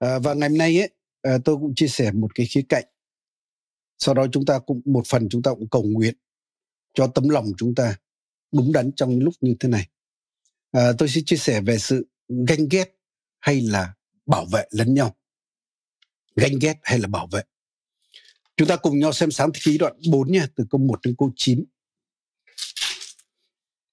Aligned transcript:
À, 0.00 0.18
và 0.18 0.34
ngày 0.34 0.48
hôm 0.48 0.58
nay 0.58 0.78
ấy, 0.78 0.90
à, 1.22 1.38
tôi 1.44 1.56
cũng 1.56 1.74
chia 1.74 1.88
sẻ 1.88 2.12
một 2.12 2.34
cái 2.34 2.46
khía 2.46 2.62
cạnh. 2.68 2.84
Sau 3.98 4.14
đó 4.14 4.26
chúng 4.32 4.44
ta 4.44 4.58
cũng 4.58 4.80
một 4.84 5.02
phần 5.06 5.28
chúng 5.28 5.42
ta 5.42 5.50
cũng 5.50 5.68
cầu 5.70 5.82
nguyện 5.82 6.14
cho 6.94 7.06
tấm 7.06 7.28
lòng 7.28 7.46
chúng 7.58 7.74
ta 7.74 7.96
đúng 8.52 8.72
đắn 8.72 8.90
trong 8.96 9.18
lúc 9.18 9.34
như 9.40 9.54
thế 9.60 9.68
này. 9.68 9.88
À, 10.72 10.92
tôi 10.98 11.08
sẽ 11.08 11.20
chia 11.26 11.36
sẻ 11.36 11.60
về 11.60 11.78
sự 11.78 12.08
ganh 12.48 12.68
ghét 12.70 12.96
hay 13.40 13.60
là 13.60 13.94
bảo 14.26 14.44
vệ 14.44 14.64
lẫn 14.70 14.94
nhau. 14.94 15.16
Ganh 16.36 16.58
ghét 16.60 16.74
hay 16.82 16.98
là 16.98 17.08
bảo 17.08 17.26
vệ. 17.26 17.42
Chúng 18.56 18.68
ta 18.68 18.76
cùng 18.76 18.98
nhau 18.98 19.12
xem 19.12 19.30
sáng 19.30 19.50
thế 19.54 19.60
ký 19.64 19.78
đoạn 19.78 19.96
4 20.10 20.32
nha, 20.32 20.46
từ 20.54 20.64
câu 20.70 20.80
1 20.80 21.00
đến 21.02 21.14
câu 21.18 21.32
9. 21.36 21.64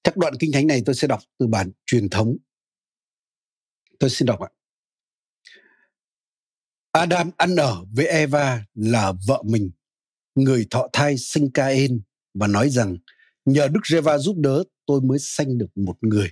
Các 0.04 0.18
đoạn 0.18 0.34
kinh 0.40 0.52
thánh 0.52 0.68
này 0.68 0.82
tôi 0.86 0.96
sẽ 0.96 1.08
đọc 1.08 1.20
từ 1.38 1.48
bản 1.48 1.72
truyền 1.86 2.10
thống. 2.10 2.38
Tôi 4.00 4.10
xin 4.10 4.26
đọc 4.26 4.40
ạ. 4.40 4.50
Adam 6.98 7.32
ăn 7.38 7.56
ở 7.56 7.86
với 7.92 8.08
Eva 8.08 8.66
là 8.76 9.14
vợ 9.28 9.44
mình, 9.46 9.72
người 10.36 10.68
thọ 10.70 10.90
thai 10.94 11.18
sinh 11.18 11.52
Cain 11.52 12.02
và 12.34 12.48
nói 12.48 12.70
rằng 12.70 12.98
nhờ 13.46 13.68
Đức 13.68 13.80
Reva 13.84 14.18
giúp 14.18 14.36
đỡ 14.38 14.64
tôi 14.86 15.02
mới 15.02 15.20
sanh 15.20 15.58
được 15.58 15.78
một 15.78 15.98
người. 16.02 16.32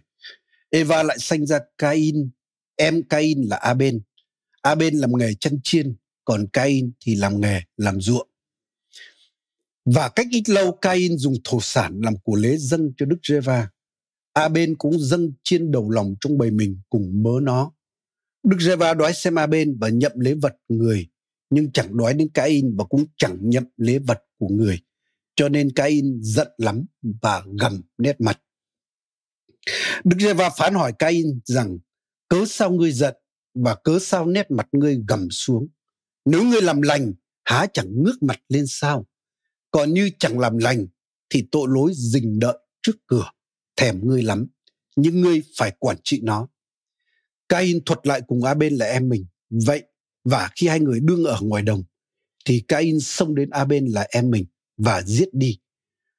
Eva 0.70 1.04
lại 1.04 1.20
sanh 1.20 1.46
ra 1.46 1.60
Cain, 1.78 2.30
em 2.76 3.04
Cain 3.10 3.42
là 3.42 3.58
Aben. 3.58 4.02
Aben 4.62 4.98
làm 4.98 5.12
nghề 5.18 5.34
chăn 5.34 5.60
chiên, 5.64 5.96
còn 6.24 6.48
Cain 6.54 6.92
thì 7.00 7.16
làm 7.16 7.42
nghề 7.42 7.62
làm 7.78 8.02
ruộng. 8.02 8.30
Và 9.86 10.10
cách 10.10 10.28
ít 10.32 10.50
lâu 10.50 10.72
Cain 10.72 11.18
dùng 11.18 11.34
thổ 11.44 11.60
sản 11.62 12.00
làm 12.04 12.18
của 12.24 12.36
lễ 12.36 12.58
dâng 12.58 12.92
cho 12.98 13.06
Đức 13.06 13.18
Reva. 13.28 13.70
Aben 14.34 14.76
cũng 14.76 15.00
dâng 15.00 15.32
chiên 15.44 15.72
đầu 15.72 15.90
lòng 15.90 16.16
trong 16.20 16.38
bầy 16.38 16.52
mình 16.52 16.80
cùng 16.90 17.24
mớ 17.24 17.40
nó. 17.42 17.75
Đức 18.46 18.58
Giê-va 18.60 18.94
đói 18.94 19.14
xem 19.14 19.36
A-bên 19.36 19.78
và 19.80 19.90
nhậm 19.90 20.12
lễ 20.20 20.34
vật 20.34 20.56
người, 20.68 21.08
nhưng 21.50 21.72
chẳng 21.72 21.98
đói 21.98 22.14
đến 22.14 22.30
Cain 22.34 22.76
và 22.78 22.86
cũng 22.86 23.06
chẳng 23.18 23.38
nhậm 23.42 23.64
lễ 23.78 24.00
vật 24.00 24.24
của 24.38 24.48
người. 24.48 24.80
Cho 25.36 25.50
nên 25.50 25.74
Cain 25.76 26.20
giận 26.22 26.48
lắm 26.58 26.86
và 27.22 27.44
gầm 27.60 27.82
nét 27.98 28.22
mặt. 28.22 28.42
Đức 30.04 30.18
Giê-va 30.20 30.50
phán 30.58 30.74
hỏi 30.74 30.94
Cain 31.00 31.40
rằng, 31.46 31.78
cớ 32.30 32.46
sao 32.48 32.72
ngươi 32.72 32.92
giận 32.92 33.16
và 33.54 33.76
cớ 33.76 34.00
sao 34.02 34.26
nét 34.26 34.52
mặt 34.52 34.68
ngươi 34.72 34.98
gầm 35.08 35.28
xuống? 35.32 35.68
Nếu 36.26 36.44
ngươi 36.44 36.62
làm 36.62 36.82
lành, 36.82 37.14
há 37.44 37.68
chẳng 37.74 38.04
ngước 38.04 38.24
mặt 38.24 38.40
lên 38.50 38.66
sao? 38.68 39.08
Còn 39.72 39.94
như 39.94 40.10
chẳng 40.20 40.40
làm 40.40 40.58
lành, 40.58 40.88
thì 41.30 41.48
tội 41.52 41.68
lỗi 41.70 41.92
rình 41.96 42.40
đợi 42.40 42.58
trước 42.82 42.96
cửa, 43.08 43.32
thèm 43.76 44.08
ngươi 44.08 44.24
lắm, 44.24 44.48
nhưng 44.96 45.22
ngươi 45.22 45.44
phải 45.58 45.72
quản 45.80 45.98
trị 46.04 46.20
nó 46.24 46.48
Cain 47.50 47.84
thuật 47.86 48.00
lại 48.04 48.22
cùng 48.28 48.44
Abel 48.44 48.74
là 48.74 48.86
em 48.86 49.10
mình. 49.10 49.26
Vậy 49.50 49.84
và 50.24 50.50
khi 50.56 50.68
hai 50.68 50.80
người 50.80 51.00
đương 51.00 51.24
ở 51.24 51.40
ngoài 51.42 51.64
đồng 51.64 51.84
thì 52.46 52.64
Cain 52.68 53.00
xông 53.00 53.36
đến 53.36 53.50
Abel 53.50 53.84
là 53.88 54.08
em 54.10 54.32
mình 54.32 54.46
và 54.78 55.02
giết 55.02 55.30
đi. 55.34 55.60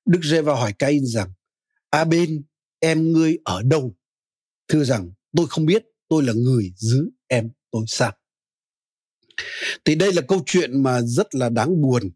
Đức 0.04 0.20
giê 0.22 0.42
va 0.42 0.54
hỏi 0.54 0.72
Cain 0.72 1.06
rằng 1.06 1.32
Abel 1.90 2.30
em 2.78 3.12
ngươi 3.12 3.38
ở 3.44 3.62
đâu? 3.62 3.96
Thưa 4.68 4.84
rằng 4.84 5.12
tôi 5.36 5.46
không 5.50 5.66
biết 5.66 5.84
tôi 6.08 6.22
là 6.22 6.32
người 6.32 6.72
giữ 6.76 7.10
em 7.26 7.50
tôi 7.70 7.84
sao? 7.88 8.12
Thì 9.84 9.94
đây 9.94 10.12
là 10.12 10.22
câu 10.28 10.42
chuyện 10.46 10.82
mà 10.82 11.02
rất 11.02 11.34
là 11.34 11.48
đáng 11.48 11.82
buồn. 11.82 12.10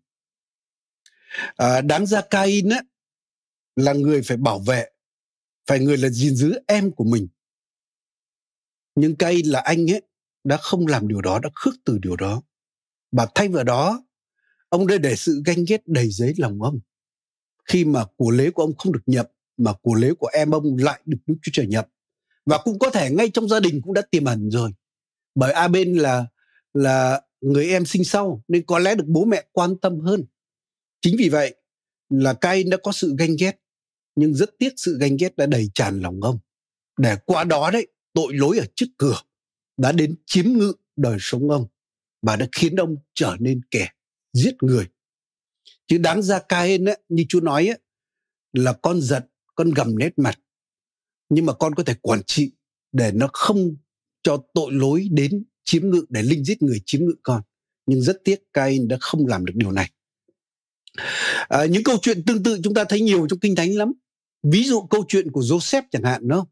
À, 1.57 1.81
đáng 1.81 2.07
ra 2.07 2.23
Cain 2.31 2.69
á, 2.69 2.83
là 3.77 3.93
người 3.93 4.23
phải 4.23 4.37
bảo 4.37 4.59
vệ, 4.59 4.87
phải 5.67 5.81
người 5.81 5.97
là 5.97 6.09
gìn 6.09 6.35
giữ 6.35 6.59
em 6.67 6.91
của 6.91 7.05
mình 7.05 7.29
nhưng 9.01 9.17
cây 9.17 9.43
là 9.45 9.61
anh 9.61 9.91
ấy 9.91 10.03
đã 10.45 10.57
không 10.57 10.87
làm 10.87 11.09
điều 11.09 11.21
đó, 11.21 11.39
đã 11.43 11.51
khước 11.55 11.75
từ 11.85 11.99
điều 11.99 12.17
đó. 12.17 12.43
Và 13.13 13.27
thay 13.35 13.49
vào 13.49 13.65
đó, 13.65 14.05
ông 14.69 14.87
đã 14.87 14.99
để 14.99 15.17
sự 15.17 15.43
ganh 15.45 15.65
ghét 15.69 15.83
đầy 15.87 16.11
giấy 16.11 16.35
lòng 16.37 16.63
ông. 16.63 16.81
Khi 17.65 17.85
mà 17.85 18.05
của 18.17 18.31
lễ 18.31 18.51
của 18.51 18.63
ông 18.63 18.77
không 18.77 18.93
được 18.93 19.03
nhập, 19.07 19.31
mà 19.57 19.73
của 19.83 19.95
lễ 19.95 20.13
của 20.19 20.27
em 20.33 20.51
ông 20.51 20.77
lại 20.77 21.01
được 21.05 21.19
Đức 21.27 21.35
Chúa 21.43 21.51
Trời 21.53 21.67
nhập. 21.67 21.89
Và 22.47 22.59
cũng 22.65 22.79
có 22.79 22.91
thể 22.91 23.11
ngay 23.11 23.31
trong 23.31 23.49
gia 23.49 23.61
đình 23.61 23.81
cũng 23.83 23.95
đã 23.95 24.03
tiềm 24.11 24.25
ẩn 24.25 24.51
rồi. 24.51 24.71
Bởi 25.35 25.53
a 25.53 25.69
bên 25.69 25.95
là 25.95 26.27
là 26.75 27.21
người 27.41 27.69
em 27.69 27.87
sinh 27.87 28.05
sau, 28.05 28.45
nên 28.49 28.67
có 28.67 28.79
lẽ 28.79 28.95
được 28.95 29.07
bố 29.07 29.25
mẹ 29.25 29.45
quan 29.53 29.77
tâm 29.79 30.01
hơn. 30.01 30.25
Chính 31.01 31.17
vì 31.19 31.29
vậy 31.29 31.55
là 32.09 32.35
Cain 32.35 32.71
đã 32.71 32.77
có 32.83 32.93
sự 32.93 33.15
ganh 33.19 33.37
ghét, 33.39 33.61
nhưng 34.17 34.35
rất 34.35 34.51
tiếc 34.59 34.73
sự 34.77 34.99
ganh 35.01 35.17
ghét 35.17 35.37
đã 35.37 35.47
đầy 35.47 35.71
tràn 35.75 36.01
lòng 36.01 36.21
ông. 36.23 36.39
Để 36.99 37.17
qua 37.25 37.45
đó 37.45 37.71
đấy 37.71 37.87
tội 38.13 38.35
lỗi 38.35 38.59
ở 38.59 38.65
trước 38.77 38.87
cửa 38.97 39.21
đã 39.77 39.93
đến 39.93 40.15
chiếm 40.27 40.45
ngự 40.47 40.73
đời 40.97 41.17
sống 41.21 41.51
ông 41.51 41.67
và 42.23 42.37
đã 42.37 42.47
khiến 42.53 42.77
ông 42.77 42.97
trở 43.15 43.37
nên 43.41 43.61
kẻ 43.71 43.89
giết 44.33 44.55
người. 44.63 44.87
Chứ 45.87 45.99
đáng 45.99 46.23
ra 46.23 46.39
Cain 46.39 46.85
á, 46.85 46.95
như 47.09 47.25
Chúa 47.29 47.41
nói 47.41 47.67
á, 47.67 47.77
là 48.53 48.73
con 48.73 49.01
giận, 49.01 49.23
con 49.55 49.71
gầm 49.71 49.99
nét 49.99 50.11
mặt. 50.17 50.39
Nhưng 51.29 51.47
mà 51.47 51.53
con 51.53 51.75
có 51.75 51.83
thể 51.83 51.95
quản 52.03 52.23
trị 52.27 52.53
để 52.93 53.13
nó 53.15 53.29
không 53.33 53.77
cho 54.23 54.43
tội 54.55 54.73
lỗi 54.73 55.09
đến 55.11 55.45
chiếm 55.65 55.91
ngự 55.91 56.05
để 56.09 56.23
linh 56.23 56.45
giết 56.45 56.63
người 56.63 56.81
chiếm 56.87 57.01
ngự 57.01 57.15
con. 57.23 57.43
Nhưng 57.87 58.03
rất 58.03 58.17
tiếc 58.25 58.53
Cain 58.53 58.89
đã 58.89 58.97
không 59.01 59.27
làm 59.27 59.45
được 59.45 59.53
điều 59.57 59.73
này. 59.73 59.91
À, 61.49 61.67
những 61.67 61.85
câu 61.85 61.97
chuyện 62.03 62.23
tương 62.27 62.43
tự 62.43 62.61
chúng 62.65 62.75
ta 62.75 62.85
thấy 62.85 63.01
nhiều 63.01 63.27
trong 63.31 63.39
Kinh 63.39 63.57
Thánh 63.57 63.77
lắm. 63.77 63.93
Ví 64.43 64.65
dụ 64.65 64.83
câu 64.83 65.05
chuyện 65.09 65.31
của 65.31 65.41
Joseph 65.41 65.83
chẳng 65.91 66.03
hạn 66.03 66.29
đúng 66.29 66.39
không? 66.39 66.49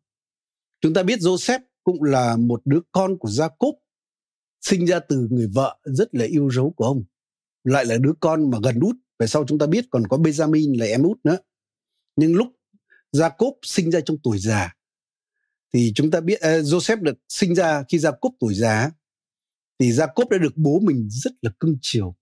Chúng 0.80 0.94
ta 0.94 1.02
biết 1.02 1.18
Joseph 1.18 1.60
cũng 1.84 2.02
là 2.02 2.36
một 2.36 2.62
đứa 2.64 2.80
con 2.92 3.18
của 3.18 3.28
Jacob 3.28 3.72
sinh 4.60 4.86
ra 4.86 4.98
từ 4.98 5.28
người 5.30 5.46
vợ 5.46 5.78
rất 5.84 6.14
là 6.14 6.24
yêu 6.24 6.50
dấu 6.50 6.70
của 6.76 6.84
ông 6.84 7.04
lại 7.64 7.84
là 7.84 7.96
đứa 7.98 8.12
con 8.20 8.50
mà 8.50 8.58
gần 8.64 8.80
út. 8.80 8.96
Về 9.18 9.26
sau 9.26 9.44
chúng 9.46 9.58
ta 9.58 9.66
biết 9.66 9.84
còn 9.90 10.06
có 10.06 10.16
Benjamin 10.16 10.78
là 10.78 10.86
em 10.86 11.02
út 11.02 11.18
nữa. 11.24 11.38
Nhưng 12.16 12.34
lúc 12.34 12.48
Jacob 13.12 13.52
sinh 13.62 13.90
ra 13.90 14.00
trong 14.00 14.16
tuổi 14.22 14.38
già 14.38 14.74
thì 15.72 15.92
chúng 15.94 16.10
ta 16.10 16.20
biết 16.20 16.34
uh, 16.34 16.64
Joseph 16.64 17.02
được 17.02 17.18
sinh 17.28 17.54
ra 17.54 17.84
khi 17.88 17.98
Jacob 17.98 18.30
tuổi 18.40 18.54
già 18.54 18.90
thì 19.78 19.90
Jacob 19.90 20.28
đã 20.30 20.38
được 20.38 20.56
bố 20.56 20.80
mình 20.80 21.08
rất 21.10 21.32
là 21.42 21.50
cưng 21.60 21.76
chiều 21.82 22.16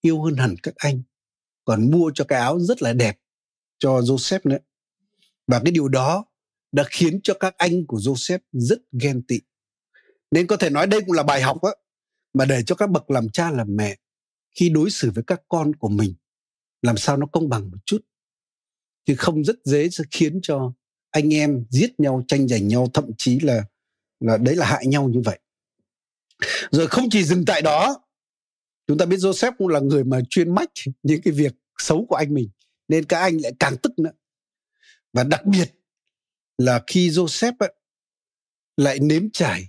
yêu 0.00 0.22
hơn 0.22 0.36
hẳn 0.36 0.54
các 0.62 0.74
anh 0.76 1.02
còn 1.64 1.90
mua 1.90 2.10
cho 2.14 2.24
cái 2.24 2.40
áo 2.40 2.60
rất 2.60 2.82
là 2.82 2.92
đẹp 2.92 3.18
cho 3.78 4.00
Joseph 4.00 4.40
nữa. 4.44 4.58
Và 5.46 5.60
cái 5.64 5.72
điều 5.72 5.88
đó 5.88 6.24
đã 6.76 6.84
khiến 6.90 7.20
cho 7.22 7.34
các 7.34 7.54
anh 7.58 7.86
của 7.86 7.96
Joseph 7.96 8.38
rất 8.52 8.78
ghen 8.92 9.22
tị. 9.22 9.40
Nên 10.30 10.46
có 10.46 10.56
thể 10.56 10.70
nói 10.70 10.86
đây 10.86 11.00
cũng 11.00 11.12
là 11.12 11.22
bài 11.22 11.42
học 11.42 11.62
á, 11.62 11.70
mà 12.32 12.44
để 12.44 12.62
cho 12.66 12.74
các 12.74 12.90
bậc 12.90 13.10
làm 13.10 13.28
cha 13.28 13.50
làm 13.50 13.76
mẹ 13.76 13.96
khi 14.58 14.68
đối 14.68 14.90
xử 14.90 15.10
với 15.10 15.24
các 15.26 15.40
con 15.48 15.74
của 15.74 15.88
mình 15.88 16.14
làm 16.82 16.96
sao 16.96 17.16
nó 17.16 17.26
công 17.26 17.48
bằng 17.48 17.70
một 17.70 17.78
chút. 17.86 17.98
Chứ 19.06 19.14
không 19.18 19.44
rất 19.44 19.56
dễ 19.64 19.88
sẽ 19.90 20.04
khiến 20.10 20.40
cho 20.42 20.72
anh 21.10 21.34
em 21.34 21.64
giết 21.70 22.00
nhau, 22.00 22.24
tranh 22.28 22.48
giành 22.48 22.68
nhau, 22.68 22.90
thậm 22.94 23.10
chí 23.18 23.40
là 23.40 23.64
là 24.20 24.36
đấy 24.36 24.56
là 24.56 24.66
hại 24.66 24.86
nhau 24.86 25.08
như 25.08 25.20
vậy. 25.24 25.38
Rồi 26.70 26.86
không 26.86 27.10
chỉ 27.10 27.24
dừng 27.24 27.44
tại 27.44 27.62
đó, 27.62 28.04
chúng 28.86 28.98
ta 28.98 29.06
biết 29.06 29.16
Joseph 29.16 29.52
cũng 29.58 29.68
là 29.68 29.80
người 29.80 30.04
mà 30.04 30.20
chuyên 30.30 30.54
mách 30.54 30.70
những 31.02 31.22
cái 31.22 31.32
việc 31.32 31.54
xấu 31.78 32.06
của 32.06 32.16
anh 32.16 32.34
mình 32.34 32.48
nên 32.88 33.04
các 33.04 33.20
anh 33.20 33.38
lại 33.42 33.52
càng 33.58 33.76
tức 33.82 33.98
nữa 33.98 34.12
và 35.12 35.24
đặc 35.24 35.46
biệt 35.46 35.75
là 36.58 36.84
khi 36.86 37.10
Joseph 37.10 37.54
ấy, 37.58 37.74
lại 38.76 38.98
nếm 38.98 39.30
trải 39.32 39.68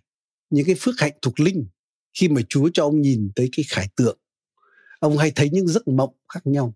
những 0.49 0.65
cái 0.65 0.75
phước 0.79 0.95
hạnh 0.97 1.13
thuộc 1.21 1.39
linh 1.39 1.67
khi 2.13 2.29
mà 2.29 2.41
Chúa 2.49 2.69
cho 2.73 2.83
ông 2.83 3.01
nhìn 3.01 3.31
tới 3.35 3.49
cái 3.51 3.65
khải 3.69 3.87
tượng. 3.95 4.19
Ông 4.99 5.17
hay 5.17 5.31
thấy 5.31 5.49
những 5.49 5.67
giấc 5.67 5.87
mộng 5.87 6.15
khác 6.33 6.47
nhau. 6.47 6.75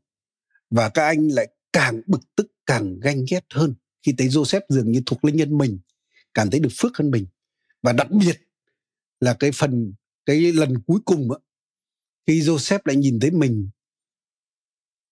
Và 0.69 0.89
các 0.89 1.05
anh 1.05 1.27
lại 1.27 1.47
càng 1.73 2.01
bực 2.07 2.21
tức, 2.35 2.47
càng 2.65 2.99
ganh 2.99 3.25
ghét 3.29 3.45
hơn 3.53 3.75
khi 4.03 4.13
thấy 4.17 4.27
Joseph 4.27 4.61
dường 4.69 4.91
như 4.91 5.01
thuộc 5.05 5.25
linh 5.25 5.35
nhân 5.35 5.57
mình, 5.57 5.79
cảm 6.33 6.49
thấy 6.49 6.59
được 6.59 6.69
phước 6.77 6.97
hơn 6.97 7.11
mình. 7.11 7.25
Và 7.81 7.93
đặc 7.93 8.11
biệt 8.11 8.41
là 9.19 9.33
cái 9.33 9.51
phần, 9.51 9.93
cái 10.25 10.53
lần 10.53 10.81
cuối 10.87 10.99
cùng 11.05 11.31
á, 11.31 11.37
khi 12.27 12.41
Joseph 12.41 12.79
lại 12.83 12.95
nhìn 12.95 13.19
thấy 13.19 13.31
mình 13.31 13.69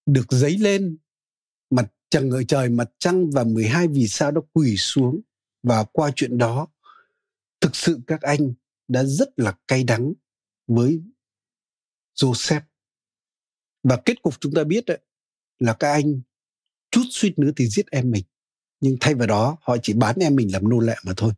được 0.06 0.32
giấy 0.32 0.58
lên 0.58 0.98
chẳng 2.10 2.30
ngờ 2.30 2.44
trời 2.48 2.70
mặt 2.70 2.90
trăng 3.00 3.30
và 3.32 3.44
12 3.44 3.88
vì 3.88 4.08
sao 4.08 4.32
đó 4.32 4.42
quỳ 4.54 4.78
xuống 4.78 5.22
và 5.64 5.84
qua 5.84 6.12
chuyện 6.16 6.38
đó. 6.38 6.68
Thực 7.62 7.76
sự 7.76 8.00
các 8.08 8.22
anh 8.22 8.54
đã 8.88 9.04
rất 9.04 9.30
là 9.38 9.58
cay 9.68 9.84
đắng 9.84 10.14
với 10.68 11.02
Joseph. 12.16 12.62
Và 13.84 13.98
kết 14.06 14.22
cục 14.22 14.40
chúng 14.40 14.54
ta 14.54 14.64
biết 14.64 14.86
đấy 14.86 15.00
là 15.60 15.74
các 15.74 15.92
anh 15.92 16.22
chút 16.92 17.04
suýt 17.10 17.40
nữa 17.40 17.52
thì 17.56 17.68
giết 17.68 17.86
em 17.92 18.12
mình. 18.12 18.24
Nhưng 18.82 18.98
thay 19.02 19.16
vào 19.16 19.28
đó, 19.28 19.58
họ 19.62 19.78
chỉ 19.84 19.94
bán 19.94 20.16
em 20.20 20.36
mình 20.36 20.52
làm 20.52 20.70
nô 20.70 20.80
lệ 20.80 20.96
mà 21.06 21.14
thôi. 21.18 21.34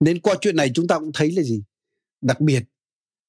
Nên 0.00 0.20
qua 0.20 0.34
chuyện 0.40 0.56
này 0.56 0.70
chúng 0.74 0.86
ta 0.86 0.98
cũng 0.98 1.10
thấy 1.14 1.32
là 1.32 1.42
gì? 1.42 1.62
Đặc 2.20 2.40
biệt, 2.40 2.62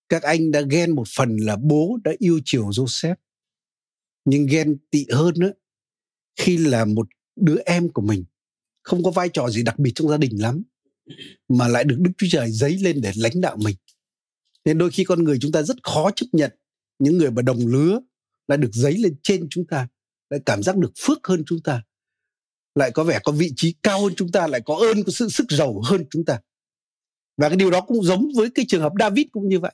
các 0.10 0.24
anh 0.24 0.52
đã 0.52 0.62
ghen 0.62 0.95
một 0.95 1.07
phần 1.18 1.38
là 1.38 1.56
bố 1.56 2.00
đã 2.04 2.12
yêu 2.18 2.40
chiều 2.45 2.69
Joseph. 2.69 3.16
Nhưng 4.25 4.45
ghen 4.45 4.78
tị 4.92 5.06
hơn 5.12 5.34
nữa 5.38 5.52
khi 6.36 6.58
là 6.58 6.86
một 6.86 7.08
đứa 7.36 7.58
em 7.66 7.90
của 7.90 8.02
mình, 8.02 8.26
không 8.81 9.04
có 9.04 9.12
vai 9.12 9.30
trò 9.30 9.50
gì 9.50 9.64
đặc 9.64 9.80
biệt 9.80 9.92
trong 9.96 10.10
gia 10.10 10.18
đình 10.18 10.42
lắm, 10.42 10.64
mà 11.48 11.68
lại 11.68 11.84
được 11.84 11.96
Đức 12.00 12.12
Chúa 12.18 12.28
Trời 12.30 12.52
giấy 12.52 12.78
lên 12.78 13.02
để 13.02 13.12
lãnh 13.16 13.42
đạo 13.42 13.58
mình. 13.58 13.76
Nên 14.66 14.78
đôi 14.78 14.92
khi 14.92 15.04
con 15.04 15.24
người 15.24 15.38
chúng 15.42 15.52
ta 15.52 15.62
rất 15.62 15.78
khó 15.84 16.12
chấp 16.16 16.26
nhận 16.31 16.52
những 17.00 17.18
người 17.18 17.31
mà 17.31 17.42
đồng 17.42 17.68
lứa 17.68 18.00
lại 18.48 18.58
được 18.58 18.70
dấy 18.74 18.98
lên 18.98 19.16
trên 19.24 19.48
chúng 19.50 19.68
ta, 19.68 19.88
lại 20.30 20.40
cảm 20.46 20.64
giác 20.64 20.78
được 20.78 20.92
phước 21.00 21.28
hơn 21.28 21.44
chúng 21.46 21.62
ta, 21.62 21.84
lại 22.76 22.92
có 22.92 23.04
vẻ 23.04 23.20
có 23.24 23.31
vị 23.31 23.54
trí 23.56 23.76
cao 23.84 24.02
hơn 24.02 24.14
chúng 24.18 24.31
ta, 24.31 24.48
lại 24.48 24.62
có 24.66 24.76
ơn, 24.76 25.04
có 25.04 25.12
sự 25.12 25.30
sức 25.30 25.46
giàu 25.50 25.81
hơn 25.86 26.06
chúng 26.10 26.26
ta. 26.26 26.42
Và 27.38 27.50
cái 27.50 27.58
điều 27.58 27.72
đó 27.72 27.81
cũng 27.81 28.04
giống 28.04 28.28
với 28.36 28.50
cái 28.56 28.66
trường 28.68 28.81
hợp 28.81 28.94
David 29.00 29.26
cũng 29.31 29.50
như 29.50 29.60
vậy. 29.60 29.74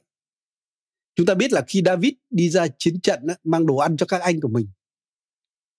Chúng 1.16 1.25
ta 1.25 1.34
biết 1.34 1.52
là 1.52 1.63
khi 1.68 1.81
David 1.86 2.13
đi 2.30 2.50
ra 2.50 2.68
chiến 2.80 3.02
trận 3.02 3.19
mang 3.44 3.66
đồ 3.66 3.75
ăn 3.78 3.98
cho 3.98 4.06
các 4.06 4.22
anh 4.22 4.42
của 4.42 4.48
mình 4.48 4.68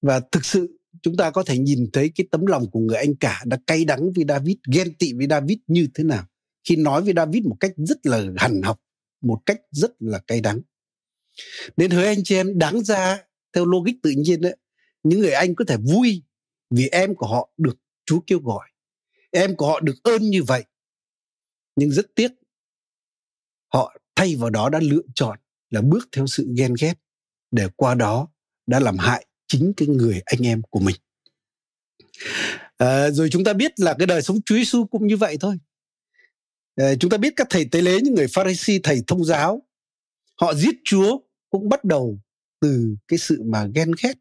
và 0.02 0.20
thực 0.32 0.44
sự, 0.44 0.78
chúng 1.02 1.16
ta 1.16 1.30
có 1.30 1.42
thể 1.42 1.58
nhìn 1.58 1.90
thấy 1.92 2.12
cái 2.14 2.26
tấm 2.30 2.46
lòng 2.46 2.70
của 2.70 2.80
người 2.80 2.96
anh 2.96 3.16
cả 3.16 3.42
đã 3.46 3.58
cay 3.66 3.84
đắng 3.84 4.12
với 4.12 4.24
David, 4.28 4.56
ghen 4.72 4.94
tị 4.98 5.12
với 5.12 5.26
David 5.30 5.58
như 5.66 5.88
thế 5.94 6.04
nào. 6.04 6.26
Khi 6.68 6.76
nói 6.76 7.02
với 7.02 7.12
David 7.16 7.44
một 7.44 7.56
cách 7.60 7.72
rất 7.76 8.06
là 8.06 8.24
hằn 8.36 8.62
học, 8.62 8.80
một 9.22 9.38
cách 9.46 9.60
rất 9.70 9.90
là 9.98 10.18
cay 10.18 10.40
đắng. 10.40 10.60
Nên 11.76 11.90
hỡi 11.90 12.06
anh 12.06 12.24
chị 12.24 12.34
em, 12.34 12.58
đáng 12.58 12.84
ra, 12.84 13.18
theo 13.52 13.64
logic 13.64 13.92
tự 14.02 14.10
nhiên 14.10 14.40
đấy 14.40 14.56
những 15.08 15.20
người 15.20 15.32
anh 15.32 15.54
có 15.54 15.64
thể 15.68 15.76
vui 15.76 16.22
vì 16.70 16.88
em 16.88 17.14
của 17.14 17.26
họ 17.26 17.50
được 17.56 17.78
Chúa 18.06 18.20
kêu 18.26 18.38
gọi, 18.38 18.68
em 19.30 19.56
của 19.56 19.66
họ 19.66 19.80
được 19.80 19.94
ơn 20.02 20.22
như 20.22 20.42
vậy. 20.42 20.64
Nhưng 21.76 21.90
rất 21.90 22.06
tiếc, 22.14 22.32
họ 23.72 23.96
thay 24.14 24.36
vào 24.36 24.50
đó 24.50 24.68
đã 24.68 24.80
lựa 24.82 25.02
chọn 25.14 25.38
là 25.70 25.82
bước 25.82 26.08
theo 26.12 26.26
sự 26.26 26.52
ghen 26.56 26.74
ghét 26.80 26.94
để 27.50 27.68
qua 27.76 27.94
đó 27.94 28.28
đã 28.66 28.80
làm 28.80 28.98
hại 28.98 29.25
chính 29.48 29.72
cái 29.76 29.88
người 29.88 30.22
anh 30.24 30.46
em 30.46 30.62
của 30.70 30.80
mình. 30.80 30.96
À, 32.76 33.10
rồi 33.10 33.28
chúng 33.30 33.44
ta 33.44 33.52
biết 33.52 33.72
là 33.80 33.94
cái 33.98 34.06
đời 34.06 34.22
sống 34.22 34.42
Chúa 34.42 34.54
Giêsu 34.56 34.86
cũng 34.86 35.06
như 35.06 35.16
vậy 35.16 35.36
thôi. 35.40 35.58
À, 36.76 36.94
chúng 37.00 37.10
ta 37.10 37.16
biết 37.16 37.32
các 37.36 37.46
thầy 37.50 37.64
tế 37.70 37.80
lễ 37.80 38.00
những 38.02 38.14
người 38.14 38.26
Pharisee 38.28 38.78
thầy 38.82 39.02
thông 39.06 39.24
giáo 39.24 39.62
họ 40.40 40.54
giết 40.54 40.74
Chúa 40.84 41.18
cũng 41.50 41.68
bắt 41.68 41.84
đầu 41.84 42.18
từ 42.60 42.94
cái 43.08 43.18
sự 43.18 43.42
mà 43.44 43.66
ghen 43.74 43.90
ghét. 44.02 44.14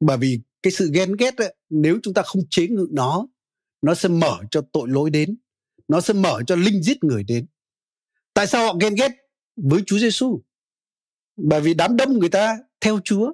Bởi 0.00 0.16
vì 0.18 0.40
cái 0.62 0.72
sự 0.72 0.90
ghen 0.94 1.16
ghét 1.16 1.36
ấy, 1.36 1.54
nếu 1.70 1.98
chúng 2.02 2.14
ta 2.14 2.22
không 2.22 2.42
chế 2.50 2.66
ngự 2.68 2.86
nó 2.90 3.26
nó 3.82 3.94
sẽ 3.94 4.08
mở 4.08 4.38
cho 4.50 4.62
tội 4.72 4.88
lỗi 4.88 5.10
đến 5.10 5.36
nó 5.88 6.00
sẽ 6.00 6.14
mở 6.14 6.42
cho 6.46 6.56
linh 6.56 6.82
giết 6.82 7.04
người 7.04 7.24
đến. 7.24 7.46
Tại 8.34 8.46
sao 8.46 8.66
họ 8.66 8.76
ghen 8.80 8.94
ghét 8.94 9.12
với 9.56 9.82
Chúa 9.86 9.98
Giêsu 9.98 10.40
bởi 11.36 11.60
vì 11.60 11.74
đám 11.74 11.96
đông 11.96 12.18
người 12.18 12.28
ta 12.28 12.58
theo 12.80 13.00
Chúa 13.04 13.32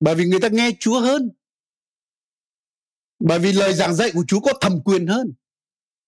bởi 0.00 0.14
vì 0.14 0.24
người 0.24 0.40
ta 0.40 0.48
nghe 0.48 0.70
Chúa 0.80 1.00
hơn. 1.00 1.30
Bởi 3.18 3.38
vì 3.38 3.52
lời 3.52 3.74
giảng 3.74 3.94
dạy 3.94 4.10
của 4.14 4.24
Chúa 4.28 4.40
có 4.40 4.52
thẩm 4.60 4.80
quyền 4.84 5.06
hơn. 5.06 5.32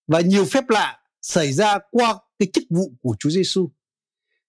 Và 0.07 0.21
nhiều 0.21 0.45
phép 0.45 0.69
lạ 0.69 1.03
xảy 1.23 1.53
ra 1.53 1.79
qua 1.91 2.19
cái 2.39 2.49
chức 2.53 2.65
vụ 2.71 2.93
của 3.03 3.17
Chúa 3.19 3.31
Giêsu 3.31 3.71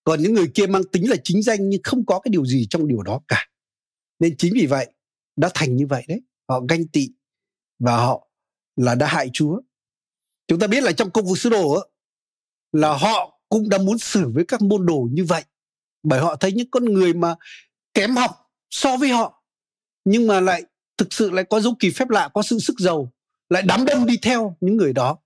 còn 0.04 0.22
những 0.22 0.34
người 0.34 0.52
kia 0.54 0.68
mang 0.68 0.84
tính 0.92 1.10
là 1.10 1.16
chính 1.24 1.42
danh 1.42 1.70
nhưng 1.70 1.82
không 1.84 2.06
có 2.06 2.20
cái 2.20 2.30
điều 2.30 2.46
gì 2.46 2.68
trong 2.70 2.88
điều 2.88 3.04
đó 3.04 3.22
cả. 3.28 3.48
Nên 4.20 4.38
chính 4.38 4.54
vì 4.56 4.66
vậy 4.66 4.94
đã 5.36 5.50
thành 5.54 5.76
như 5.76 5.88
vậy 5.88 6.06
đấy. 6.08 6.22
Họ 6.50 6.62
ganh 6.70 6.88
tị 6.88 7.10
và 7.80 7.98
họ 7.98 8.28
là 8.76 8.96
đã 8.96 9.08
hại 9.08 9.30
Chúa. 9.34 9.62
Chúng 10.48 10.60
ta 10.60 10.68
biết 10.68 10.84
là 10.84 10.92
trong 10.92 11.12
công 11.12 11.26
vụ 11.26 11.36
sứ 11.36 11.50
đồ 11.50 11.74
ấy, 11.74 11.90
là 12.72 12.98
họ 12.98 13.42
cũng 13.50 13.70
đã 13.70 13.78
muốn 13.78 13.98
xử 13.98 14.30
với 14.30 14.46
các 14.48 14.62
môn 14.62 14.86
đồ 14.86 15.08
như 15.12 15.24
vậy. 15.24 15.44
Bởi 16.04 16.20
họ 16.20 16.36
thấy 16.36 16.52
những 16.52 16.72
con 16.72 16.86
người 16.86 17.14
mà 17.14 17.36
kém 17.94 18.16
học 18.16 18.43
so 18.74 18.98
với 18.98 19.10
họ 19.10 19.44
nhưng 20.06 20.28
mà 20.28 20.40
lại 20.40 20.64
thực 20.98 21.14
sự 21.14 21.32
lại 21.32 21.46
có 21.50 21.62
dấu 21.62 21.76
kỳ 21.80 21.92
phép 21.92 22.10
lạ 22.10 22.30
có 22.34 22.44
sự 22.44 22.60
sức 22.60 22.80
giàu 22.80 23.14
lại 23.50 23.64
đám 23.66 23.86
đông 23.86 24.06
đi 24.06 24.18
theo 24.22 24.58
những 24.62 24.78
người 24.78 24.94
đó. 24.94 25.18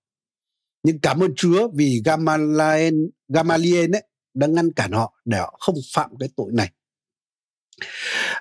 Nhưng 0.83 0.99
cảm 0.99 1.19
ơn 1.19 1.35
Chúa 1.35 1.69
vì 1.73 2.01
Gamaliel, 2.05 2.95
Gamaliel 3.27 3.95
ấy, 3.95 4.03
đã 4.33 4.47
ngăn 4.47 4.73
cản 4.73 4.91
họ 4.91 5.21
để 5.25 5.37
họ 5.37 5.57
không 5.59 5.75
phạm 5.93 6.11
cái 6.19 6.29
tội 6.35 6.51
này. 6.53 6.71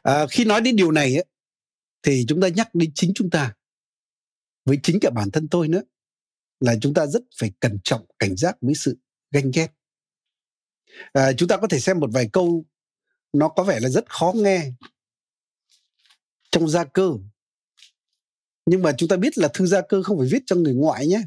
À, 0.03 0.26
khi 0.31 0.44
nói 0.44 0.61
đến 0.61 0.76
điều 0.76 0.91
này 0.91 1.14
ấy, 1.14 1.25
thì 2.02 2.25
chúng 2.29 2.41
ta 2.41 2.49
nhắc 2.49 2.75
đến 2.75 2.91
chính 2.94 3.12
chúng 3.14 3.31
ta 3.31 3.55
với 4.64 4.79
chính 4.82 4.99
cả 5.00 5.11
bản 5.11 5.31
thân 5.31 5.49
tôi 5.49 5.69
nữa 5.69 5.82
là 6.61 6.75
chúng 6.81 6.94
ta 6.94 7.06
rất 7.06 7.23
phải 7.41 7.52
cẩn 7.61 7.79
trọng 7.85 8.06
cảnh 8.19 8.37
giác 8.37 8.56
với 8.61 8.75
sự 8.75 8.99
ganh 9.31 9.50
ghét. 9.55 9.69
À, 11.12 11.32
chúng 11.32 11.49
ta 11.49 11.56
có 11.56 11.67
thể 11.67 11.81
xem 11.81 12.00
một 12.00 12.11
vài 12.12 12.29
câu 12.32 12.64
nó 13.32 13.49
có 13.49 13.62
vẻ 13.62 13.81
là 13.81 13.88
rất 13.88 14.11
khó 14.11 14.32
nghe 14.37 14.73
trong 16.50 16.69
gia 16.69 16.84
cơ. 16.84 17.10
Nhưng 18.66 18.82
mà 18.82 18.93
chúng 18.98 19.08
ta 19.08 19.16
biết 19.16 19.38
là 19.38 19.48
thư 19.54 19.66
gia 19.66 19.81
cơ 19.81 20.02
không 20.02 20.19
phải 20.19 20.28
viết 20.31 20.43
cho 20.46 20.56
người 20.56 20.75
ngoại 20.75 21.06
nhé. 21.06 21.22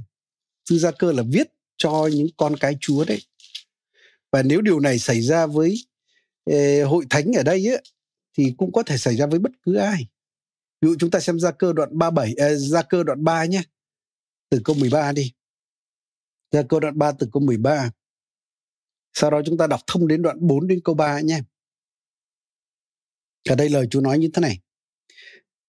Thư 0.69 0.77
gia 0.77 0.91
cơ 0.91 1.11
là 1.11 1.23
viết 1.31 1.47
cho 1.77 2.09
những 2.13 2.27
con 2.37 2.55
cái 2.57 2.77
chúa 2.81 3.05
đấy. 3.05 3.21
Và 4.31 4.43
nếu 4.43 4.61
điều 4.61 4.79
này 4.79 4.99
xảy 4.99 5.21
ra 5.21 5.45
với 5.45 5.75
eh, 6.45 6.87
hội 6.87 7.05
thánh 7.09 7.33
ở 7.33 7.43
đây 7.43 7.67
ấy, 7.67 7.83
thì 8.37 8.53
cũng 8.57 8.71
có 8.71 8.83
thể 8.83 8.97
xảy 8.97 9.15
ra 9.15 9.25
với 9.25 9.39
bất 9.39 9.51
cứ 9.63 9.75
ai. 9.75 10.07
Ví 10.81 10.89
dụ 10.89 10.95
chúng 10.99 11.11
ta 11.11 11.19
xem 11.19 11.39
gia 11.39 11.51
cơ 11.51 11.73
đoạn 11.73 11.97
37 11.97 12.27
eh, 12.27 12.37
ờ, 12.37 12.55
gia 12.55 12.81
cơ 12.81 13.03
đoạn 13.03 13.23
3 13.23 13.45
nhé. 13.45 13.61
Từ 14.49 14.61
câu 14.63 14.75
13 14.75 15.11
đi. 15.11 15.33
Gia 16.51 16.61
cơ 16.63 16.79
đoạn 16.79 16.97
3 16.97 17.11
từ 17.11 17.27
câu 17.31 17.41
13 17.41 17.91
sau 19.13 19.31
đó 19.31 19.41
chúng 19.45 19.57
ta 19.57 19.67
đọc 19.67 19.81
thông 19.87 20.07
đến 20.07 20.21
đoạn 20.21 20.37
4 20.41 20.67
đến 20.67 20.79
câu 20.83 20.95
3 20.95 21.19
nhé. 21.19 21.41
Ở 23.49 23.55
đây 23.55 23.69
lời 23.69 23.87
Chúa 23.91 24.01
nói 24.01 24.19
như 24.19 24.29
thế 24.33 24.41
này 24.41 24.59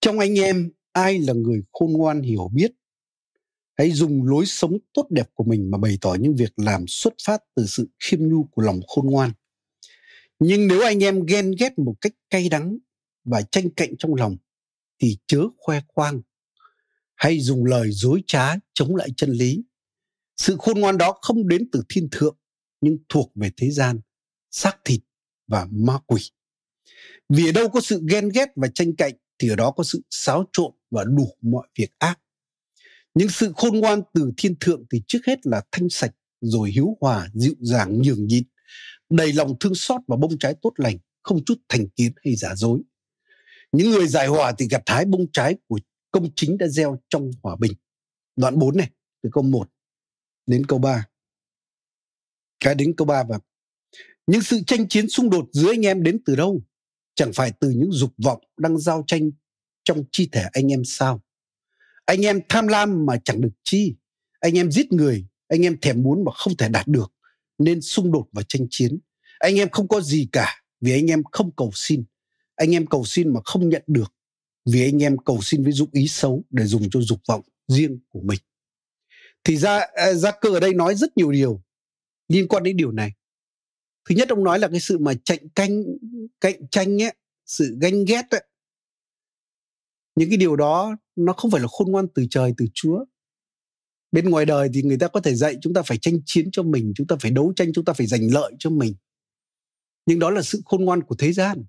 trong 0.01 0.19
anh 0.19 0.39
em, 0.39 0.71
ai 0.93 1.19
là 1.19 1.33
người 1.33 1.63
khôn 1.73 1.93
ngoan 1.93 2.23
hiểu 2.23 2.51
biết, 2.55 2.73
hãy 3.79 3.91
dùng 3.91 4.27
lối 4.27 4.47
sống 4.47 4.79
tốt 4.93 5.07
đẹp 5.11 5.31
của 5.35 5.45
mình 5.45 5.71
mà 5.71 5.79
bày 5.79 5.99
tỏ 6.01 6.17
những 6.21 6.37
việc 6.37 6.53
làm 6.57 6.85
xuất 6.87 7.15
phát 7.25 7.43
từ 7.55 7.67
sự 7.67 7.89
khiêm 7.99 8.29
nhu 8.29 8.45
của 8.45 8.63
lòng 8.63 8.81
khôn 8.87 9.07
ngoan. 9.07 9.33
Nhưng 10.39 10.69
nếu 10.69 10.83
anh 10.83 11.05
em 11.05 11.27
ghen 11.27 11.53
ghét 11.59 11.79
một 11.79 11.95
cách 12.01 12.13
cay 12.31 12.49
đắng 12.49 12.79
và 13.25 13.43
tranh 13.43 13.71
cạnh 13.71 13.97
trong 13.99 14.15
lòng, 14.15 14.37
thì 14.99 15.19
chớ 15.27 15.43
khoe 15.59 15.81
khoang. 15.89 16.23
Hay 17.15 17.41
dùng 17.41 17.65
lời 17.65 17.89
dối 17.93 18.23
trá 18.27 18.55
chống 18.75 18.97
lại 18.97 19.09
chân 19.17 19.31
lý. 19.31 19.63
Sự 20.37 20.57
khôn 20.59 20.81
ngoan 20.81 20.99
đó 20.99 21.19
không 21.23 21.49
đến 21.49 21.69
từ 21.73 21.83
thiên 21.89 22.09
thượng, 22.11 22.37
nhưng 22.81 22.99
thuộc 23.09 23.33
về 23.35 23.51
thế 23.57 23.71
gian, 23.71 24.01
xác 24.51 24.77
thịt 24.85 25.01
và 25.47 25.67
ma 25.71 25.99
quỷ. 26.07 26.21
Vì 27.29 27.49
ở 27.49 27.53
đâu 27.53 27.69
có 27.69 27.81
sự 27.81 28.03
ghen 28.11 28.29
ghét 28.29 28.49
và 28.57 28.69
tranh 28.75 28.97
cạnh 28.97 29.13
thì 29.41 29.49
ở 29.49 29.57
đó 29.57 29.71
có 29.71 29.85
sự 29.85 30.03
xáo 30.11 30.45
trộn 30.53 30.73
và 30.91 31.05
đủ 31.05 31.37
mọi 31.43 31.69
việc 31.79 31.91
ác. 31.99 32.19
Nhưng 33.15 33.29
sự 33.29 33.53
khôn 33.57 33.81
ngoan 33.81 34.03
từ 34.15 34.33
thiên 34.37 34.55
thượng 34.61 34.85
thì 34.91 35.03
trước 35.09 35.19
hết 35.27 35.47
là 35.47 35.63
thanh 35.73 35.89
sạch 35.89 36.15
rồi 36.41 36.71
hiếu 36.71 36.97
hòa, 37.01 37.29
dịu 37.35 37.55
dàng, 37.61 38.03
nhường 38.03 38.27
nhịn, 38.27 38.45
đầy 39.11 39.33
lòng 39.33 39.59
thương 39.61 39.75
xót 39.75 40.01
và 40.07 40.17
bông 40.17 40.39
trái 40.39 40.55
tốt 40.63 40.73
lành, 40.77 40.97
không 41.23 41.45
chút 41.45 41.59
thành 41.69 41.89
kiến 41.89 42.13
hay 42.25 42.37
giả 42.37 42.55
dối. 42.55 42.81
Những 43.73 43.91
người 43.91 44.07
giải 44.07 44.27
hòa 44.27 44.53
thì 44.59 44.69
gặt 44.71 44.83
hái 44.87 45.05
bông 45.05 45.27
trái 45.33 45.57
của 45.69 45.79
công 46.11 46.29
chính 46.37 46.59
đã 46.59 46.69
gieo 46.69 46.99
trong 47.09 47.31
hòa 47.43 47.57
bình. 47.57 47.73
Đoạn 48.37 48.59
4 48.59 48.77
này, 48.77 48.91
từ 49.23 49.31
câu 49.33 49.43
1 49.43 49.71
đến 50.47 50.67
câu 50.67 50.79
3 50.79 51.07
cái 52.61 52.75
đến 52.75 52.95
câu 52.97 53.07
3 53.07 53.23
và 53.29 53.39
những 54.27 54.43
sự 54.43 54.61
tranh 54.67 54.89
chiến 54.89 55.09
xung 55.09 55.31
đột 55.31 55.49
giữa 55.53 55.71
anh 55.71 55.87
em 55.87 56.03
đến 56.03 56.23
từ 56.27 56.37
đâu? 56.37 56.61
Chẳng 57.15 57.33
phải 57.33 57.53
từ 57.61 57.71
những 57.71 57.93
dục 57.93 58.15
vọng 58.25 58.43
đang 58.57 58.79
giao 58.79 59.05
tranh 59.07 59.31
trong 59.85 60.05
chi 60.13 60.29
thể 60.33 60.45
anh 60.53 60.73
em 60.73 60.85
sao? 60.85 61.21
Anh 62.05 62.27
em 62.27 62.41
tham 62.49 62.69
lam 62.69 63.07
mà 63.07 63.17
chẳng 63.25 63.41
được 63.41 63.53
chi. 63.65 63.95
Anh 64.41 64.59
em 64.59 64.71
giết 64.71 64.93
người, 64.93 65.27
anh 65.49 65.65
em 65.65 65.81
thèm 65.81 66.03
muốn 66.03 66.25
mà 66.25 66.33
không 66.33 66.57
thể 66.57 66.69
đạt 66.69 66.89
được, 66.89 67.13
nên 67.59 67.81
xung 67.81 68.13
đột 68.13 68.27
và 68.33 68.43
tranh 68.49 68.67
chiến. 68.71 68.99
Anh 69.39 69.57
em 69.57 69.71
không 69.71 69.89
có 69.89 70.01
gì 70.01 70.29
cả 70.33 70.63
vì 70.81 70.93
anh 70.93 71.07
em 71.07 71.23
không 71.33 71.51
cầu 71.57 71.71
xin. 71.75 72.05
Anh 72.55 72.75
em 72.75 72.87
cầu 72.87 73.05
xin 73.05 73.33
mà 73.33 73.41
không 73.45 73.69
nhận 73.69 73.83
được 73.87 74.13
vì 74.73 74.83
anh 74.83 75.03
em 75.03 75.19
cầu 75.19 75.41
xin 75.43 75.63
với 75.63 75.73
dụng 75.73 75.89
ý 75.93 76.09
xấu 76.09 76.45
để 76.51 76.65
dùng 76.65 76.91
cho 76.91 77.01
dục 77.01 77.21
vọng 77.29 77.43
riêng 77.69 77.99
của 78.09 78.21
mình. 78.21 78.39
Thì 79.45 79.57
ra 79.57 79.81
à, 79.95 80.13
gia 80.13 80.31
cơ 80.31 80.49
ở 80.49 80.61
đây 80.61 80.75
nói 80.75 80.95
rất 80.95 81.17
nhiều 81.17 81.33
điều 81.33 81.63
liên 82.29 82.49
quan 82.49 82.63
đến 82.63 82.77
điều 82.77 82.93
này. 82.93 83.13
Thứ 84.09 84.15
nhất, 84.15 84.29
ông 84.29 84.45
nói 84.45 84.59
là 84.59 84.69
cái 84.69 84.81
sự 84.81 84.99
mà 84.99 85.13
cạnh 85.25 85.49
canh 85.55 85.83
cạnh 86.41 86.69
tranh 86.69 87.03
ấy 87.03 87.15
sự 87.47 87.77
ganh 87.81 88.05
ghét 88.05 88.31
ấy. 88.31 88.45
Những 90.15 90.29
cái 90.29 90.39
điều 90.39 90.57
đó 90.57 90.97
nó 91.17 91.33
không 91.33 91.51
phải 91.51 91.61
là 91.61 91.69
khôn 91.71 91.91
ngoan 91.91 92.07
từ 92.15 92.27
trời 92.31 92.53
từ 92.57 92.67
chúa. 92.75 93.05
Bên 94.13 94.31
ngoài 94.31 94.47
đời 94.47 94.69
thì 94.75 94.83
người 94.83 94.99
ta 94.99 95.09
có 95.09 95.21
thể 95.21 95.35
dạy 95.35 95.57
chúng 95.63 95.75
ta 95.75 95.83
phải 95.83 95.99
tranh 95.99 96.21
chiến 96.27 96.51
cho 96.51 96.63
mình 96.63 96.93
chúng 96.97 97.07
ta 97.07 97.17
phải 97.21 97.31
đấu 97.31 97.53
tranh 97.57 97.73
chúng 97.73 97.85
ta 97.85 97.93
phải 97.93 98.07
giành 98.07 98.33
lợi 98.33 98.53
cho 98.59 98.71
mình. 98.71 98.95
Nhưng 100.07 100.19
đó 100.19 100.31
là 100.31 100.43
sự 100.43 100.63
khôn 100.65 100.85
ngoan 100.85 101.03
của 101.03 101.15
thế 101.15 101.33
gian. 101.33 101.65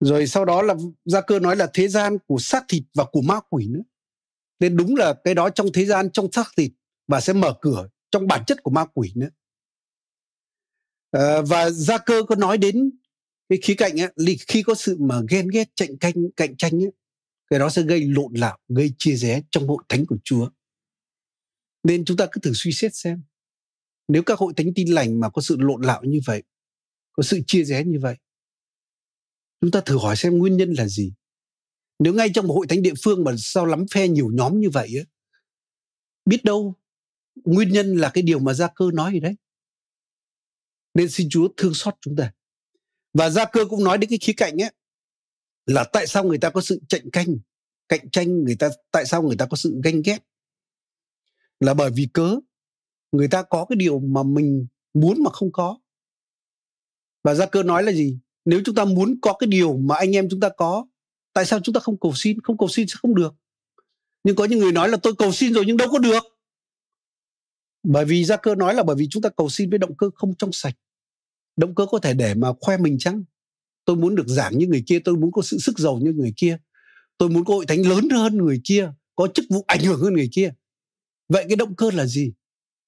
Rồi 0.00 0.26
sau 0.26 0.44
đó 0.44 0.62
là 0.62 0.74
gia 1.04 1.20
cơ 1.20 1.38
nói 1.38 1.56
là 1.56 1.70
thế 1.74 1.88
gian 1.88 2.18
của 2.26 2.38
xác 2.38 2.64
thịt 2.68 2.82
và 2.94 3.04
của 3.04 3.22
ma 3.22 3.40
quỷ 3.50 3.66
nữa. 3.68 3.82
Nên 4.60 4.76
đúng 4.76 4.96
là 4.96 5.14
cái 5.24 5.34
đó 5.34 5.50
trong 5.50 5.66
thế 5.74 5.84
gian 5.84 6.10
trong 6.10 6.32
xác 6.32 6.46
thịt 6.56 6.72
và 7.08 7.20
sẽ 7.20 7.32
mở 7.32 7.54
cửa 7.60 7.88
trong 8.10 8.26
bản 8.26 8.44
chất 8.46 8.62
của 8.62 8.70
ma 8.70 8.84
quỷ 8.94 9.12
nữa. 9.14 9.28
À, 11.10 11.40
và 11.46 11.70
gia 11.70 11.98
cơ 11.98 12.22
có 12.28 12.34
nói 12.34 12.58
đến 12.58 12.90
cái 13.52 13.58
khía 13.62 13.74
cạnh 13.74 14.00
ấy, 14.00 14.36
khi 14.48 14.62
có 14.62 14.74
sự 14.74 14.96
mà 15.00 15.20
ghen 15.30 15.48
ghét 15.48 15.68
cạnh 15.76 15.98
tranh 15.98 16.14
cạnh 16.36 16.56
tranh 16.56 16.82
ấy, 16.82 16.92
cái 17.50 17.58
đó 17.58 17.70
sẽ 17.70 17.82
gây 17.82 18.04
lộn 18.04 18.34
lạo 18.34 18.58
gây 18.68 18.92
chia 18.98 19.16
rẽ 19.16 19.42
trong 19.50 19.68
hội 19.68 19.84
thánh 19.88 20.06
của 20.06 20.16
chúa. 20.24 20.50
Nên 21.82 22.04
chúng 22.04 22.16
ta 22.16 22.26
cứ 22.32 22.40
thử 22.40 22.52
suy 22.54 22.72
xét 22.72 22.94
xem 22.94 23.22
nếu 24.08 24.22
các 24.22 24.38
hội 24.38 24.52
thánh 24.56 24.74
tin 24.74 24.88
lành 24.88 25.20
mà 25.20 25.30
có 25.30 25.42
sự 25.42 25.56
lộn 25.58 25.82
lạo 25.82 26.04
như 26.04 26.20
vậy 26.26 26.42
có 27.12 27.22
sự 27.22 27.40
chia 27.46 27.64
rẽ 27.64 27.84
như 27.84 27.98
vậy 28.00 28.16
chúng 29.60 29.70
ta 29.70 29.80
thử 29.80 29.98
hỏi 29.98 30.16
xem 30.16 30.38
nguyên 30.38 30.56
nhân 30.56 30.72
là 30.72 30.88
gì. 30.88 31.12
Nếu 31.98 32.14
ngay 32.14 32.30
trong 32.34 32.46
một 32.46 32.54
hội 32.54 32.66
thánh 32.68 32.82
địa 32.82 32.94
phương 33.04 33.24
mà 33.24 33.32
sao 33.38 33.66
lắm 33.66 33.84
phe 33.90 34.08
nhiều 34.08 34.30
nhóm 34.32 34.60
như 34.60 34.70
vậy 34.70 34.94
á 34.98 35.04
biết 36.24 36.44
đâu 36.44 36.74
nguyên 37.34 37.72
nhân 37.72 37.96
là 37.96 38.10
cái 38.14 38.22
điều 38.22 38.38
mà 38.38 38.54
gia 38.54 38.68
cơ 38.74 38.90
nói 38.94 39.20
đấy. 39.20 39.34
Nên 40.94 41.10
xin 41.10 41.28
chúa 41.30 41.48
thương 41.56 41.74
xót 41.74 41.94
chúng 42.00 42.16
ta 42.16 42.32
và 43.12 43.30
gia 43.30 43.44
cơ 43.44 43.64
cũng 43.70 43.84
nói 43.84 43.98
đến 43.98 44.10
cái 44.10 44.18
khía 44.22 44.32
cạnh 44.36 44.62
ấy, 44.62 44.72
là 45.66 45.84
tại 45.92 46.06
sao 46.06 46.24
người 46.24 46.38
ta 46.38 46.50
có 46.50 46.60
sự 46.60 46.80
cạnh 46.88 47.10
tranh 47.12 47.38
cạnh 47.92 48.10
tranh, 48.10 48.44
người 48.44 48.56
ta, 48.56 48.68
tại 48.90 49.06
sao 49.06 49.22
người 49.22 49.36
ta 49.36 49.46
có 49.46 49.56
sự 49.56 49.80
ganh 49.84 50.02
ghét? 50.04 50.18
Là 51.60 51.74
bởi 51.74 51.90
vì 51.90 52.08
cớ? 52.12 52.36
Người 53.12 53.28
ta 53.28 53.42
có 53.42 53.66
cái 53.68 53.76
điều 53.76 53.98
mà 53.98 54.22
mình 54.22 54.66
muốn 54.94 55.22
mà 55.22 55.30
không 55.30 55.52
có. 55.52 55.78
Và 57.24 57.34
gia 57.34 57.46
cơ 57.46 57.62
nói 57.62 57.82
là 57.82 57.92
gì? 57.92 58.18
Nếu 58.44 58.60
chúng 58.64 58.74
ta 58.74 58.84
muốn 58.84 59.18
có 59.22 59.32
cái 59.32 59.46
điều 59.46 59.76
mà 59.76 59.96
anh 59.96 60.16
em 60.16 60.28
chúng 60.30 60.40
ta 60.40 60.48
có, 60.56 60.86
tại 61.32 61.44
sao 61.44 61.60
chúng 61.60 61.72
ta 61.72 61.80
không 61.80 62.00
cầu 62.00 62.12
xin? 62.14 62.40
Không 62.40 62.58
cầu 62.58 62.68
xin 62.68 62.88
sẽ 62.88 62.94
không 63.02 63.14
được. 63.14 63.34
Nhưng 64.24 64.36
có 64.36 64.44
những 64.44 64.58
người 64.58 64.72
nói 64.72 64.88
là 64.88 64.96
tôi 65.02 65.14
cầu 65.18 65.32
xin 65.32 65.52
rồi 65.52 65.64
nhưng 65.66 65.76
đâu 65.76 65.88
có 65.92 65.98
được. 65.98 66.22
Bởi 67.82 68.04
vì 68.04 68.24
gia 68.24 68.36
cơ 68.36 68.54
nói 68.54 68.74
là 68.74 68.82
bởi 68.82 68.96
vì 68.96 69.06
chúng 69.10 69.22
ta 69.22 69.28
cầu 69.28 69.48
xin 69.48 69.70
với 69.70 69.78
động 69.78 69.96
cơ 69.96 70.10
không 70.14 70.34
trong 70.34 70.52
sạch 70.52 70.74
động 71.56 71.74
cơ 71.74 71.86
có 71.86 71.98
thể 71.98 72.14
để 72.14 72.34
mà 72.34 72.48
khoe 72.60 72.76
mình 72.76 72.98
chăng? 72.98 73.24
Tôi 73.84 73.96
muốn 73.96 74.14
được 74.14 74.28
giảng 74.28 74.58
như 74.58 74.66
người 74.66 74.84
kia 74.86 74.98
tôi 75.04 75.16
muốn 75.16 75.32
có 75.32 75.42
sự 75.42 75.58
sức 75.58 75.78
giàu 75.78 75.98
như 76.02 76.12
người 76.12 76.32
kia. 76.36 76.58
Tôi 77.18 77.28
muốn 77.28 77.44
có 77.44 77.54
hội 77.54 77.66
thánh 77.66 77.86
lớn 77.86 78.08
hơn 78.10 78.36
người 78.36 78.60
kia 78.64 78.92
có 79.14 79.28
chức 79.34 79.44
vụ 79.50 79.64
ảnh 79.66 79.80
hưởng 79.80 80.00
hơn 80.00 80.12
người 80.12 80.28
kia. 80.32 80.54
Vậy 81.28 81.44
cái 81.48 81.56
động 81.56 81.76
cơ 81.76 81.90
là 81.90 82.06
gì? 82.06 82.32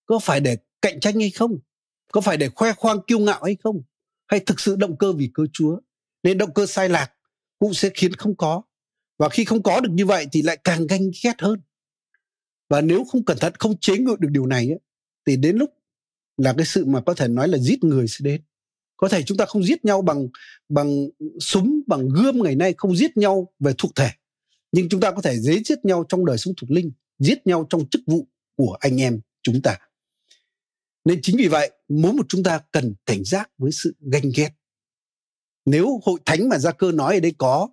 Có 0.07 0.19
phải 0.19 0.41
để 0.41 0.57
cạnh 0.83 1.01
tranh 1.01 1.21
hay 1.21 1.31
không? 1.31 1.59
Có 2.13 2.21
phải 2.21 2.37
để 2.37 2.49
khoe 2.49 2.73
khoang 2.73 2.99
kiêu 3.07 3.19
ngạo 3.19 3.43
hay 3.45 3.57
không? 3.63 3.83
Hay 4.27 4.41
thực 4.41 4.61
sự 4.61 4.77
động 4.77 4.99
cơ 4.99 5.13
vì 5.13 5.31
cơ 5.35 5.43
chúa? 5.53 5.81
Nên 6.23 6.39
động 6.39 6.55
cơ 6.55 6.67
sai 6.67 6.89
lạc 6.89 7.13
cũng 7.59 7.75
sẽ 7.75 7.91
khiến 7.95 8.13
không 8.13 8.37
có. 8.37 8.63
Và 9.19 9.29
khi 9.29 9.45
không 9.45 9.63
có 9.63 9.81
được 9.81 9.91
như 9.93 10.07
vậy 10.07 10.27
thì 10.33 10.43
lại 10.43 10.59
càng 10.65 10.87
ganh 10.87 11.11
ghét 11.25 11.35
hơn. 11.39 11.61
Và 12.69 12.81
nếu 12.81 13.05
không 13.05 13.25
cẩn 13.25 13.39
thận 13.39 13.53
không 13.59 13.79
chế 13.79 13.99
ngự 13.99 14.17
được 14.19 14.29
điều 14.31 14.47
này 14.47 14.69
ấy, 14.69 14.79
thì 15.27 15.37
đến 15.37 15.57
lúc 15.57 15.71
là 16.37 16.55
cái 16.57 16.67
sự 16.67 16.85
mà 16.85 17.01
có 17.01 17.15
thể 17.15 17.29
nói 17.29 17.49
là 17.49 17.59
giết 17.59 17.85
người 17.85 18.09
sẽ 18.09 18.19
đến 18.23 18.43
có 18.97 19.09
thể 19.09 19.23
chúng 19.23 19.39
ta 19.39 19.47
không 19.47 19.65
giết 19.65 19.85
nhau 19.85 20.03
bằng 20.03 20.29
bằng 20.69 21.09
súng 21.41 21.81
bằng 21.87 22.09
gươm 22.09 22.43
ngày 22.43 22.57
nay 22.57 22.75
không 22.77 22.97
giết 22.97 23.17
nhau 23.17 23.53
về 23.59 23.73
thuộc 23.79 23.95
thể. 23.95 24.11
Nhưng 24.73 24.89
chúng 24.89 25.01
ta 25.01 25.11
có 25.11 25.23
thể 25.23 25.39
dễ 25.39 25.63
giết 25.65 25.85
nhau 25.85 26.05
trong 26.09 26.27
đời 26.27 26.39
sống 26.39 26.55
thuộc 26.57 26.71
linh 26.71 26.93
giết 27.19 27.47
nhau 27.47 27.67
trong 27.71 27.89
chức 27.89 28.03
vụ 28.07 28.29
của 28.57 28.77
anh 28.81 29.01
em 29.01 29.21
chúng 29.43 29.63
ta. 29.63 29.79
Nên 31.05 31.19
chính 31.23 31.37
vì 31.37 31.49
vậy 31.49 31.71
mỗi 31.89 32.13
một 32.13 32.27
chúng 32.29 32.43
ta 32.43 32.61
cần 32.73 32.95
cảnh 33.07 33.25
giác 33.25 33.51
với 33.59 33.73
sự 33.73 33.97
ganh 34.01 34.31
ghét. 34.37 34.51
Nếu 35.65 36.01
hội 36.05 36.21
thánh 36.25 36.49
mà 36.49 36.59
gia 36.59 36.73
cơ 36.73 36.93
nói 36.93 37.15
ở 37.15 37.21
đây 37.21 37.35
có 37.39 37.69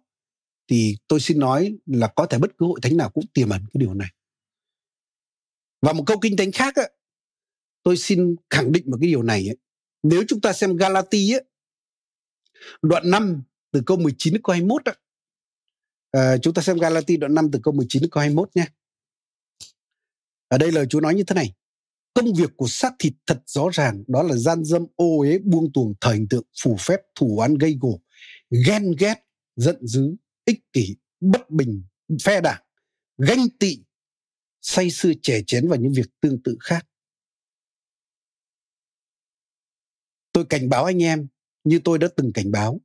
thì 0.68 0.98
tôi 1.08 1.20
xin 1.20 1.40
nói 1.40 1.78
là 1.86 2.08
có 2.16 2.26
thể 2.26 2.38
bất 2.38 2.58
cứ 2.58 2.66
hội 2.66 2.80
thánh 2.82 2.98
nào 2.98 3.10
cũng 3.10 3.24
tiềm 3.34 3.50
ẩn 3.50 3.62
cái 3.74 3.80
điều 3.80 3.94
này. 3.94 4.10
Và 5.82 5.94
một 5.94 6.04
câu 6.08 6.18
kinh 6.22 6.38
thánh 6.38 6.52
khác 6.52 6.76
á, 6.76 6.84
tôi 7.84 7.98
xin 7.98 8.36
khẳng 8.50 8.72
định 8.72 8.84
một 8.92 8.98
cái 9.02 9.10
điều 9.10 9.24
này 9.24 9.48
ấy 9.48 9.58
nếu 10.04 10.24
chúng 10.28 10.42
ta 10.42 10.54
xem 10.54 10.76
Galati 10.76 11.34
ấy, 11.34 11.44
đoạn 12.82 13.12
5 13.12 13.44
từ 13.72 13.82
câu 13.86 13.98
19 13.98 14.34
đến 14.34 14.42
câu 14.44 14.54
21 14.54 14.86
á, 14.86 14.94
à, 16.12 16.38
chúng 16.38 16.54
ta 16.54 16.62
xem 16.62 16.78
Galati 16.78 17.18
đoạn 17.18 17.34
5 17.34 17.50
từ 17.52 17.60
câu 17.64 17.74
19 17.74 18.02
đến 18.02 18.10
câu 18.10 18.22
21 18.22 18.50
nhé 18.56 18.66
ở 20.52 20.58
đây 20.58 20.72
lời 20.72 20.86
Chúa 20.90 21.00
nói 21.00 21.16
như 21.16 21.24
thế 21.24 21.34
này. 21.34 21.54
Công 22.14 22.34
việc 22.34 22.50
của 22.58 22.68
xác 22.68 22.94
thịt 23.00 23.14
thật 23.28 23.44
rõ 23.46 23.70
ràng 23.74 24.04
đó 24.08 24.24
là 24.24 24.36
gian 24.36 24.64
dâm 24.64 24.86
ô 24.96 25.20
uế 25.20 25.38
buông 25.38 25.74
tuồng 25.74 25.94
thờ 26.02 26.12
hình 26.12 26.28
tượng 26.28 26.44
phủ 26.64 26.78
phép 26.80 27.00
thủ 27.16 27.40
án 27.40 27.58
gây 27.58 27.78
gổ 27.82 28.02
ghen 28.68 28.96
ghét 29.00 29.16
giận 29.56 29.88
dữ 29.88 30.16
ích 30.46 30.60
kỷ 30.74 30.96
bất 31.20 31.50
bình 31.50 31.84
phe 32.24 32.42
đảng 32.42 32.64
ganh 33.18 33.50
tị 33.60 33.78
say 34.62 34.90
sưa 34.90 35.12
chè 35.22 35.42
chén 35.48 35.70
và 35.70 35.78
những 35.78 35.94
việc 35.94 36.08
tương 36.22 36.44
tự 36.44 36.58
khác. 36.60 36.88
Tôi 40.32 40.46
cảnh 40.46 40.70
báo 40.70 40.86
anh 40.86 41.04
em 41.04 41.28
như 41.64 41.80
tôi 41.84 42.00
đã 42.00 42.08
từng 42.16 42.34
cảnh 42.34 42.52
báo. 42.52 42.82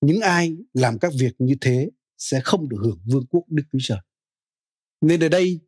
Những 0.00 0.20
ai 0.20 0.56
làm 0.74 0.98
các 0.98 1.12
việc 1.18 1.32
như 1.38 1.54
thế 1.60 1.90
sẽ 2.18 2.40
không 2.44 2.68
được 2.68 2.78
hưởng 2.80 3.00
vương 3.04 3.26
quốc 3.26 3.44
đức 3.48 3.62
chúa 3.72 3.78
trời. 3.82 3.98
Nên 5.00 5.20
ở 5.20 5.28
đây 5.28 5.60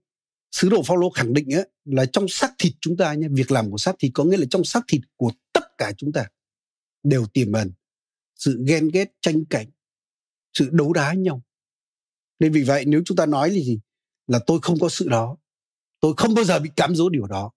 sứ 0.52 0.68
đồ 0.68 0.82
Phaolô 0.82 1.10
khẳng 1.10 1.32
định 1.32 1.54
ấy, 1.54 1.68
là 1.84 2.06
trong 2.06 2.28
xác 2.28 2.52
thịt 2.58 2.72
chúng 2.80 2.96
ta 2.96 3.14
nhé 3.14 3.28
việc 3.30 3.50
làm 3.50 3.70
của 3.70 3.78
xác 3.78 3.96
thịt 3.98 4.10
có 4.14 4.24
nghĩa 4.24 4.36
là 4.36 4.46
trong 4.50 4.64
xác 4.64 4.80
thịt 4.88 5.00
của 5.16 5.32
tất 5.52 5.78
cả 5.78 5.92
chúng 5.96 6.12
ta 6.12 6.26
đều 7.02 7.26
tiềm 7.26 7.52
ẩn 7.52 7.72
sự 8.34 8.64
ghen 8.66 8.88
ghét 8.88 9.12
tranh 9.20 9.44
cạnh 9.44 9.66
sự 10.52 10.68
đấu 10.72 10.92
đá 10.92 11.14
nhau. 11.14 11.42
Nên 12.38 12.52
vì 12.52 12.62
vậy 12.62 12.84
nếu 12.86 13.02
chúng 13.04 13.16
ta 13.16 13.26
nói 13.26 13.50
là 13.50 13.54
gì? 13.54 13.80
Là 14.26 14.40
tôi 14.46 14.58
không 14.62 14.78
có 14.80 14.88
sự 14.88 15.08
đó. 15.08 15.36
Tôi 16.00 16.14
không 16.16 16.34
bao 16.34 16.44
giờ 16.44 16.58
bị 16.58 16.70
cám 16.76 16.94
dỗ 16.94 17.08
điều 17.08 17.26
đó. 17.26 17.50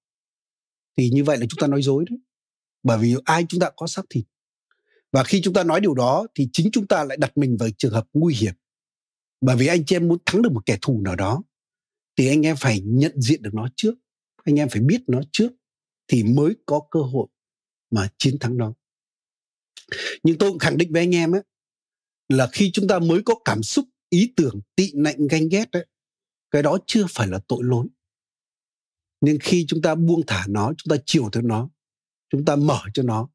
Thì 0.97 1.09
như 1.09 1.23
vậy 1.23 1.37
là 1.37 1.45
chúng 1.49 1.59
ta 1.59 1.67
nói 1.67 1.81
dối 1.81 2.05
đấy 2.09 2.19
bởi 2.83 2.97
vì 2.97 3.15
ai 3.25 3.45
chúng 3.49 3.59
ta 3.59 3.69
có 3.75 3.87
xác 3.87 4.05
thịt. 4.09 4.25
Và 5.11 5.23
khi 5.23 5.41
chúng 5.41 5.53
ta 5.53 5.63
nói 5.63 5.81
điều 5.81 5.93
đó 5.93 6.27
thì 6.35 6.49
chính 6.53 6.69
chúng 6.71 6.87
ta 6.87 7.03
lại 7.03 7.17
đặt 7.17 7.37
mình 7.37 7.57
vào 7.57 7.69
trường 7.77 7.93
hợp 7.93 8.07
nguy 8.13 8.35
hiểm. 8.35 8.53
Bởi 9.41 9.55
vì 9.55 9.67
anh 9.67 9.85
chị 9.85 9.95
em 9.95 10.07
muốn 10.07 10.17
thắng 10.25 10.41
được 10.41 10.51
một 10.51 10.65
kẻ 10.65 10.77
thù 10.81 11.01
nào 11.01 11.15
đó, 11.15 11.43
thì 12.17 12.27
anh 12.27 12.45
em 12.45 12.55
phải 12.59 12.81
nhận 12.85 13.21
diện 13.21 13.41
được 13.41 13.53
nó 13.53 13.67
trước, 13.75 13.93
anh 14.43 14.55
em 14.55 14.69
phải 14.69 14.81
biết 14.81 15.01
nó 15.07 15.21
trước, 15.31 15.51
thì 16.07 16.23
mới 16.23 16.55
có 16.65 16.81
cơ 16.91 16.99
hội 16.99 17.27
mà 17.91 18.07
chiến 18.17 18.39
thắng 18.39 18.57
nó. 18.57 18.73
Nhưng 20.23 20.37
tôi 20.37 20.49
cũng 20.49 20.59
khẳng 20.59 20.77
định 20.77 20.93
với 20.93 21.01
anh 21.01 21.15
em 21.15 21.35
ấy 21.35 21.41
là 22.29 22.49
khi 22.51 22.71
chúng 22.73 22.87
ta 22.87 22.99
mới 22.99 23.21
có 23.25 23.35
cảm 23.45 23.63
xúc, 23.63 23.85
ý 24.09 24.33
tưởng, 24.35 24.61
tị 24.75 24.91
nạnh, 24.93 25.27
ganh 25.27 25.49
ghét 25.49 25.71
ấy 25.71 25.85
cái 26.51 26.63
đó 26.63 26.77
chưa 26.87 27.05
phải 27.09 27.27
là 27.27 27.39
tội 27.47 27.63
lỗi. 27.63 27.87
Nhưng 29.21 29.37
khi 29.41 29.65
chúng 29.67 29.81
ta 29.81 29.95
buông 29.95 30.21
thả 30.27 30.45
nó, 30.49 30.73
chúng 30.77 30.97
ta 30.97 31.03
chiều 31.05 31.29
theo 31.29 31.43
nó 31.43 31.69
chúng 32.33 32.45
ta 32.45 32.55
mở 32.55 32.79
cho 32.93 33.03
nó. 33.03 33.29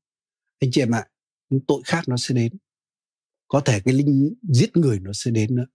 Anh 0.58 0.70
chị 0.72 0.82
em 0.82 0.94
ạ, 0.94 1.06
những 1.50 1.60
tội 1.66 1.82
khác 1.84 2.08
nó 2.08 2.16
sẽ 2.16 2.34
đến. 2.34 2.52
Có 3.48 3.60
thể 3.60 3.80
cái 3.84 3.94
linh 3.94 4.34
giết 4.42 4.76
người 4.76 5.00
nó 5.00 5.10
sẽ 5.14 5.30
đến 5.30 5.54
nữa. 5.54 5.66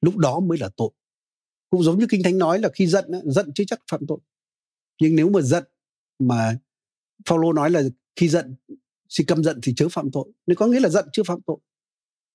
Lúc 0.00 0.16
đó 0.16 0.40
mới 0.40 0.58
là 0.58 0.70
tội. 0.76 0.90
Cũng 1.70 1.82
giống 1.82 1.98
như 1.98 2.06
kinh 2.10 2.22
thánh 2.22 2.38
nói 2.38 2.58
là 2.58 2.68
khi 2.74 2.86
giận 2.86 3.04
giận 3.24 3.50
chưa 3.54 3.64
chắc 3.66 3.80
phạm 3.90 4.00
tội. 4.08 4.18
Nhưng 5.00 5.16
nếu 5.16 5.30
mà 5.30 5.40
giận 5.40 5.64
mà 6.18 6.58
Phaolô 7.28 7.52
nói 7.52 7.70
là 7.70 7.82
khi 8.16 8.28
giận 8.28 8.54
khi 9.18 9.24
căm 9.24 9.44
giận 9.44 9.60
thì 9.62 9.74
chớ 9.76 9.88
phạm 9.88 10.10
tội. 10.10 10.32
Nên 10.46 10.56
có 10.56 10.66
nghĩa 10.66 10.80
là 10.80 10.88
giận 10.88 11.08
chưa 11.12 11.22
phạm 11.22 11.38
tội. 11.46 11.58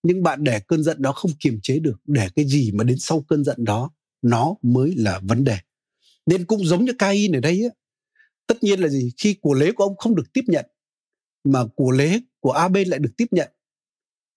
Nhưng 0.03 0.24
bạn 0.24 0.43
để 0.43 0.59
cơn 0.67 0.83
giận 0.83 1.01
đó 1.01 1.12
không 1.12 1.31
kiềm 1.39 1.59
chế 1.63 1.79
được, 1.79 2.01
để 2.05 2.27
cái 2.36 2.48
gì 2.48 2.71
mà 2.71 2.83
đến 2.83 2.98
sau 3.00 3.21
cơn 3.21 3.43
giận 3.43 3.63
đó, 3.63 3.91
nó 4.21 4.55
mới 4.62 4.95
là 4.95 5.19
vấn 5.24 5.43
đề. 5.43 5.57
Nên 6.25 6.45
cũng 6.45 6.65
giống 6.65 6.86
như 6.86 6.93
Cain 7.00 7.31
ở 7.31 7.39
đây 7.39 7.63
á 7.63 7.78
tất 8.50 8.63
nhiên 8.63 8.79
là 8.79 8.88
gì? 8.88 9.12
Khi 9.18 9.36
của 9.41 9.53
lễ 9.53 9.72
của 9.72 9.84
ông 9.84 9.98
không 9.98 10.15
được 10.15 10.34
tiếp 10.34 10.44
nhận, 10.48 10.65
mà 11.44 11.63
của 11.75 11.91
lễ 11.91 12.20
của 12.39 12.51
a 12.51 12.68
bên 12.68 12.88
lại 12.88 13.00
được 13.00 13.12
tiếp 13.18 13.25
nhận, 13.32 13.51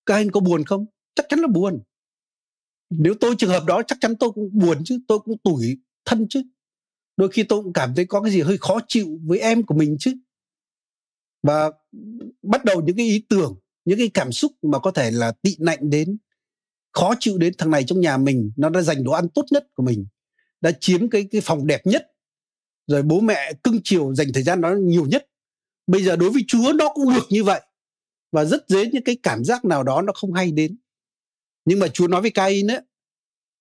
các 0.07 0.15
anh 0.15 0.31
có 0.31 0.41
buồn 0.41 0.65
không? 0.65 0.87
Chắc 1.15 1.27
chắn 1.29 1.41
là 1.41 1.47
buồn. 1.47 1.83
Nếu 2.91 3.15
tôi 3.21 3.35
trường 3.39 3.51
hợp 3.51 3.65
đó, 3.67 3.83
chắc 3.87 3.99
chắn 4.01 4.17
tôi 4.17 4.31
cũng 4.31 4.51
buồn 4.53 4.85
chứ, 4.85 4.99
tôi 5.09 5.19
cũng 5.19 5.39
tủi 5.45 5.79
thân 6.05 6.27
chứ. 6.31 6.43
Đôi 7.17 7.29
khi 7.29 7.43
tôi 7.43 7.63
cũng 7.63 7.73
cảm 7.73 7.95
thấy 7.95 8.07
có 8.07 8.21
cái 8.23 8.33
gì 8.33 8.41
hơi 8.41 8.59
khó 8.59 8.81
chịu 8.89 9.21
với 9.27 9.39
em 9.39 9.63
của 9.63 9.75
mình 9.75 9.97
chứ. 10.01 10.15
Và 11.43 11.71
bắt 12.43 12.65
đầu 12.65 12.83
những 12.83 12.97
cái 12.97 13.07
ý 13.07 13.27
tưởng, 13.29 13.61
những 13.85 13.99
cái 13.99 14.11
cảm 14.15 14.33
xúc 14.33 14.53
mà 14.63 14.79
có 14.79 14.91
thể 14.91 15.11
là 15.11 15.33
tị 15.43 15.57
nạnh 15.59 15.91
đến, 15.91 16.19
khó 16.93 17.15
chịu 17.21 17.39
đến 17.39 17.53
thằng 17.59 17.71
này 17.71 17.85
trong 17.87 18.01
nhà 18.01 18.17
mình, 18.17 18.53
nó 18.57 18.69
đã 18.69 18.83
dành 18.83 19.05
đồ 19.05 19.13
ăn 19.13 19.29
tốt 19.29 19.45
nhất 19.51 19.67
của 19.75 19.83
mình, 19.83 20.07
đã 20.61 20.73
chiếm 20.81 21.11
cái 21.11 21.29
cái 21.31 21.41
phòng 21.41 21.67
đẹp 21.67 21.87
nhất 21.87 22.12
rồi 22.87 23.03
bố 23.03 23.21
mẹ 23.21 23.53
cưng 23.63 23.81
chiều 23.85 24.15
dành 24.15 24.33
thời 24.35 24.43
gian 24.43 24.61
đó 24.61 24.75
nhiều 24.75 25.07
nhất. 25.07 25.27
Bây 25.87 26.03
giờ 26.03 26.17
đối 26.17 26.31
với 26.31 26.45
chúa 26.49 26.73
nó 26.75 26.89
cũng 26.95 27.15
được 27.15 27.27
như 27.29 27.45
vậy. 27.45 27.61
Và 28.33 28.45
rất 28.45 28.69
dễ 28.69 28.87
những 28.87 29.05
cái 29.05 29.17
cảm 29.23 29.45
giác 29.45 29.65
nào 29.65 29.83
đó 29.83 30.03
nó 30.03 30.13
không 30.13 30.33
hay 30.33 30.53
đến. 30.53 30.77
Nhưng 31.65 31.79
mà 31.79 31.89
chúa 31.89 32.09
nói 32.09 32.23
với 32.23 32.31
Cain 32.31 32.71
ấy 32.71 32.81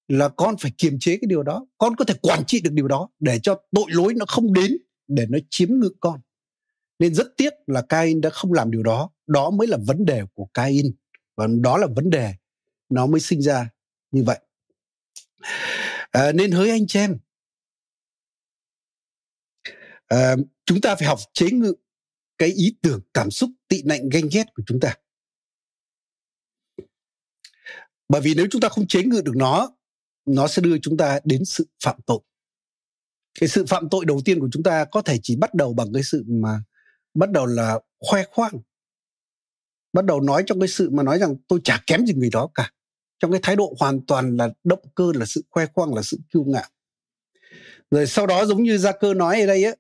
là 0.07 0.29
con 0.29 0.55
phải 0.59 0.71
kiềm 0.77 0.99
chế 0.99 1.11
cái 1.11 1.27
điều 1.27 1.43
đó. 1.43 1.65
Con 1.77 1.95
có 1.95 2.05
thể 2.05 2.13
quản 2.21 2.45
trị 2.47 2.61
được 2.61 2.73
điều 2.73 2.87
đó 2.87 3.09
để 3.19 3.39
cho 3.39 3.61
tội 3.71 3.85
lỗi 3.87 4.13
nó 4.13 4.25
không 4.25 4.53
đến 4.53 4.77
để 5.07 5.25
nó 5.29 5.39
chiếm 5.49 5.69
ngự 5.69 5.89
con. 5.99 6.19
Nên 6.99 7.13
rất 7.13 7.27
tiếc 7.37 7.53
là 7.67 7.81
Cain 7.81 8.21
đã 8.21 8.29
không 8.29 8.53
làm 8.53 8.71
điều 8.71 8.83
đó. 8.83 9.09
Đó 9.27 9.49
mới 9.49 9.67
là 9.67 9.77
vấn 9.87 10.05
đề 10.05 10.21
của 10.33 10.45
Cain. 10.53 10.91
Và 11.37 11.47
đó 11.47 11.77
là 11.77 11.87
vấn 11.95 12.09
đề 12.09 12.33
nó 12.89 13.05
mới 13.05 13.19
sinh 13.19 13.41
ra 13.41 13.69
như 14.11 14.23
vậy. 14.23 14.39
À, 16.11 16.31
nên 16.31 16.51
hỡi 16.51 16.69
anh 16.69 16.87
chị 16.87 16.99
em 16.99 17.17
à, 20.12 20.36
chúng 20.65 20.82
ta 20.82 20.96
phải 20.96 21.08
học 21.08 21.20
chế 21.34 21.51
ngự 21.51 21.74
cái 22.38 22.50
ý 22.50 22.75
tưởng 22.82 23.01
cảm 23.13 23.32
xúc 23.32 23.50
tị 23.68 23.82
nạnh 23.84 24.10
ganh 24.10 24.30
ghét 24.32 24.44
của 24.56 24.63
chúng 24.65 24.80
ta. 24.80 24.96
Bởi 28.10 28.22
vì 28.22 28.34
nếu 28.34 28.48
chúng 28.51 28.62
ta 28.62 28.70
không 28.70 28.88
chế 28.88 29.03
ngự 29.03 29.22
được 29.22 29.36
nó 29.36 29.75
nó 30.25 30.48
sẽ 30.48 30.62
đưa 30.62 30.77
chúng 30.77 30.98
ta 30.98 31.20
đến 31.24 31.46
sự 31.46 31.68
phạm 31.84 32.00
tội. 32.06 32.20
Cái 33.39 33.50
sự 33.50 33.65
phạm 33.65 33.89
tội 33.89 34.06
đầu 34.06 34.22
tiên 34.25 34.39
của 34.39 34.50
chúng 34.51 34.63
ta 34.63 34.86
có 34.86 35.01
thể 35.01 35.20
chỉ 35.24 35.36
bắt 35.36 35.53
đầu 35.53 35.74
bằng 35.74 35.94
cái 35.94 36.03
sự 36.03 36.24
mà 36.27 36.63
bắt 37.13 37.32
đầu 37.32 37.46
là 37.46 37.80
khoe 38.00 38.24
khoang. 38.32 38.53
Bắt 39.94 40.06
đầu 40.06 40.22
nói 40.22 40.44
trong 40.46 40.60
cái 40.60 40.68
sự 40.68 40.89
mà 40.89 41.03
nói 41.03 41.20
rằng 41.20 41.36
tôi 41.48 41.60
chả 41.63 41.84
kém 41.88 42.06
gì 42.06 42.13
người 42.13 42.30
đó 42.30 42.50
cả. 42.53 42.72
Trong 43.20 43.32
cái 43.32 43.39
thái 43.44 43.56
độ 43.56 43.75
hoàn 43.80 44.06
toàn 44.06 44.38
là 44.38 44.50
động 44.63 44.84
cơ 44.96 45.12
là 45.15 45.25
sự 45.25 45.44
khoe 45.50 45.65
khoang 45.65 45.94
là 45.94 46.01
sự 46.01 46.18
kiêu 46.34 46.44
ngạo. 46.44 46.70
Rồi 47.91 48.08
sau 48.08 48.27
đó 48.27 48.46
giống 48.46 48.63
như 48.63 48.77
gia 48.77 48.91
cơ 48.91 49.13
nói 49.13 49.41
ở 49.41 49.48
đây 49.48 49.63
á 49.63 49.72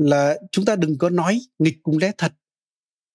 là 0.00 0.38
chúng 0.52 0.64
ta 0.64 0.76
đừng 0.76 0.98
có 0.98 1.10
nói 1.10 1.40
nghịch 1.58 1.76
cùng 1.82 1.98
lẽ 1.98 2.12
thật. 2.18 2.32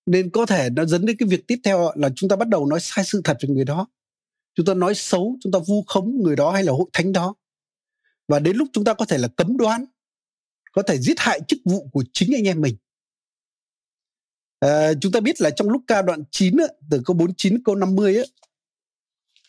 Nên 0.06 0.30
có 0.30 0.46
thể 0.46 0.70
nó 0.70 0.86
dẫn 0.86 1.06
đến 1.06 1.18
cái 1.18 1.30
việc 1.30 1.48
tiếp 1.48 1.60
theo 1.64 1.92
là 1.96 2.10
chúng 2.16 2.30
ta 2.30 2.36
bắt 2.36 2.48
đầu 2.48 2.66
nói 2.66 2.80
sai 2.82 3.06
sự 3.06 3.22
thật 3.24 3.38
về 3.42 3.50
người 3.50 3.66
đó. 3.66 3.88
Chúng 4.56 4.66
ta 4.66 4.74
nói 4.74 4.96
xấu 4.96 5.38
chúng 5.42 5.52
ta 5.52 5.60
vu 5.68 5.84
khống 5.88 6.18
người 6.24 6.36
đó 6.36 6.52
hay 6.52 6.64
là 6.64 6.72
hội 6.72 6.86
thánh 6.94 7.12
đó. 7.12 7.36
Và 8.28 8.40
đến 8.40 8.58
lúc 8.58 8.68
chúng 8.74 8.84
ta 8.84 8.94
có 8.94 9.06
thể 9.06 9.18
là 9.18 9.28
cấm 9.28 9.58
đoán 9.58 9.86
có 10.72 10.82
thể 10.82 10.98
giết 10.98 11.20
hại 11.20 11.40
chức 11.48 11.60
vụ 11.66 11.90
của 11.94 12.04
chính 12.14 12.36
anh 12.36 12.44
em 12.44 12.62
mình. 12.62 12.76
À, 14.60 14.94
chúng 15.02 15.12
ta 15.12 15.20
biết 15.20 15.42
là 15.42 15.50
trong 15.50 15.70
lúc 15.70 15.82
ca 15.88 16.02
đoạn 16.02 16.24
9 16.32 16.58
từ 16.92 17.02
câu 17.06 17.16
49 17.16 17.64
câu 17.64 17.76
50 17.76 18.16
ấy, 18.16 18.32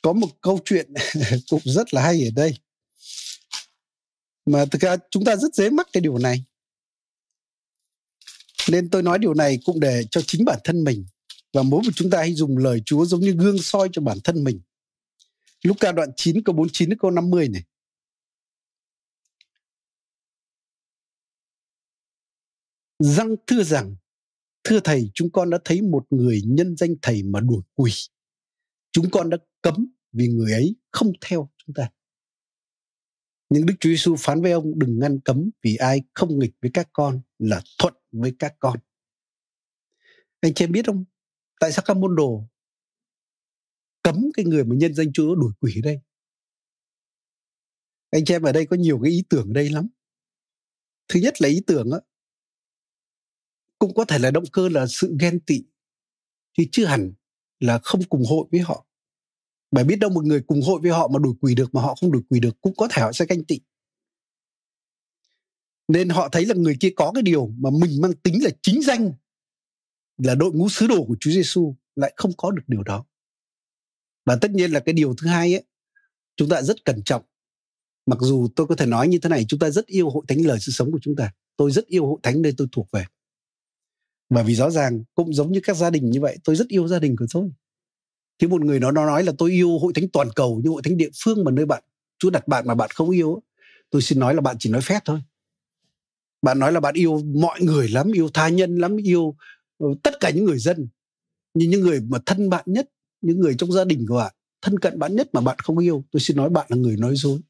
có 0.02 0.12
một 0.12 0.28
câu 0.40 0.58
chuyện 0.64 0.94
cũng 1.50 1.60
rất 1.64 1.94
là 1.94 2.02
hay 2.02 2.22
ở 2.24 2.30
đây. 2.36 2.58
Mà 4.46 4.64
thực 4.70 4.82
ra 4.82 4.96
chúng 5.10 5.24
ta 5.24 5.36
rất 5.36 5.54
dễ 5.54 5.70
mắc 5.70 5.88
cái 5.92 6.00
điều 6.00 6.18
này 6.18 6.44
nên 8.72 8.90
tôi 8.90 9.02
nói 9.02 9.18
điều 9.18 9.34
này 9.34 9.58
cũng 9.64 9.80
để 9.80 10.04
cho 10.10 10.20
chính 10.20 10.44
bản 10.44 10.58
thân 10.64 10.84
mình 10.84 11.06
và 11.52 11.62
mỗi 11.62 11.82
một 11.84 11.90
chúng 11.94 12.10
ta 12.10 12.18
hãy 12.18 12.34
dùng 12.34 12.58
lời 12.58 12.82
Chúa 12.86 13.04
giống 13.04 13.20
như 13.20 13.32
gương 13.32 13.62
soi 13.62 13.88
cho 13.92 14.02
bản 14.02 14.18
thân 14.24 14.44
mình. 14.44 14.60
Lúc 15.62 15.76
ca 15.80 15.92
đoạn 15.92 16.08
9 16.16 16.42
câu 16.42 16.54
49 16.54 16.88
đến 16.88 16.98
câu 16.98 17.10
50 17.10 17.48
này. 17.48 17.62
Răng 22.98 23.36
thưa 23.46 23.62
rằng, 23.62 23.96
thưa 24.64 24.80
thầy, 24.84 25.10
chúng 25.14 25.30
con 25.30 25.50
đã 25.50 25.58
thấy 25.64 25.82
một 25.82 26.06
người 26.10 26.42
nhân 26.46 26.76
danh 26.76 26.94
thầy 27.02 27.22
mà 27.22 27.40
đuổi 27.40 27.62
quỷ. 27.74 27.92
Chúng 28.92 29.10
con 29.10 29.30
đã 29.30 29.36
cấm 29.62 29.86
vì 30.12 30.28
người 30.28 30.52
ấy 30.52 30.76
không 30.92 31.12
theo 31.20 31.50
chúng 31.66 31.74
ta. 31.74 31.90
Nhưng 33.48 33.66
Đức 33.66 33.74
Chúa 33.80 33.90
Giêsu 33.90 34.16
phán 34.18 34.42
với 34.42 34.52
ông 34.52 34.78
đừng 34.78 34.98
ngăn 34.98 35.20
cấm 35.20 35.50
vì 35.62 35.76
ai 35.76 36.02
không 36.14 36.38
nghịch 36.38 36.52
với 36.62 36.70
các 36.74 36.88
con 36.92 37.20
là 37.38 37.62
thuận 37.78 37.94
với 38.20 38.32
các 38.38 38.54
con. 38.58 38.78
Anh 40.40 40.54
chị 40.54 40.64
em 40.64 40.72
biết 40.72 40.86
không? 40.86 41.04
Tại 41.60 41.72
sao 41.72 41.84
các 41.86 41.96
môn 41.96 42.16
đồ 42.16 42.48
cấm 44.02 44.28
cái 44.34 44.44
người 44.44 44.64
mà 44.64 44.76
nhân 44.76 44.94
danh 44.94 45.12
Chúa 45.12 45.34
đuổi 45.34 45.52
quỷ 45.60 45.80
đây? 45.84 46.00
Anh 48.10 48.24
chị 48.24 48.34
em 48.34 48.42
ở 48.42 48.52
đây 48.52 48.66
có 48.66 48.76
nhiều 48.76 49.00
cái 49.02 49.12
ý 49.12 49.24
tưởng 49.28 49.48
ở 49.48 49.52
đây 49.52 49.68
lắm. 49.70 49.88
Thứ 51.08 51.20
nhất 51.20 51.42
là 51.42 51.48
ý 51.48 51.62
tưởng 51.66 51.90
á, 51.90 51.98
cũng 53.78 53.94
có 53.94 54.04
thể 54.04 54.18
là 54.18 54.30
động 54.30 54.44
cơ 54.52 54.68
là 54.68 54.86
sự 54.86 55.16
ghen 55.20 55.40
tị 55.40 55.62
chứ 56.56 56.64
chưa 56.72 56.86
hẳn 56.86 57.12
là 57.60 57.78
không 57.82 58.02
cùng 58.08 58.24
hội 58.30 58.46
với 58.50 58.60
họ 58.60 58.86
bởi 59.70 59.84
biết 59.84 59.96
đâu 59.96 60.10
một 60.10 60.24
người 60.24 60.42
cùng 60.46 60.62
hội 60.62 60.80
với 60.82 60.90
họ 60.90 61.08
mà 61.08 61.18
đuổi 61.18 61.34
quỷ 61.40 61.54
được 61.54 61.74
mà 61.74 61.82
họ 61.82 61.94
không 62.00 62.12
đuổi 62.12 62.22
quỷ 62.30 62.40
được 62.40 62.60
cũng 62.60 62.76
có 62.76 62.88
thể 62.90 63.02
họ 63.02 63.12
sẽ 63.12 63.24
ganh 63.28 63.44
tị 63.44 63.60
nên 65.88 66.08
họ 66.08 66.28
thấy 66.28 66.46
là 66.46 66.54
người 66.54 66.76
kia 66.80 66.90
có 66.96 67.12
cái 67.14 67.22
điều 67.22 67.52
mà 67.58 67.70
mình 67.80 68.00
mang 68.00 68.12
tính 68.12 68.44
là 68.44 68.50
chính 68.62 68.82
danh 68.82 69.12
là 70.18 70.34
đội 70.34 70.52
ngũ 70.52 70.68
sứ 70.68 70.86
đồ 70.86 71.04
của 71.04 71.16
Chúa 71.20 71.30
Giêsu 71.30 71.74
lại 71.96 72.12
không 72.16 72.32
có 72.36 72.50
được 72.50 72.62
điều 72.66 72.82
đó. 72.82 73.04
Và 74.24 74.36
tất 74.36 74.50
nhiên 74.50 74.70
là 74.70 74.80
cái 74.80 74.92
điều 74.92 75.14
thứ 75.14 75.28
hai 75.28 75.54
ấy, 75.54 75.64
chúng 76.36 76.48
ta 76.48 76.62
rất 76.62 76.84
cẩn 76.84 77.02
trọng. 77.02 77.22
Mặc 78.06 78.18
dù 78.20 78.48
tôi 78.56 78.66
có 78.66 78.74
thể 78.74 78.86
nói 78.86 79.08
như 79.08 79.18
thế 79.18 79.28
này, 79.28 79.44
chúng 79.48 79.60
ta 79.60 79.70
rất 79.70 79.86
yêu 79.86 80.10
hội 80.10 80.24
thánh 80.28 80.46
lời 80.46 80.58
sự 80.60 80.72
sống 80.72 80.92
của 80.92 80.98
chúng 81.02 81.16
ta. 81.16 81.32
Tôi 81.56 81.70
rất 81.70 81.86
yêu 81.86 82.06
hội 82.06 82.18
thánh 82.22 82.42
nơi 82.42 82.54
tôi 82.56 82.68
thuộc 82.72 82.88
về. 82.92 83.04
Bởi 84.28 84.44
vì 84.44 84.54
rõ 84.54 84.70
ràng 84.70 85.04
cũng 85.14 85.34
giống 85.34 85.52
như 85.52 85.60
các 85.62 85.76
gia 85.76 85.90
đình 85.90 86.10
như 86.10 86.20
vậy, 86.20 86.38
tôi 86.44 86.56
rất 86.56 86.68
yêu 86.68 86.88
gia 86.88 86.98
đình 86.98 87.16
của 87.16 87.26
tôi. 87.32 87.50
Thế 88.38 88.48
một 88.48 88.64
người 88.64 88.80
nó 88.80 88.90
nó 88.90 89.06
nói 89.06 89.24
là 89.24 89.32
tôi 89.38 89.50
yêu 89.50 89.78
hội 89.78 89.92
thánh 89.94 90.08
toàn 90.12 90.28
cầu, 90.36 90.60
nhưng 90.64 90.72
hội 90.72 90.82
thánh 90.82 90.96
địa 90.96 91.10
phương 91.24 91.44
mà 91.44 91.50
nơi 91.50 91.66
bạn, 91.66 91.82
Chúa 92.18 92.30
đặt 92.30 92.48
bạn 92.48 92.66
mà 92.66 92.74
bạn 92.74 92.90
không 92.94 93.10
yêu 93.10 93.42
tôi 93.90 94.02
xin 94.02 94.18
nói 94.18 94.34
là 94.34 94.40
bạn 94.40 94.56
chỉ 94.58 94.70
nói 94.70 94.80
phép 94.80 95.00
thôi 95.04 95.20
bạn 96.42 96.58
nói 96.58 96.72
là 96.72 96.80
bạn 96.80 96.94
yêu 96.94 97.22
mọi 97.34 97.60
người 97.60 97.88
lắm, 97.88 98.12
yêu 98.12 98.28
tha 98.34 98.48
nhân 98.48 98.78
lắm, 98.78 98.96
yêu 98.96 99.36
ờ, 99.78 99.86
tất 100.02 100.20
cả 100.20 100.30
những 100.30 100.44
người 100.44 100.58
dân. 100.58 100.88
Nhưng 101.54 101.70
những 101.70 101.80
người 101.80 102.00
mà 102.00 102.18
thân 102.26 102.50
bạn 102.50 102.64
nhất, 102.66 102.88
những 103.20 103.40
người 103.40 103.54
trong 103.58 103.72
gia 103.72 103.84
đình 103.84 104.06
của 104.08 104.16
bạn, 104.16 104.34
thân 104.62 104.78
cận 104.78 104.98
bạn 104.98 105.16
nhất 105.16 105.28
mà 105.32 105.40
bạn 105.40 105.58
không 105.58 105.78
yêu, 105.78 106.04
tôi 106.10 106.20
xin 106.20 106.36
nói 106.36 106.50
bạn 106.50 106.66
là 106.68 106.76
người 106.76 106.96
nói 106.96 107.14
dối. 107.16 107.40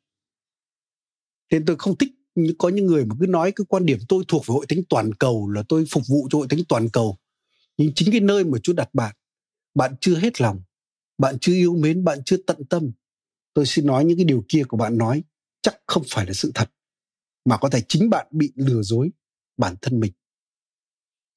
Nên 1.51 1.64
tôi 1.64 1.77
không 1.79 1.99
thích 1.99 2.12
có 2.59 2.68
những 2.68 2.87
người 2.87 3.05
mà 3.05 3.14
cứ 3.20 3.27
nói 3.27 3.53
cái 3.53 3.64
quan 3.68 3.87
điểm 3.87 3.99
tôi 4.09 4.25
thuộc 4.29 4.42
về 4.46 4.53
hội 4.53 4.66
thánh 4.68 4.81
toàn 4.88 5.14
cầu, 5.14 5.51
là 5.51 5.62
tôi 5.68 5.85
phục 5.90 6.03
vụ 6.09 6.29
cho 6.31 6.38
hội 6.38 6.46
thánh 6.51 6.64
toàn 6.68 6.88
cầu. 6.88 7.16
Nhưng 7.77 7.94
chính 7.94 8.11
cái 8.11 8.20
nơi 8.20 8.44
mà 8.44 8.59
Chúa 8.62 8.72
đặt 8.72 8.94
bạn 8.94 9.14
bạn 9.77 9.94
chưa 10.01 10.14
hết 10.16 10.40
lòng, 10.40 10.62
bạn 11.18 11.38
chưa 11.40 11.53
yêu 11.53 11.77
mến, 11.77 12.05
bạn 12.05 12.18
chưa 12.25 12.37
tận 12.46 12.64
tâm. 12.70 12.90
Tôi 13.55 13.66
xin 13.66 13.87
nói 13.87 14.05
những 14.05 14.18
cái 14.18 14.25
điều 14.25 14.44
kia 14.49 14.62
của 14.68 14.77
bạn 14.77 14.99
nói, 14.99 15.22
chắc 15.62 15.77
không 15.87 16.03
phải 16.09 16.27
là 16.27 16.33
sự 16.33 16.53
thật 16.55 16.70
mà 17.46 17.56
có 17.56 17.68
thể 17.68 17.82
chính 17.88 18.11
bạn 18.11 18.26
bị 18.30 18.52
lừa 18.54 18.82
dối 18.82 19.11
bản 19.56 19.74
thân 19.82 20.00
mình. 20.00 20.12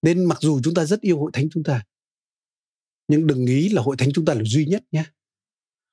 Nên 0.02 0.26
mặc 0.26 0.38
dù 0.42 0.62
chúng 0.64 0.74
ta 0.74 0.86
rất 0.86 1.02
yêu 1.02 1.20
hội 1.20 1.32
thánh 1.34 1.50
chúng 1.50 1.64
ta 1.64 1.86
nhưng 3.08 3.28
đừng 3.28 3.46
nghĩ 3.46 3.70
là 3.70 3.82
hội 3.82 3.96
thánh 3.98 4.10
chúng 4.14 4.26
ta 4.26 4.34
là 4.34 4.42
duy 4.44 4.66
nhất 4.66 4.84
nhé. 4.92 5.04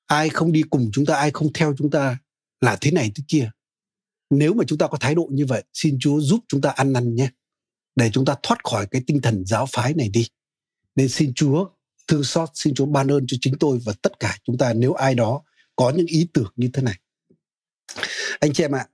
Ai 0.05 0.29
không 0.29 0.51
đi 0.51 0.61
cùng 0.69 0.89
chúng 0.93 1.05
ta 1.05 1.15
ai 1.15 1.31
không 1.31 1.53
theo 1.53 1.75
chúng 1.77 1.89
ta 1.89 2.17
là 2.61 2.77
thế 2.81 2.91
này 2.91 3.11
thế 3.15 3.23
kia. 3.27 3.51
Nếu 4.29 4.53
mà 4.53 4.63
chúng 4.67 4.77
ta 4.77 4.87
có 4.87 4.97
thái 4.97 5.15
độ 5.15 5.27
như 5.31 5.45
vậy 5.45 5.63
xin 5.73 5.97
chúa 5.99 6.19
giúp 6.19 6.39
chúng 6.47 6.61
ta 6.61 6.69
ăn 6.69 6.93
năn 6.93 7.15
nhé 7.15 7.29
để 7.95 8.09
chúng 8.13 8.25
ta 8.25 8.35
thoát 8.43 8.63
khỏi 8.63 8.87
cái 8.91 9.01
tinh 9.07 9.21
thần 9.21 9.45
giáo 9.45 9.65
phái 9.71 9.93
này 9.93 10.09
đi. 10.09 10.27
Nên 10.95 11.09
xin 11.09 11.33
chúa 11.33 11.69
thương 12.07 12.23
xót 12.23 12.49
xin 12.53 12.73
Chúa 12.73 12.85
ban 12.85 13.11
ơn 13.11 13.27
cho 13.27 13.37
chính 13.41 13.57
tôi 13.59 13.79
và 13.85 13.93
tất 14.01 14.19
cả 14.19 14.37
chúng 14.43 14.57
ta 14.57 14.73
nếu 14.73 14.93
ai 14.93 15.15
đó 15.15 15.43
có 15.75 15.89
những 15.89 16.05
ý 16.05 16.27
tưởng 16.33 16.51
như 16.55 16.69
thế 16.73 16.81
này. 16.81 16.99
Anh 18.39 18.53
chị 18.53 18.63
em 18.63 18.75
ạ, 18.75 18.79
à, 18.79 18.89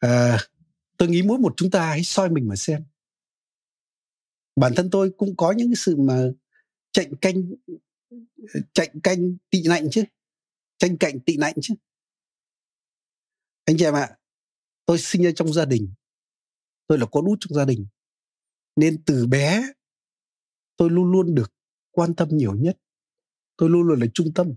Ờ, 0.00 0.36
tôi 0.96 1.08
nghĩ 1.08 1.22
mỗi 1.22 1.38
một 1.38 1.54
chúng 1.56 1.70
ta 1.70 1.86
hãy 1.86 2.04
soi 2.04 2.30
mình 2.30 2.48
mà 2.48 2.56
xem. 2.56 2.84
Bản 4.56 4.72
thân 4.76 4.90
tôi 4.90 5.10
cũng 5.18 5.36
có 5.36 5.52
những 5.52 5.68
cái 5.68 5.76
sự 5.76 5.96
mà 5.96 6.28
chạy 6.92 7.08
canh 7.20 7.42
chạy 8.72 8.90
canh 9.02 9.36
tị 9.50 9.62
nạnh 9.68 9.88
chứ, 9.90 10.04
tranh 10.78 10.96
cạnh 10.98 11.20
tị 11.20 11.36
nạnh 11.36 11.54
chứ. 11.62 11.74
Anh 13.64 13.76
chị 13.78 13.84
em 13.84 13.94
ạ, 13.94 14.16
tôi 14.86 14.98
sinh 14.98 15.22
ra 15.22 15.30
trong 15.36 15.52
gia 15.52 15.64
đình, 15.64 15.92
tôi 16.86 16.98
là 16.98 17.06
con 17.06 17.24
út 17.24 17.38
trong 17.40 17.54
gia 17.54 17.64
đình, 17.64 17.86
nên 18.76 19.02
từ 19.04 19.26
bé 19.26 19.62
tôi 20.76 20.90
luôn 20.90 21.12
luôn 21.12 21.34
được 21.34 21.52
quan 21.90 22.14
tâm 22.14 22.28
nhiều 22.32 22.54
nhất. 22.54 22.76
Tôi 23.56 23.70
luôn 23.70 23.82
luôn 23.82 24.00
là 24.00 24.06
trung 24.14 24.32
tâm. 24.34 24.54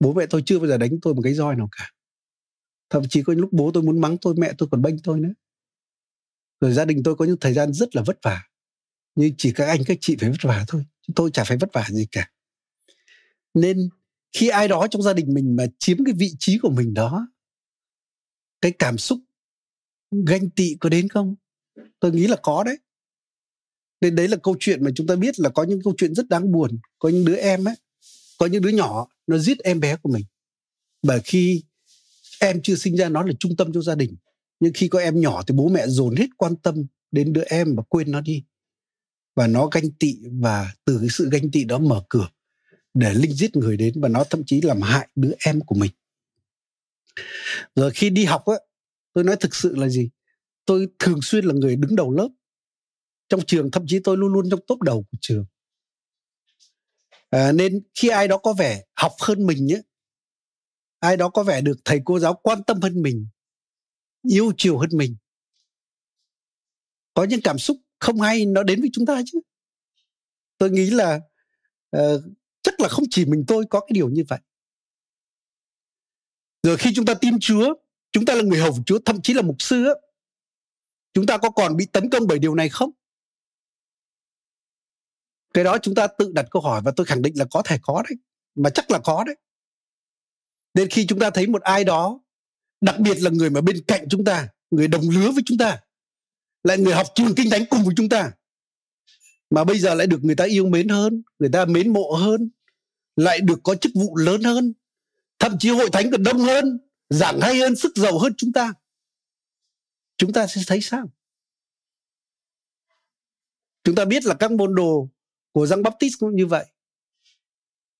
Bố 0.00 0.12
mẹ 0.12 0.26
tôi 0.30 0.42
chưa 0.46 0.58
bao 0.58 0.68
giờ 0.68 0.78
đánh 0.78 0.90
tôi 1.02 1.14
một 1.14 1.22
cái 1.24 1.34
roi 1.34 1.56
nào 1.56 1.68
cả 1.72 1.93
thậm 2.90 3.02
chí 3.08 3.22
có 3.22 3.32
những 3.32 3.40
lúc 3.40 3.52
bố 3.52 3.70
tôi 3.74 3.82
muốn 3.82 4.00
mắng 4.00 4.16
tôi, 4.20 4.34
mẹ 4.38 4.52
tôi 4.58 4.68
còn 4.72 4.82
bênh 4.82 4.98
tôi 4.98 5.20
nữa. 5.20 5.32
Rồi 6.60 6.72
gia 6.72 6.84
đình 6.84 7.02
tôi 7.02 7.16
có 7.16 7.24
những 7.24 7.36
thời 7.40 7.52
gian 7.52 7.72
rất 7.72 7.96
là 7.96 8.02
vất 8.06 8.18
vả, 8.22 8.42
nhưng 9.14 9.34
chỉ 9.38 9.52
các 9.52 9.64
anh, 9.64 9.80
các 9.86 9.98
chị 10.00 10.16
phải 10.20 10.30
vất 10.30 10.42
vả 10.42 10.64
thôi 10.68 10.84
tôi 11.14 11.30
chả 11.30 11.44
phải 11.44 11.56
vất 11.56 11.70
vả 11.72 11.86
gì 11.90 12.06
cả. 12.12 12.30
Nên 13.54 13.88
khi 14.32 14.48
ai 14.48 14.68
đó 14.68 14.86
trong 14.90 15.02
gia 15.02 15.12
đình 15.12 15.34
mình 15.34 15.56
mà 15.56 15.66
chiếm 15.78 16.04
cái 16.04 16.14
vị 16.18 16.32
trí 16.38 16.58
của 16.58 16.70
mình 16.70 16.94
đó, 16.94 17.28
cái 18.60 18.72
cảm 18.72 18.98
xúc 18.98 19.18
ganh 20.26 20.50
tị 20.50 20.76
có 20.80 20.88
đến 20.88 21.08
không? 21.08 21.34
Tôi 22.00 22.12
nghĩ 22.12 22.26
là 22.26 22.36
có 22.42 22.64
đấy. 22.64 22.78
Nên 24.00 24.14
đấy 24.14 24.28
là 24.28 24.36
câu 24.42 24.56
chuyện 24.60 24.84
mà 24.84 24.90
chúng 24.94 25.06
ta 25.06 25.16
biết 25.16 25.40
là 25.40 25.50
có 25.50 25.62
những 25.62 25.80
câu 25.84 25.94
chuyện 25.96 26.14
rất 26.14 26.28
đáng 26.28 26.52
buồn. 26.52 26.78
Có 26.98 27.08
những 27.08 27.24
đứa 27.24 27.36
em 27.36 27.68
ấy 27.68 27.74
có 28.38 28.46
những 28.46 28.62
đứa 28.62 28.70
nhỏ, 28.70 29.08
nó 29.26 29.38
giết 29.38 29.58
em 29.58 29.80
bé 29.80 29.96
của 29.96 30.08
mình. 30.12 30.24
Bởi 31.02 31.20
khi 31.24 31.62
em 32.40 32.60
chưa 32.62 32.74
sinh 32.74 32.96
ra 32.96 33.08
nó 33.08 33.22
là 33.22 33.32
trung 33.38 33.56
tâm 33.56 33.72
cho 33.72 33.82
gia 33.82 33.94
đình. 33.94 34.16
Nhưng 34.60 34.72
khi 34.74 34.88
có 34.88 34.98
em 34.98 35.20
nhỏ 35.20 35.42
thì 35.46 35.54
bố 35.54 35.68
mẹ 35.68 35.86
dồn 35.86 36.16
hết 36.16 36.26
quan 36.36 36.56
tâm 36.56 36.86
đến 37.10 37.32
đứa 37.32 37.42
em 37.46 37.76
và 37.76 37.82
quên 37.88 38.10
nó 38.10 38.20
đi. 38.20 38.44
Và 39.36 39.46
nó 39.46 39.66
ganh 39.66 39.90
tị 39.90 40.16
và 40.40 40.72
từ 40.84 40.98
cái 40.98 41.08
sự 41.10 41.28
ganh 41.30 41.50
tị 41.50 41.64
đó 41.64 41.78
mở 41.78 42.04
cửa 42.08 42.28
để 42.94 43.14
linh 43.14 43.32
giết 43.32 43.56
người 43.56 43.76
đến 43.76 44.00
và 44.00 44.08
nó 44.08 44.24
thậm 44.24 44.42
chí 44.46 44.60
làm 44.60 44.80
hại 44.82 45.08
đứa 45.14 45.32
em 45.46 45.60
của 45.60 45.74
mình. 45.74 45.90
Rồi 47.74 47.90
khi 47.90 48.10
đi 48.10 48.24
học 48.24 48.44
á 48.46 48.54
tôi 49.12 49.24
nói 49.24 49.36
thực 49.36 49.54
sự 49.54 49.74
là 49.76 49.88
gì? 49.88 50.10
Tôi 50.64 50.88
thường 50.98 51.18
xuyên 51.22 51.44
là 51.44 51.54
người 51.54 51.76
đứng 51.76 51.96
đầu 51.96 52.10
lớp. 52.12 52.28
Trong 53.28 53.40
trường 53.46 53.70
thậm 53.70 53.84
chí 53.86 53.98
tôi 53.98 54.16
luôn 54.16 54.32
luôn 54.32 54.50
trong 54.50 54.60
top 54.66 54.82
đầu 54.82 55.02
của 55.02 55.18
trường. 55.20 55.46
À, 57.30 57.52
nên 57.52 57.82
khi 57.94 58.08
ai 58.08 58.28
đó 58.28 58.38
có 58.38 58.52
vẻ 58.52 58.82
học 58.94 59.12
hơn 59.20 59.46
mình 59.46 59.66
nhé 59.66 59.80
ai 61.04 61.16
đó 61.16 61.28
có 61.28 61.42
vẻ 61.42 61.60
được 61.60 61.78
thầy 61.84 62.00
cô 62.04 62.18
giáo 62.18 62.34
quan 62.34 62.62
tâm 62.62 62.80
hơn 62.80 63.02
mình 63.02 63.26
yêu 64.22 64.52
chiều 64.56 64.78
hơn 64.78 64.90
mình 64.92 65.16
có 67.14 67.24
những 67.24 67.40
cảm 67.44 67.58
xúc 67.58 67.76
không 67.98 68.20
hay 68.20 68.46
nó 68.46 68.62
đến 68.62 68.80
với 68.80 68.90
chúng 68.92 69.06
ta 69.06 69.22
chứ 69.26 69.40
tôi 70.58 70.70
nghĩ 70.70 70.90
là 70.90 71.20
uh, 71.96 72.22
chắc 72.62 72.80
là 72.80 72.88
không 72.88 73.04
chỉ 73.10 73.24
mình 73.24 73.44
tôi 73.46 73.64
có 73.70 73.80
cái 73.80 73.90
điều 73.90 74.08
như 74.08 74.24
vậy 74.28 74.38
rồi 76.62 76.76
khi 76.76 76.90
chúng 76.94 77.04
ta 77.04 77.14
tin 77.14 77.38
chúa 77.40 77.74
chúng 78.14 78.24
ta 78.24 78.34
là 78.34 78.42
người 78.42 78.60
hầu 78.60 78.72
Chúa, 78.86 78.98
thậm 79.04 79.22
chí 79.22 79.34
là 79.34 79.42
mục 79.42 79.56
sư 79.58 79.84
á, 79.84 79.94
chúng 81.12 81.26
ta 81.26 81.38
có 81.38 81.50
còn 81.50 81.76
bị 81.76 81.86
tấn 81.86 82.10
công 82.10 82.26
bởi 82.26 82.38
điều 82.38 82.54
này 82.54 82.68
không? 82.68 82.90
Cái 85.54 85.64
đó 85.64 85.78
chúng 85.82 85.94
ta 85.94 86.06
tự 86.06 86.32
đặt 86.34 86.46
câu 86.50 86.62
hỏi 86.62 86.82
và 86.84 86.92
tôi 86.96 87.06
khẳng 87.06 87.22
định 87.22 87.38
là 87.38 87.44
có 87.50 87.62
thể 87.64 87.78
có 87.82 88.02
đấy, 88.08 88.16
mà 88.54 88.70
chắc 88.70 88.90
là 88.90 89.00
có 89.04 89.24
đấy. 89.26 89.36
Nên 90.74 90.88
khi 90.88 91.06
chúng 91.06 91.18
ta 91.18 91.30
thấy 91.30 91.46
một 91.46 91.62
ai 91.62 91.84
đó, 91.84 92.20
đặc 92.80 93.00
biệt 93.00 93.22
là 93.22 93.30
người 93.30 93.50
mà 93.50 93.60
bên 93.60 93.84
cạnh 93.86 94.06
chúng 94.10 94.24
ta, 94.24 94.48
người 94.70 94.88
đồng 94.88 95.10
lứa 95.10 95.30
với 95.30 95.42
chúng 95.46 95.58
ta, 95.58 95.80
lại 96.62 96.78
người 96.78 96.94
học 96.94 97.06
trường 97.14 97.34
kinh 97.34 97.50
thánh 97.50 97.64
cùng 97.70 97.84
với 97.84 97.94
chúng 97.96 98.08
ta, 98.08 98.32
mà 99.50 99.64
bây 99.64 99.78
giờ 99.78 99.94
lại 99.94 100.06
được 100.06 100.24
người 100.24 100.36
ta 100.36 100.44
yêu 100.44 100.66
mến 100.66 100.88
hơn, 100.88 101.22
người 101.38 101.50
ta 101.52 101.64
mến 101.64 101.92
mộ 101.92 102.12
hơn, 102.12 102.50
lại 103.16 103.40
được 103.40 103.60
có 103.62 103.74
chức 103.74 103.92
vụ 103.94 104.16
lớn 104.16 104.42
hơn, 104.42 104.72
thậm 105.38 105.56
chí 105.58 105.68
hội 105.68 105.90
thánh 105.92 106.10
còn 106.10 106.22
đông 106.22 106.38
hơn, 106.38 106.78
giảng 107.08 107.40
hay 107.40 107.58
hơn, 107.58 107.76
sức 107.76 107.92
giàu 107.96 108.18
hơn 108.18 108.32
chúng 108.36 108.52
ta. 108.52 108.72
Chúng 110.16 110.32
ta 110.32 110.46
sẽ 110.46 110.60
thấy 110.66 110.80
sao? 110.80 111.10
Chúng 113.84 113.94
ta 113.94 114.04
biết 114.04 114.24
là 114.24 114.34
các 114.34 114.52
môn 114.52 114.74
đồ 114.74 115.08
của 115.52 115.66
Giăng 115.66 115.82
Baptist 115.82 116.14
cũng 116.20 116.36
như 116.36 116.46
vậy. 116.46 116.66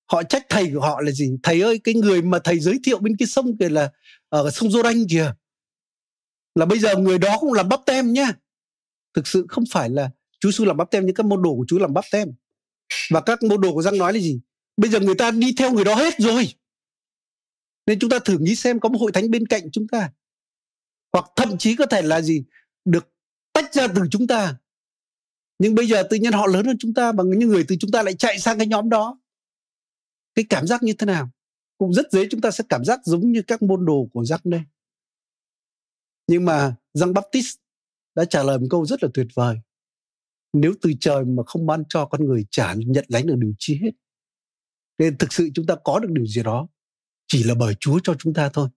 Họ 0.06 0.22
trách 0.22 0.46
thầy 0.48 0.70
của 0.74 0.80
họ 0.80 1.00
là 1.00 1.10
gì? 1.10 1.30
Thầy 1.42 1.60
ơi, 1.60 1.80
cái 1.84 1.94
người 1.94 2.22
mà 2.22 2.38
thầy 2.44 2.60
giới 2.60 2.80
thiệu 2.84 2.98
bên 2.98 3.16
cái 3.16 3.28
sông 3.28 3.56
kìa 3.58 3.68
là 3.68 3.92
ở 4.28 4.50
sông 4.50 4.68
Giô-đanh 4.68 5.06
kìa. 5.10 5.34
Là 6.54 6.66
bây 6.66 6.78
giờ 6.78 6.96
người 6.96 7.18
đó 7.18 7.36
cũng 7.40 7.52
làm 7.52 7.68
bắp 7.68 7.80
tem 7.86 8.12
nhá. 8.12 8.32
Thực 9.14 9.26
sự 9.26 9.46
không 9.48 9.64
phải 9.70 9.90
là 9.90 10.10
chú 10.40 10.50
sư 10.50 10.64
làm 10.64 10.76
bắp 10.76 10.90
tem 10.90 11.06
nhưng 11.06 11.14
các 11.14 11.26
môn 11.26 11.42
đồ 11.42 11.54
của 11.54 11.64
chú 11.68 11.78
làm 11.78 11.94
bắp 11.94 12.04
tem. 12.12 12.28
Và 13.10 13.20
các 13.20 13.42
môn 13.42 13.60
đồ 13.60 13.72
của 13.72 13.82
răng 13.82 13.98
nói 13.98 14.12
là 14.12 14.18
gì? 14.18 14.40
Bây 14.76 14.90
giờ 14.90 15.00
người 15.00 15.14
ta 15.14 15.30
đi 15.30 15.54
theo 15.58 15.72
người 15.72 15.84
đó 15.84 15.94
hết 15.94 16.14
rồi. 16.18 16.54
Nên 17.86 17.98
chúng 17.98 18.10
ta 18.10 18.18
thử 18.18 18.38
nghĩ 18.38 18.56
xem 18.56 18.80
có 18.80 18.88
một 18.88 18.98
hội 18.98 19.12
thánh 19.12 19.30
bên 19.30 19.46
cạnh 19.46 19.70
chúng 19.72 19.88
ta. 19.88 20.10
Hoặc 21.12 21.24
thậm 21.36 21.58
chí 21.58 21.76
có 21.76 21.86
thể 21.86 22.02
là 22.02 22.20
gì? 22.20 22.44
Được 22.84 23.12
tách 23.52 23.74
ra 23.74 23.88
từ 23.88 24.02
chúng 24.10 24.26
ta. 24.26 24.56
Nhưng 25.58 25.74
bây 25.74 25.86
giờ 25.86 26.02
tự 26.10 26.16
nhiên 26.16 26.32
họ 26.32 26.46
lớn 26.46 26.66
hơn 26.66 26.76
chúng 26.78 26.94
ta 26.94 27.12
bằng 27.12 27.30
những 27.30 27.48
người 27.48 27.64
từ 27.68 27.76
chúng 27.80 27.90
ta 27.90 28.02
lại 28.02 28.14
chạy 28.14 28.38
sang 28.38 28.58
cái 28.58 28.66
nhóm 28.66 28.88
đó. 28.88 29.18
Cái 30.34 30.44
cảm 30.50 30.66
giác 30.66 30.82
như 30.82 30.92
thế 30.98 31.06
nào? 31.06 31.30
Cũng 31.78 31.92
rất 31.92 32.12
dễ 32.12 32.26
chúng 32.30 32.40
ta 32.40 32.50
sẽ 32.50 32.64
cảm 32.68 32.84
giác 32.84 33.00
giống 33.04 33.32
như 33.32 33.42
các 33.46 33.62
môn 33.62 33.84
đồ 33.84 34.08
của 34.12 34.24
Giăng 34.24 34.40
đây. 34.44 34.62
Nhưng 36.26 36.44
mà 36.44 36.76
Giăng 36.94 37.14
Baptist 37.14 37.56
đã 38.14 38.24
trả 38.24 38.42
lời 38.42 38.58
một 38.58 38.66
câu 38.70 38.86
rất 38.86 39.02
là 39.02 39.08
tuyệt 39.14 39.26
vời. 39.34 39.56
Nếu 40.52 40.74
từ 40.82 40.92
trời 41.00 41.24
mà 41.24 41.42
không 41.46 41.66
ban 41.66 41.82
cho 41.88 42.06
con 42.06 42.24
người 42.26 42.44
trả, 42.50 42.74
nhận 42.74 43.04
lãnh 43.08 43.26
được 43.26 43.34
điều 43.38 43.52
chi 43.58 43.78
hết. 43.82 43.90
Nên 44.98 45.18
thực 45.18 45.32
sự 45.32 45.48
chúng 45.54 45.66
ta 45.66 45.74
có 45.84 45.98
được 45.98 46.08
điều 46.10 46.26
gì 46.26 46.42
đó 46.42 46.68
chỉ 47.26 47.42
là 47.42 47.54
bởi 47.54 47.74
Chúa 47.80 48.00
cho 48.02 48.14
chúng 48.18 48.34
ta 48.34 48.50
thôi. 48.52 48.68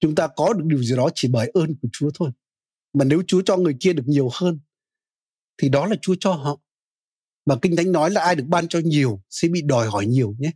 Chúng 0.00 0.14
ta 0.14 0.28
có 0.36 0.52
được 0.52 0.64
điều 0.66 0.82
gì 0.82 0.96
đó 0.96 1.08
chỉ 1.14 1.28
bởi 1.28 1.50
ơn 1.54 1.74
của 1.82 1.88
Chúa 1.92 2.10
thôi. 2.14 2.30
Mà 2.92 3.04
nếu 3.04 3.22
Chúa 3.26 3.42
cho 3.46 3.56
người 3.56 3.76
kia 3.80 3.92
được 3.92 4.02
nhiều 4.06 4.28
hơn, 4.32 4.60
thì 5.58 5.68
đó 5.68 5.86
là 5.86 5.96
Chúa 6.02 6.14
cho 6.20 6.32
họ. 6.32 6.60
Mà 7.46 7.54
Kinh 7.62 7.76
Thánh 7.76 7.92
nói 7.92 8.10
là 8.10 8.20
ai 8.20 8.34
được 8.34 8.44
ban 8.48 8.68
cho 8.68 8.80
nhiều 8.84 9.22
sẽ 9.30 9.48
bị 9.48 9.62
đòi 9.62 9.88
hỏi 9.88 10.06
nhiều 10.06 10.34
nhé. 10.38 10.50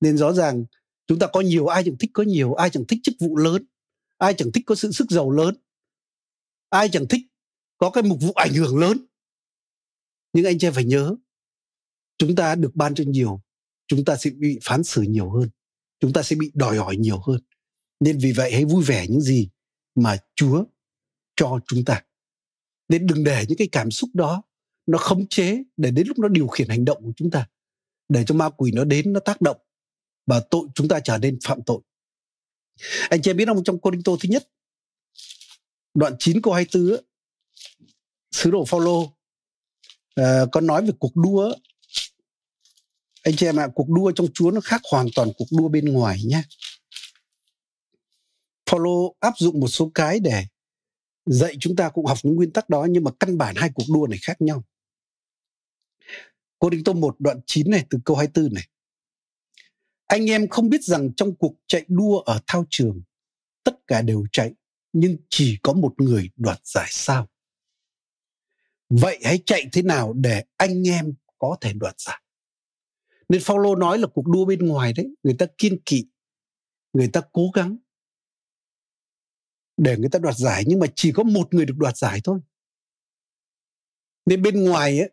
Nên 0.00 0.16
rõ 0.16 0.32
ràng 0.32 0.64
chúng 1.06 1.18
ta 1.18 1.26
có 1.26 1.40
nhiều 1.40 1.66
ai 1.66 1.82
chẳng 1.84 1.96
thích 1.98 2.10
có 2.14 2.22
nhiều, 2.22 2.54
ai 2.54 2.70
chẳng 2.70 2.84
thích 2.88 3.00
chức 3.02 3.14
vụ 3.20 3.36
lớn, 3.36 3.64
ai 4.18 4.34
chẳng 4.34 4.52
thích 4.52 4.62
có 4.66 4.74
sự 4.74 4.92
sức 4.92 5.10
giàu 5.10 5.30
lớn, 5.30 5.56
ai 6.68 6.88
chẳng 6.88 7.08
thích 7.08 7.20
có 7.78 7.90
cái 7.90 8.02
mục 8.02 8.18
vụ 8.20 8.32
ảnh 8.32 8.54
hưởng 8.54 8.78
lớn. 8.78 9.06
Nhưng 10.32 10.44
anh 10.44 10.58
chị 10.58 10.68
phải 10.74 10.84
nhớ, 10.84 11.16
chúng 12.18 12.36
ta 12.36 12.54
được 12.54 12.70
ban 12.74 12.94
cho 12.94 13.04
nhiều, 13.06 13.40
chúng 13.86 14.04
ta 14.04 14.16
sẽ 14.16 14.30
bị 14.30 14.58
phán 14.62 14.84
xử 14.84 15.02
nhiều 15.02 15.30
hơn 15.30 15.48
chúng 16.00 16.12
ta 16.12 16.22
sẽ 16.22 16.36
bị 16.36 16.50
đòi 16.54 16.76
hỏi 16.76 16.96
nhiều 16.96 17.20
hơn. 17.26 17.40
Nên 18.00 18.18
vì 18.18 18.32
vậy 18.32 18.52
hãy 18.52 18.64
vui 18.64 18.84
vẻ 18.84 19.06
những 19.08 19.20
gì 19.20 19.48
mà 19.94 20.16
chúa 20.34 20.64
cho 21.36 21.58
chúng 21.66 21.84
ta. 21.84 22.04
Nên 22.88 23.06
đừng 23.06 23.24
để 23.24 23.44
những 23.48 23.58
cái 23.58 23.68
cảm 23.72 23.90
xúc 23.90 24.10
đó 24.14 24.42
nó 24.86 24.98
khống 24.98 25.28
chế 25.28 25.62
để 25.76 25.90
đến 25.90 26.06
lúc 26.08 26.18
nó 26.18 26.28
điều 26.28 26.48
khiển 26.48 26.68
hành 26.68 26.84
động 26.84 27.02
của 27.02 27.12
chúng 27.16 27.30
ta 27.30 27.48
để 28.08 28.24
cho 28.26 28.34
ma 28.34 28.50
quỷ 28.50 28.72
nó 28.74 28.84
đến 28.84 29.12
nó 29.12 29.20
tác 29.20 29.40
động 29.40 29.56
và 30.26 30.40
tội 30.50 30.68
chúng 30.74 30.88
ta 30.88 31.00
trở 31.04 31.18
nên 31.18 31.38
phạm 31.44 31.62
tội 31.66 31.80
anh 33.08 33.22
chị 33.22 33.32
biết 33.32 33.48
không 33.48 33.64
trong 33.64 33.80
Cô 33.80 33.90
Đinh 33.90 34.02
Tô 34.02 34.16
thứ 34.20 34.28
nhất 34.28 34.48
đoạn 35.94 36.16
9 36.18 36.42
câu 36.42 36.52
24 36.52 37.04
sứ 38.30 38.50
đồ 38.50 38.64
Phaolô 38.64 39.00
uh, 40.20 40.48
có 40.52 40.60
nói 40.60 40.86
về 40.86 40.92
cuộc 40.98 41.16
đua 41.16 41.54
anh 43.22 43.36
chị 43.36 43.46
em 43.46 43.56
ạ 43.56 43.68
cuộc 43.74 43.88
đua 43.88 44.12
trong 44.12 44.26
Chúa 44.34 44.50
nó 44.50 44.60
khác 44.60 44.80
hoàn 44.92 45.06
toàn 45.14 45.28
cuộc 45.38 45.48
đua 45.50 45.68
bên 45.68 45.84
ngoài 45.84 46.18
nhé 46.24 46.42
Phaolô 48.70 49.16
áp 49.20 49.34
dụng 49.38 49.60
một 49.60 49.68
số 49.68 49.90
cái 49.94 50.20
để 50.20 50.44
dạy 51.26 51.56
chúng 51.60 51.76
ta 51.76 51.88
cũng 51.88 52.06
học 52.06 52.18
những 52.22 52.34
nguyên 52.34 52.52
tắc 52.52 52.68
đó 52.68 52.86
nhưng 52.90 53.04
mà 53.04 53.10
căn 53.20 53.38
bản 53.38 53.54
hai 53.58 53.70
cuộc 53.74 53.84
đua 53.94 54.06
này 54.06 54.18
khác 54.22 54.40
nhau. 54.40 54.62
Cô 56.58 56.70
Đinh 56.70 56.84
Tô 56.84 56.92
1 56.92 57.16
đoạn 57.18 57.40
9 57.46 57.70
này 57.70 57.86
từ 57.90 57.98
câu 58.04 58.16
24 58.16 58.54
này. 58.54 58.64
Anh 60.06 60.30
em 60.30 60.48
không 60.48 60.68
biết 60.68 60.82
rằng 60.82 61.12
trong 61.16 61.34
cuộc 61.34 61.54
chạy 61.66 61.84
đua 61.88 62.18
ở 62.18 62.40
thao 62.46 62.64
trường, 62.70 63.02
tất 63.64 63.86
cả 63.86 64.02
đều 64.02 64.24
chạy, 64.32 64.54
nhưng 64.92 65.16
chỉ 65.30 65.58
có 65.62 65.72
một 65.72 65.94
người 66.00 66.30
đoạt 66.36 66.60
giải 66.64 66.88
sao. 66.90 67.28
Vậy 68.88 69.18
hãy 69.24 69.42
chạy 69.46 69.68
thế 69.72 69.82
nào 69.82 70.12
để 70.12 70.44
anh 70.56 70.88
em 70.88 71.14
có 71.38 71.56
thể 71.60 71.72
đoạt 71.72 72.00
giải? 72.00 72.22
nên 73.28 73.40
Phaolô 73.44 73.74
nói 73.74 73.98
là 73.98 74.06
cuộc 74.06 74.26
đua 74.26 74.44
bên 74.44 74.66
ngoài 74.66 74.92
đấy, 74.92 75.06
người 75.22 75.34
ta 75.38 75.46
kiên 75.58 75.78
kỵ, 75.84 76.06
người 76.92 77.08
ta 77.12 77.20
cố 77.32 77.50
gắng 77.54 77.76
để 79.76 79.96
người 79.96 80.08
ta 80.08 80.18
đoạt 80.18 80.36
giải, 80.36 80.64
nhưng 80.66 80.78
mà 80.78 80.86
chỉ 80.94 81.12
có 81.12 81.22
một 81.22 81.54
người 81.54 81.66
được 81.66 81.74
đoạt 81.76 81.96
giải 81.96 82.20
thôi 82.24 82.40
nên 84.26 84.42
bên 84.42 84.64
ngoài 84.64 84.98
ấy, 84.98 85.10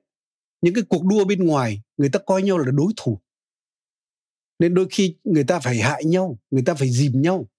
những 0.62 0.74
cái 0.74 0.84
cuộc 0.90 1.06
đua 1.06 1.26
bên 1.26 1.46
ngoài, 1.46 1.82
người 1.98 2.10
ta 2.10 2.20
coi 2.20 2.44
nhau 2.44 2.58
là 2.58 2.72
đối 2.72 2.94
thủ 2.98 3.22
nên 4.64 4.74
đôi 4.74 4.88
khi 4.90 5.16
người 5.24 5.44
ta 5.44 5.60
phải 5.60 5.78
hại 5.78 6.06
nhau, 6.06 6.40
người 6.52 6.64
ta 6.66 6.74
phải 6.74 6.90
dìm 6.90 7.22
nhau, 7.22 7.50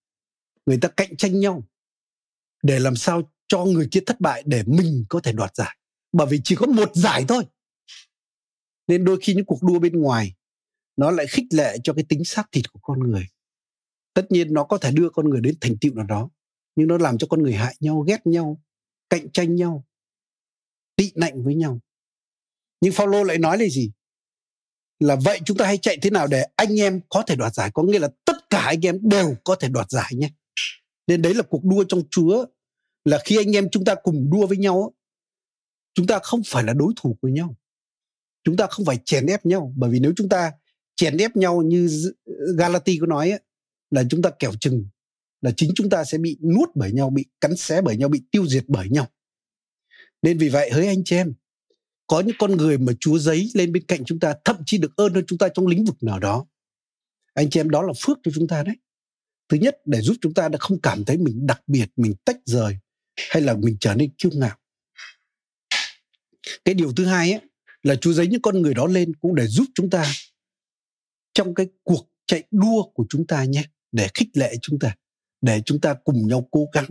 người 0.66 0.78
ta 0.82 0.88
cạnh 0.88 1.16
tranh 1.16 1.40
nhau 1.40 1.62
để 2.62 2.78
làm 2.78 2.96
sao 2.96 3.32
cho 3.46 3.64
người 3.64 3.88
kia 3.90 4.00
thất 4.06 4.20
bại 4.20 4.42
để 4.46 4.62
mình 4.66 5.04
có 5.08 5.20
thể 5.20 5.32
đoạt 5.32 5.56
giải. 5.56 5.76
Bởi 6.12 6.26
vì 6.26 6.40
chỉ 6.44 6.54
có 6.54 6.66
một 6.66 6.90
giải 6.94 7.24
thôi. 7.28 7.44
Nên 8.86 9.04
đôi 9.04 9.18
khi 9.22 9.34
những 9.34 9.44
cuộc 9.44 9.62
đua 9.62 9.78
bên 9.78 9.92
ngoài, 9.92 10.34
nó 10.96 11.10
lại 11.10 11.26
khích 11.26 11.44
lệ 11.50 11.76
cho 11.84 11.92
cái 11.92 12.04
tính 12.08 12.24
xác 12.24 12.52
thịt 12.52 12.72
của 12.72 12.80
con 12.82 13.10
người. 13.10 13.26
Tất 14.14 14.26
nhiên 14.30 14.52
nó 14.54 14.64
có 14.64 14.78
thể 14.78 14.92
đưa 14.92 15.10
con 15.10 15.30
người 15.30 15.40
đến 15.40 15.54
thành 15.60 15.76
tựu 15.80 15.94
nào 15.94 16.06
đó, 16.06 16.30
nhưng 16.76 16.88
nó 16.88 16.98
làm 16.98 17.18
cho 17.18 17.26
con 17.30 17.42
người 17.42 17.54
hại 17.54 17.76
nhau, 17.80 18.00
ghét 18.00 18.26
nhau, 18.26 18.62
cạnh 19.10 19.30
tranh 19.32 19.54
nhau, 19.54 19.84
tị 20.96 21.12
nạnh 21.14 21.44
với 21.44 21.54
nhau. 21.54 21.80
Nhưng 22.80 22.92
Phaolô 22.92 23.22
lại 23.22 23.38
nói 23.38 23.58
là 23.58 23.66
gì? 23.68 23.92
Là 25.00 25.16
vậy 25.16 25.40
chúng 25.44 25.56
ta 25.56 25.66
hãy 25.66 25.78
chạy 25.78 25.98
thế 26.02 26.10
nào 26.10 26.26
để 26.26 26.44
anh 26.56 26.80
em 26.80 27.00
có 27.08 27.22
thể 27.26 27.36
đoạt 27.36 27.54
giải? 27.54 27.70
Có 27.74 27.82
nghĩa 27.82 27.98
là 27.98 28.08
tất 28.24 28.50
cả 28.50 28.60
anh 28.60 28.86
em 28.86 28.98
đều 29.02 29.34
có 29.44 29.54
thể 29.54 29.68
đoạt 29.68 29.90
giải 29.90 30.12
nhé. 30.14 30.30
Nên 31.06 31.22
đấy 31.22 31.34
là 31.34 31.42
cuộc 31.42 31.64
đua 31.64 31.84
trong 31.88 32.02
Chúa 32.10 32.46
là 33.04 33.18
khi 33.24 33.36
anh 33.36 33.56
em 33.56 33.68
chúng 33.70 33.84
ta 33.84 33.94
cùng 33.94 34.30
đua 34.30 34.46
với 34.46 34.56
nhau 34.56 34.94
chúng 35.94 36.06
ta 36.06 36.18
không 36.22 36.40
phải 36.46 36.64
là 36.64 36.72
đối 36.72 36.92
thủ 36.96 37.18
của 37.22 37.28
nhau. 37.28 37.56
Chúng 38.44 38.56
ta 38.56 38.66
không 38.66 38.86
phải 38.86 38.98
chèn 39.04 39.26
ép 39.26 39.46
nhau. 39.46 39.72
Bởi 39.76 39.90
vì 39.90 40.00
nếu 40.00 40.12
chúng 40.16 40.28
ta 40.28 40.52
chèn 40.96 41.16
ép 41.16 41.36
nhau 41.36 41.62
như 41.62 41.88
Galati 42.58 42.98
có 42.98 43.06
nói 43.06 43.30
ấy, 43.30 43.40
là 43.90 44.04
chúng 44.10 44.22
ta 44.22 44.30
kẻo 44.38 44.52
chừng 44.60 44.88
là 45.40 45.50
chính 45.56 45.70
chúng 45.74 45.90
ta 45.90 46.04
sẽ 46.04 46.18
bị 46.18 46.38
nuốt 46.42 46.68
bởi 46.74 46.92
nhau, 46.92 47.10
bị 47.10 47.24
cắn 47.40 47.56
xé 47.56 47.80
bởi 47.80 47.96
nhau, 47.96 48.08
bị 48.08 48.22
tiêu 48.30 48.46
diệt 48.46 48.64
bởi 48.68 48.88
nhau. 48.88 49.06
Nên 50.22 50.38
vì 50.38 50.48
vậy 50.48 50.70
hỡi 50.70 50.86
anh 50.86 51.04
chị 51.04 51.16
em, 51.16 51.34
có 52.06 52.20
những 52.20 52.36
con 52.38 52.56
người 52.56 52.78
mà 52.78 52.92
Chúa 53.00 53.18
giấy 53.18 53.50
lên 53.54 53.72
bên 53.72 53.84
cạnh 53.86 54.04
chúng 54.04 54.20
ta 54.20 54.34
thậm 54.44 54.56
chí 54.66 54.78
được 54.78 54.96
ơn 54.96 55.14
hơn 55.14 55.24
chúng 55.26 55.38
ta 55.38 55.48
trong 55.54 55.66
lĩnh 55.66 55.84
vực 55.84 56.02
nào 56.02 56.18
đó. 56.18 56.46
Anh 57.34 57.50
chị 57.50 57.60
em 57.60 57.70
đó 57.70 57.82
là 57.82 57.92
phước 58.04 58.18
cho 58.22 58.30
chúng 58.34 58.48
ta 58.48 58.62
đấy. 58.62 58.76
Thứ 59.48 59.56
nhất 59.56 59.76
để 59.84 60.00
giúp 60.00 60.16
chúng 60.20 60.34
ta 60.34 60.48
đã 60.48 60.58
không 60.58 60.80
cảm 60.80 61.04
thấy 61.04 61.16
mình 61.16 61.46
đặc 61.46 61.62
biệt, 61.66 61.86
mình 61.96 62.14
tách 62.24 62.36
rời 62.44 62.76
hay 63.16 63.42
là 63.42 63.54
mình 63.54 63.76
trở 63.80 63.94
nên 63.94 64.10
kiêu 64.18 64.30
ngạo. 64.34 64.56
Cái 66.64 66.74
điều 66.74 66.92
thứ 66.92 67.04
hai 67.04 67.32
ấy, 67.32 67.40
là 67.82 67.94
Chúa 67.96 68.12
giấy 68.12 68.26
những 68.26 68.42
con 68.42 68.62
người 68.62 68.74
đó 68.74 68.86
lên 68.86 69.14
cũng 69.14 69.34
để 69.34 69.46
giúp 69.46 69.64
chúng 69.74 69.90
ta 69.90 70.12
trong 71.34 71.54
cái 71.54 71.66
cuộc 71.82 72.10
chạy 72.26 72.44
đua 72.50 72.82
của 72.94 73.06
chúng 73.08 73.26
ta 73.26 73.44
nhé 73.44 73.64
để 73.92 74.08
khích 74.14 74.28
lệ 74.34 74.54
chúng 74.62 74.78
ta 74.78 74.94
để 75.40 75.62
chúng 75.66 75.80
ta 75.80 75.94
cùng 76.04 76.28
nhau 76.28 76.48
cố 76.50 76.66
gắng 76.72 76.86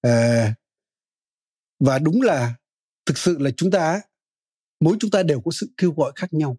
à, 0.00 0.54
và 1.80 1.98
đúng 1.98 2.22
là 2.22 2.54
thực 3.12 3.18
sự 3.18 3.38
là 3.38 3.50
chúng 3.56 3.70
ta 3.70 4.00
mỗi 4.80 4.96
chúng 5.00 5.10
ta 5.10 5.22
đều 5.22 5.40
có 5.40 5.50
sự 5.50 5.70
kêu 5.76 5.92
gọi 5.92 6.12
khác 6.16 6.32
nhau. 6.32 6.56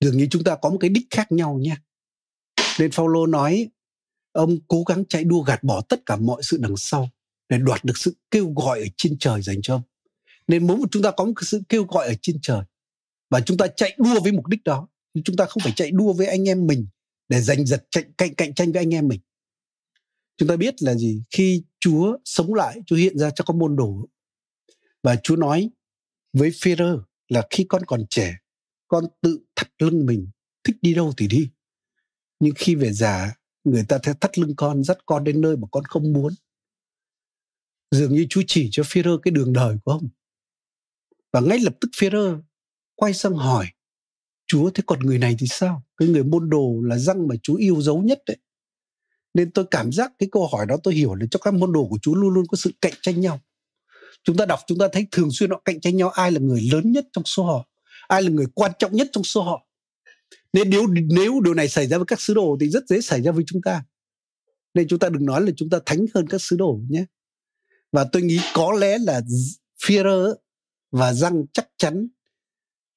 Dường 0.00 0.16
như 0.16 0.28
chúng 0.30 0.44
ta 0.44 0.56
có 0.62 0.70
một 0.70 0.76
cái 0.80 0.90
đích 0.90 1.06
khác 1.10 1.32
nhau 1.32 1.58
nha. 1.62 1.82
Nên 2.78 2.90
Phaolô 2.90 3.26
nói 3.26 3.70
ông 4.32 4.58
cố 4.68 4.84
gắng 4.88 5.04
chạy 5.08 5.24
đua 5.24 5.42
gạt 5.42 5.62
bỏ 5.62 5.80
tất 5.88 6.06
cả 6.06 6.16
mọi 6.16 6.42
sự 6.42 6.58
đằng 6.60 6.76
sau 6.76 7.08
để 7.48 7.58
đoạt 7.58 7.84
được 7.84 7.96
sự 7.96 8.16
kêu 8.30 8.52
gọi 8.56 8.80
ở 8.80 8.86
trên 8.96 9.16
trời 9.18 9.42
dành 9.42 9.62
cho 9.62 9.74
ông. 9.74 9.82
Nên 10.46 10.66
mỗi 10.66 10.76
một 10.76 10.86
chúng 10.90 11.02
ta 11.02 11.10
có 11.10 11.24
một 11.24 11.32
sự 11.40 11.62
kêu 11.68 11.84
gọi 11.84 12.06
ở 12.06 12.14
trên 12.22 12.38
trời 12.42 12.62
và 13.30 13.40
chúng 13.40 13.56
ta 13.56 13.66
chạy 13.76 13.96
đua 13.98 14.20
với 14.20 14.32
mục 14.32 14.46
đích 14.46 14.64
đó. 14.64 14.88
Chúng 15.24 15.36
ta 15.36 15.44
không 15.44 15.62
phải 15.62 15.72
chạy 15.76 15.90
đua 15.90 16.12
với 16.12 16.26
anh 16.26 16.48
em 16.48 16.66
mình 16.66 16.86
để 17.28 17.40
giành 17.40 17.66
giật 17.66 17.86
cạnh, 17.90 18.12
cạnh 18.18 18.34
cạnh 18.34 18.54
tranh 18.54 18.72
với 18.72 18.82
anh 18.82 18.94
em 18.94 19.08
mình. 19.08 19.20
Chúng 20.36 20.48
ta 20.48 20.56
biết 20.56 20.82
là 20.82 20.94
gì? 20.94 21.22
Khi 21.30 21.64
Chúa 21.80 22.16
sống 22.24 22.54
lại 22.54 22.80
Chúa 22.86 22.96
hiện 22.96 23.18
ra 23.18 23.30
cho 23.30 23.44
con 23.44 23.58
môn 23.58 23.76
đồ 23.76 24.08
và 25.02 25.16
Chúa 25.22 25.36
nói 25.36 25.70
với 26.32 26.50
Phêrô 26.62 27.00
là 27.28 27.46
khi 27.50 27.66
con 27.68 27.82
còn 27.86 28.04
trẻ, 28.10 28.36
con 28.88 29.04
tự 29.20 29.40
thắt 29.56 29.68
lưng 29.78 30.06
mình, 30.06 30.30
thích 30.64 30.76
đi 30.82 30.94
đâu 30.94 31.12
thì 31.16 31.28
đi. 31.28 31.50
Nhưng 32.40 32.52
khi 32.56 32.74
về 32.74 32.92
già, 32.92 33.34
người 33.64 33.84
ta 33.88 33.98
sẽ 34.04 34.14
thắt 34.20 34.38
lưng 34.38 34.54
con, 34.56 34.84
dắt 34.84 34.98
con 35.06 35.24
đến 35.24 35.40
nơi 35.40 35.56
mà 35.56 35.68
con 35.70 35.84
không 35.84 36.12
muốn. 36.12 36.34
Dường 37.90 38.14
như 38.14 38.26
Chúa 38.30 38.42
chỉ 38.46 38.68
cho 38.72 38.82
Phêrô 38.86 39.18
cái 39.18 39.32
đường 39.32 39.52
đời 39.52 39.76
của 39.84 39.92
ông. 39.92 40.08
Và 41.32 41.40
ngay 41.40 41.58
lập 41.58 41.74
tức 41.80 41.88
Phêrô 41.96 42.38
quay 42.94 43.14
sang 43.14 43.34
hỏi, 43.34 43.66
Chúa, 44.46 44.70
thế 44.70 44.82
còn 44.86 45.00
người 45.00 45.18
này 45.18 45.36
thì 45.38 45.46
sao? 45.46 45.82
Cái 45.96 46.08
người 46.08 46.24
môn 46.24 46.50
đồ 46.50 46.80
là 46.82 46.98
răng 46.98 47.28
mà 47.28 47.34
Chúa 47.42 47.54
yêu 47.54 47.82
dấu 47.82 48.02
nhất 48.02 48.22
đấy. 48.26 48.36
Nên 49.34 49.50
tôi 49.50 49.64
cảm 49.70 49.92
giác 49.92 50.12
cái 50.18 50.28
câu 50.32 50.46
hỏi 50.46 50.66
đó, 50.66 50.76
tôi 50.82 50.94
hiểu 50.94 51.14
là 51.14 51.26
cho 51.30 51.38
các 51.42 51.54
môn 51.54 51.72
đồ 51.72 51.86
của 51.88 51.98
Chúa 52.02 52.14
luôn 52.14 52.34
luôn 52.34 52.46
có 52.48 52.56
sự 52.56 52.72
cạnh 52.80 52.92
tranh 53.02 53.20
nhau 53.20 53.40
chúng 54.28 54.36
ta 54.36 54.46
đọc, 54.46 54.60
chúng 54.66 54.78
ta 54.78 54.88
thấy 54.92 55.06
thường 55.12 55.30
xuyên 55.30 55.50
họ 55.50 55.62
cạnh 55.64 55.80
tranh 55.80 55.96
nhau 55.96 56.10
ai 56.10 56.32
là 56.32 56.40
người 56.40 56.68
lớn 56.72 56.92
nhất 56.92 57.06
trong 57.12 57.24
số 57.24 57.44
họ, 57.44 57.68
ai 58.08 58.22
là 58.22 58.30
người 58.30 58.46
quan 58.54 58.72
trọng 58.78 58.92
nhất 58.92 59.08
trong 59.12 59.24
số 59.24 59.42
họ. 59.42 59.66
Nên 60.52 60.70
nếu 60.70 60.86
nếu 60.86 61.40
điều 61.40 61.54
này 61.54 61.68
xảy 61.68 61.86
ra 61.86 61.98
với 61.98 62.06
các 62.06 62.20
sứ 62.20 62.34
đồ 62.34 62.56
thì 62.60 62.68
rất 62.68 62.84
dễ 62.88 63.00
xảy 63.00 63.22
ra 63.22 63.32
với 63.32 63.44
chúng 63.46 63.62
ta. 63.62 63.84
Nên 64.74 64.88
chúng 64.88 64.98
ta 64.98 65.08
đừng 65.08 65.26
nói 65.26 65.42
là 65.42 65.52
chúng 65.56 65.70
ta 65.70 65.78
thánh 65.86 66.06
hơn 66.14 66.26
các 66.28 66.42
sứ 66.42 66.56
đồ 66.56 66.80
nhé. 66.88 67.04
Và 67.92 68.04
tôi 68.12 68.22
nghĩ 68.22 68.40
có 68.54 68.72
lẽ 68.72 68.98
là 68.98 69.20
Führer 69.82 70.34
và 70.90 71.12
răng 71.12 71.44
chắc 71.52 71.68
chắn 71.76 72.08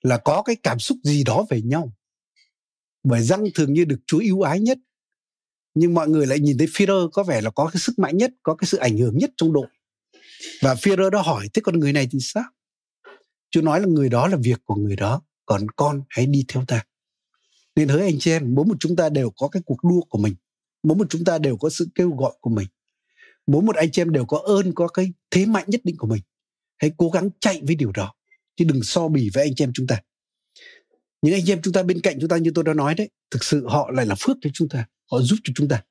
là 0.01 0.17
có 0.17 0.41
cái 0.41 0.55
cảm 0.63 0.79
xúc 0.79 0.97
gì 1.03 1.23
đó 1.23 1.45
về 1.49 1.61
nhau. 1.61 1.93
Bởi 3.03 3.23
răng 3.23 3.43
thường 3.55 3.73
như 3.73 3.85
được 3.85 3.99
Chúa 4.07 4.19
yêu 4.19 4.41
ái 4.41 4.59
nhất, 4.59 4.77
nhưng 5.73 5.93
mọi 5.93 6.09
người 6.09 6.27
lại 6.27 6.39
nhìn 6.39 6.57
thấy 6.57 6.67
Führer 6.67 7.09
có 7.09 7.23
vẻ 7.23 7.41
là 7.41 7.49
có 7.49 7.69
cái 7.73 7.79
sức 7.79 7.99
mạnh 7.99 8.17
nhất, 8.17 8.31
có 8.43 8.55
cái 8.55 8.67
sự 8.67 8.77
ảnh 8.77 8.97
hưởng 8.97 9.17
nhất 9.17 9.31
trong 9.37 9.53
đội 9.53 9.67
và 10.61 10.73
Führer 10.73 11.09
đó 11.09 11.21
hỏi, 11.21 11.47
thế 11.53 11.61
còn 11.65 11.79
người 11.79 11.93
này 11.93 12.07
thì 12.11 12.19
sao? 12.21 12.43
Chúa 13.51 13.61
nói 13.61 13.79
là, 13.79 13.85
người 13.85 14.09
đó 14.09 14.27
là 14.27 14.37
việc 14.43 14.59
của 14.65 14.75
người 14.75 14.95
đó, 14.95 15.21
còn 15.45 15.67
con 15.75 16.01
hãy 16.09 16.25
đi 16.25 16.45
theo 16.47 16.65
ta. 16.67 16.83
Nên 17.75 17.87
hỡi 17.87 18.01
anh 18.01 18.19
chị 18.19 18.31
em 18.31 18.55
mỗi 18.55 18.65
một 18.65 18.75
chúng 18.79 18.95
ta 18.95 19.09
đều 19.09 19.31
có 19.37 19.47
cái 19.47 19.61
cuộc 19.65 19.83
đua 19.83 20.01
của 20.09 20.17
mình 20.17 20.35
mỗi 20.83 20.97
một 20.97 21.07
chúng 21.09 21.23
ta 21.23 21.37
đều 21.37 21.57
có 21.57 21.69
sự 21.69 21.87
kêu 21.95 22.11
gọi 22.15 22.33
của 22.41 22.49
mình 22.49 22.67
mỗi 23.47 23.61
một 23.61 23.75
anh 23.75 23.91
chị 23.91 24.01
em 24.01 24.11
đều 24.11 24.25
có 24.25 24.37
ơn, 24.37 24.73
có 24.75 24.87
cái 24.87 25.13
thế 25.31 25.45
mạnh 25.45 25.65
nhất 25.67 25.81
định 25.83 25.97
của 25.97 26.07
mình. 26.07 26.21
Hãy 26.77 26.91
cố 26.97 27.09
gắng 27.09 27.29
chạy 27.39 27.61
với 27.63 27.75
điều 27.75 27.91
đó, 27.91 28.13
chứ 28.55 28.65
đừng 28.65 28.83
so 28.83 29.07
bì 29.07 29.29
với 29.33 29.43
anh 29.43 29.55
chị 29.55 29.63
em 29.63 29.73
chúng 29.73 29.87
ta. 29.87 30.01
Những 31.21 31.33
anh 31.33 31.41
chị 31.45 31.51
em 31.51 31.61
chúng 31.61 31.73
ta 31.73 31.83
bên 31.83 32.01
cạnh 32.01 32.17
chúng 32.19 32.29
ta 32.29 32.37
như 32.37 32.51
tôi 32.55 32.63
đã 32.63 32.73
nói 32.73 32.95
đấy, 32.95 33.09
thực 33.31 33.43
sự 33.43 33.67
họ 33.67 33.91
lại 33.91 34.05
là 34.05 34.15
phước 34.19 34.37
cho 34.41 34.49
chúng 34.53 34.69
ta, 34.69 34.85
họ 35.11 35.21
giúp 35.21 35.35
cho 35.43 35.53
chúng 35.55 35.67
ta. 35.67 35.83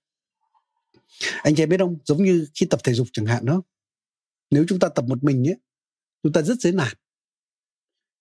Anh 1.43 1.55
chị 1.55 1.63
em 1.63 1.69
biết 1.69 1.77
không, 1.79 1.99
giống 2.05 2.25
như 2.25 2.47
khi 2.55 2.67
tập 2.67 2.81
thể 2.85 2.93
dục 2.93 3.07
chẳng 3.13 3.27
hạn 3.27 3.45
đó 3.45 3.63
nếu 4.51 4.65
chúng 4.69 4.79
ta 4.79 4.89
tập 4.89 5.05
một 5.09 5.25
mình 5.25 5.43
nhé 5.43 5.55
chúng 6.23 6.33
ta 6.33 6.43
rất 6.43 6.59
dễ 6.61 6.73
nản. 6.73 6.93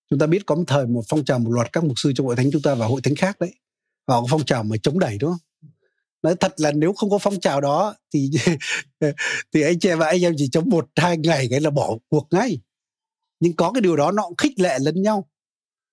Chúng 0.09 0.19
ta 0.19 0.27
biết 0.27 0.45
có 0.45 0.55
một 0.55 0.63
thời 0.67 0.87
một 0.87 1.03
phong 1.09 1.25
trào 1.25 1.39
một 1.39 1.51
loạt 1.51 1.73
các 1.73 1.83
mục 1.83 1.99
sư 1.99 2.11
trong 2.15 2.27
hội 2.27 2.35
thánh 2.35 2.49
chúng 2.51 2.61
ta 2.61 2.75
và 2.75 2.85
hội 2.85 3.01
thánh 3.01 3.15
khác 3.15 3.39
đấy 3.39 3.53
họ 4.09 4.21
có 4.21 4.27
phong 4.29 4.45
trào 4.45 4.63
mà 4.63 4.75
chống 4.83 4.99
đẩy, 4.99 5.17
đúng 5.17 5.31
không? 5.31 5.71
Nói 6.21 6.35
thật 6.39 6.53
là 6.57 6.71
nếu 6.71 6.93
không 6.93 7.09
có 7.09 7.17
phong 7.17 7.39
trào 7.39 7.61
đó 7.61 7.95
thì 8.13 8.31
thì 9.53 9.61
anh 9.61 9.79
chị 9.79 9.89
và 9.93 10.07
anh 10.07 10.21
em 10.21 10.33
chỉ 10.37 10.49
chống 10.51 10.69
một, 10.69 10.89
hai 10.95 11.17
ngày 11.17 11.47
cái 11.49 11.59
là 11.59 11.69
bỏ 11.69 11.97
cuộc 12.09 12.27
ngay. 12.31 12.59
Nhưng 13.39 13.55
có 13.55 13.71
cái 13.71 13.81
điều 13.81 13.95
đó, 13.95 14.11
nó 14.11 14.23
cũng 14.23 14.35
khích 14.37 14.59
lệ 14.59 14.77
lẫn 14.81 15.01
nhau, 15.01 15.29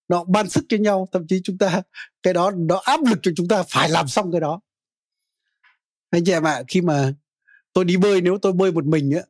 nó 0.09 0.25
ban 0.25 0.49
sức 0.49 0.65
cho 0.69 0.77
nhau, 0.77 1.09
thậm 1.13 1.27
chí 1.29 1.41
chúng 1.45 1.59
ta, 1.59 1.83
cái 2.23 2.35
đó, 2.35 2.51
nó 2.51 2.81
áp 2.85 3.01
lực 3.07 3.19
cho 3.23 3.31
chúng 3.37 3.49
ta 3.49 3.63
phải 3.69 3.89
làm 3.89 4.09
xong 4.09 4.33
cái 4.33 4.41
đó. 4.41 4.61
Anh 6.11 6.25
chị 6.25 6.33
em 6.33 6.47
ạ, 6.47 6.63
khi 6.69 6.81
mà 6.81 7.13
tôi 7.73 7.85
đi 7.85 7.97
bơi, 7.97 8.21
nếu 8.21 8.39
tôi 8.43 8.53
bơi 8.53 8.73
một 8.73 8.85
mình 8.85 9.11
á 9.11 9.23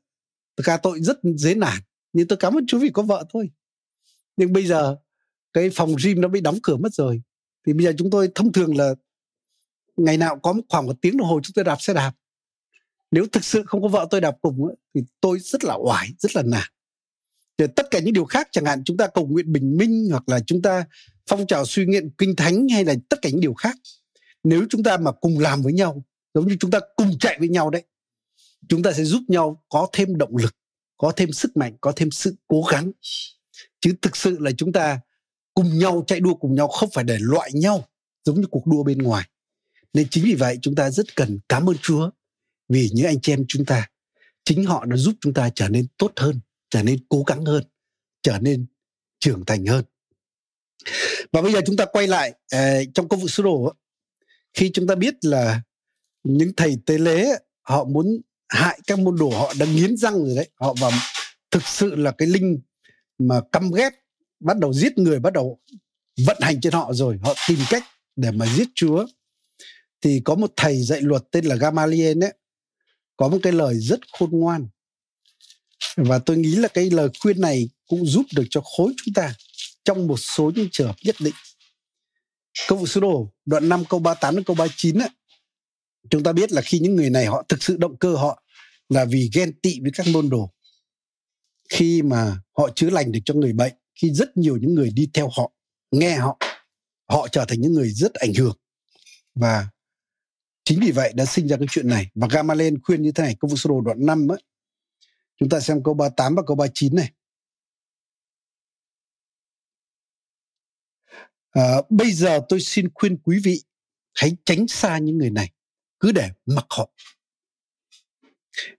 thực 0.57 0.67
ra 0.67 0.77
tôi 0.77 1.01
rất 1.01 1.19
dễ 1.37 1.55
nản, 1.55 1.79
nhưng 2.13 2.29
tôi 2.29 2.37
cảm 2.37 2.55
ơn 2.55 2.67
chú 2.67 2.79
vì 2.79 2.91
có 2.91 3.03
vợ 3.03 3.25
thôi. 3.33 3.51
Nhưng 4.37 4.53
bây 4.53 4.67
giờ, 4.67 4.97
cái 5.53 5.71
phòng 5.75 5.95
gym 6.05 6.21
nó 6.21 6.29
bị 6.29 6.41
đóng 6.41 6.59
cửa 6.63 6.77
mất 6.77 6.95
rồi. 6.95 7.23
Thì 7.67 7.73
bây 7.73 7.85
giờ 7.85 7.93
chúng 7.99 8.11
tôi 8.11 8.31
thông 8.35 8.53
thường 8.53 8.77
là 8.77 8.95
ngày 9.97 10.17
nào 10.17 10.39
có 10.39 10.55
khoảng 10.69 10.87
một 10.87 10.97
tiếng 11.01 11.17
đồng 11.17 11.29
hồ 11.29 11.41
chúng 11.43 11.55
tôi 11.55 11.65
đạp 11.65 11.77
xe 11.81 11.95
đạp. 11.95 12.13
Nếu 13.11 13.27
thực 13.33 13.45
sự 13.45 13.63
không 13.67 13.83
có 13.83 13.89
vợ 13.89 14.07
tôi 14.11 14.21
đạp 14.21 14.37
cùng 14.43 14.75
thì 14.95 15.01
tôi 15.21 15.39
rất 15.39 15.65
là 15.65 15.75
oải, 15.75 16.09
rất 16.19 16.37
là 16.37 16.43
nản. 16.43 16.69
Thì 17.59 17.67
tất 17.77 17.87
cả 17.91 17.99
những 17.99 18.15
điều 18.15 18.25
khác 18.25 18.49
chẳng 18.53 18.65
hạn, 18.65 18.83
chúng 18.85 18.97
ta 18.97 19.07
cầu 19.07 19.27
nguyện 19.27 19.53
bình 19.53 19.77
minh 19.77 20.09
hoặc 20.11 20.29
là 20.29 20.41
chúng 20.47 20.63
ta 20.63 20.85
phong 21.27 21.47
trào 21.47 21.65
suy 21.65 21.87
nghiện 21.87 22.11
kinh 22.19 22.37
thánh 22.37 22.69
hay 22.69 22.85
là 22.85 22.95
tất 23.09 23.23
cả 23.23 23.29
những 23.29 23.41
điều 23.41 23.55
khác. 23.55 23.77
Nếu 24.45 24.67
chúng 24.71 24.83
ta 24.83 24.97
mà 24.97 25.13
cùng 25.13 25.39
làm 25.39 25.63
với 25.63 25.73
nhau, 25.73 26.05
giống 26.35 26.49
như 26.49 26.57
chúng 26.61 26.71
ta 26.71 26.81
cùng 26.97 27.19
chạy 27.19 27.37
với 27.39 27.49
nhau 27.49 27.71
đấy 27.71 27.83
chúng 28.69 28.83
ta 28.83 28.93
sẽ 28.93 29.05
giúp 29.05 29.23
nhau 29.29 29.63
có 29.69 29.89
thêm 29.93 30.17
động 30.17 30.37
lực 30.37 30.55
có 30.97 31.13
thêm 31.17 31.33
sức 31.33 31.57
mạnh 31.57 31.77
có 31.81 31.93
thêm 31.97 32.11
sự 32.11 32.37
cố 32.47 32.63
gắng. 32.71 32.93
Chứ 33.81 33.95
thực 34.03 34.17
sự 34.17 34.39
là 34.39 34.51
chúng 34.59 34.73
ta 34.73 35.01
cùng 35.55 35.79
nhau 35.79 36.05
chạy 36.07 36.21
đua 36.21 36.35
cùng 36.35 36.55
nhau 36.55 36.69
không 36.69 36.91
phải 36.93 37.05
để 37.05 37.17
loại 37.21 37.51
nhau 37.55 37.89
giống 38.25 38.41
như 38.41 38.47
cuộc 38.51 38.67
đua 38.67 38.83
bên 38.83 38.99
ngoài. 38.99 39.29
Nên 39.93 40.09
chính 40.11 40.25
vì 40.25 40.35
vậy 40.35 40.59
chúng 40.63 40.75
ta 40.75 40.91
rất 40.91 41.17
cần 41.17 41.39
cảm 41.49 41.71
ơn 41.71 41.77
Chúa. 41.83 42.11
Vì 42.69 42.89
những 42.93 43.07
anh 43.07 43.21
chị 43.21 43.33
em 43.33 43.45
chúng 43.49 43.65
ta 43.65 43.89
chính 44.45 44.65
họ 44.65 44.85
đã 44.85 44.97
giúp 44.97 45.15
chúng 45.21 45.35
ta 45.35 45.51
trở 45.55 45.69
nên 45.69 45.87
tốt 45.99 46.13
hơn 46.17 46.41
trở 46.71 46.83
nên 46.83 46.99
cố 47.09 47.23
gắng 47.27 47.45
hơn 47.45 47.65
trở 48.23 48.39
nên 48.39 48.67
trưởng 49.19 49.45
thành 49.45 49.67
hơn. 49.67 49.85
Và 51.33 51.43
bây 51.43 51.53
giờ 51.53 51.61
chúng 51.67 51.77
ta 51.77 51.85
quay 51.93 52.07
lại 52.07 52.33
uh, 52.57 52.95
trong 52.95 53.09
công 53.09 53.21
vụ 53.21 53.29
sứ 53.29 53.43
đồ. 53.43 53.75
Khi 54.55 54.71
chúng 54.75 54.87
ta 54.87 54.95
biết 54.95 55.15
là 55.25 55.63
những 56.25 56.53
thầy 56.57 56.79
tế 56.87 56.99
lễ 56.99 57.29
họ 57.63 57.85
muốn 57.85 58.21
hại 58.49 58.81
các 58.87 58.99
môn 58.99 59.17
đồ 59.19 59.31
họ 59.31 59.55
đã 59.59 59.67
nghiến 59.67 59.97
răng 59.97 60.25
rồi 60.25 60.37
đấy. 60.37 60.49
Họ 60.55 60.75
vào 60.81 60.91
thực 61.51 61.67
sự 61.67 61.95
là 61.95 62.11
cái 62.11 62.29
linh 62.29 62.61
mà 63.19 63.41
căm 63.53 63.73
ghét 63.73 63.91
bắt 64.41 64.59
đầu 64.59 64.73
giết 64.73 64.99
người 64.99 65.19
bắt 65.19 65.33
đầu 65.33 65.61
vận 66.27 66.37
hành 66.41 66.61
trên 66.61 66.73
họ 66.73 66.93
rồi. 66.93 67.19
Họ 67.23 67.35
tìm 67.49 67.59
cách 67.71 67.85
để 68.17 68.31
mà 68.31 68.47
giết 68.47 68.69
chúa. 68.75 69.07
Thì 70.01 70.21
có 70.25 70.35
một 70.35 70.53
thầy 70.57 70.83
dạy 70.83 71.01
luật 71.01 71.23
tên 71.31 71.45
là 71.45 71.57
Gamaliel 71.57 72.25
ấy 72.25 72.33
có 73.17 73.29
một 73.29 73.39
cái 73.43 73.53
lời 73.53 73.75
rất 73.75 74.01
khôn 74.13 74.31
ngoan. 74.33 74.69
Và 75.97 76.19
tôi 76.19 76.37
nghĩ 76.37 76.55
là 76.55 76.69
cái 76.69 76.91
lời 76.91 77.09
khuyên 77.21 77.41
này 77.41 77.69
cũng 77.87 78.07
giúp 78.07 78.27
được 78.35 78.45
cho 78.51 78.61
khối 78.61 78.95
chúng 79.05 79.15
ta 79.15 79.35
trong 79.85 80.07
một 80.07 80.17
số 80.17 80.53
những 80.55 80.69
trường 80.73 80.87
hợp 80.87 80.97
nhất 81.03 81.17
định. 81.19 81.35
Câu 82.69 82.79
vụ 82.79 82.87
sứ 82.87 83.01
đồ 83.01 83.33
đoạn 83.45 83.69
5 83.69 83.85
câu 83.89 84.01
38 84.01 84.35
đến 84.35 84.45
câu 84.45 84.57
39 84.57 84.99
ấy, 84.99 85.09
chúng 86.11 86.23
ta 86.23 86.33
biết 86.33 86.53
là 86.53 86.63
khi 86.63 86.79
những 86.79 86.97
người 86.97 87.11
này 87.11 87.27
họ 87.27 87.43
thực 87.49 87.63
sự 87.63 87.77
động 87.77 87.97
cơ 87.97 88.15
họ 88.15 88.43
là 88.89 89.05
vì 89.05 89.31
ghen 89.35 89.61
tị 89.61 89.81
với 89.81 89.91
các 89.95 90.07
môn 90.13 90.31
đồ. 90.31 90.53
Khi 91.69 92.03
mà 92.03 92.41
họ 92.59 92.69
chữa 92.75 92.91
lành 92.91 93.13
được 93.13 93.21
cho 93.25 93.35
người 93.35 93.53
bệnh 93.53 93.73
khi 93.95 94.11
rất 94.11 94.37
nhiều 94.37 94.57
những 94.57 94.75
người 94.75 94.91
đi 94.91 95.11
theo 95.15 95.29
họ 95.37 95.53
nghe 95.91 96.17
họ 96.17 96.39
họ 97.09 97.29
trở 97.29 97.45
thành 97.49 97.61
những 97.61 97.73
người 97.73 97.91
rất 97.91 98.15
ảnh 98.15 98.35
hưởng. 98.35 98.57
Và 99.35 99.69
chính 100.65 100.81
vì 100.81 100.93
vậy 100.93 101.13
đã 101.15 101.25
sinh 101.25 101.49
ra 101.49 101.57
cái 101.57 101.67
chuyện 101.71 101.89
này. 101.89 102.07
Và 102.15 102.29
Gamaliel 102.31 102.75
khuyên 102.83 103.03
như 103.03 103.13
thế 103.13 103.23
này 103.25 103.37
câu 103.41 103.49
vụ 103.49 103.57
sơ 103.57 103.69
đồ 103.69 103.81
đoạn 103.81 104.07
5 104.07 104.29
ấy. 104.33 104.43
Chúng 105.37 105.49
ta 105.49 105.61
xem 105.61 105.83
câu 105.83 105.95
38 105.95 106.35
và 106.35 106.43
câu 106.47 106.57
39 106.57 106.95
này. 106.95 107.13
À, 111.51 111.83
bây 111.91 112.13
giờ 112.13 112.41
tôi 112.49 112.61
xin 112.61 112.89
khuyên 112.95 113.19
quý 113.19 113.41
vị 113.45 113.63
hãy 114.15 114.37
tránh 114.45 114.69
xa 114.69 114.99
những 114.99 115.19
người 115.19 115.31
này 115.31 115.51
cứ 116.01 116.13
để 116.13 116.31
mặc 116.47 116.67
họ 116.71 116.91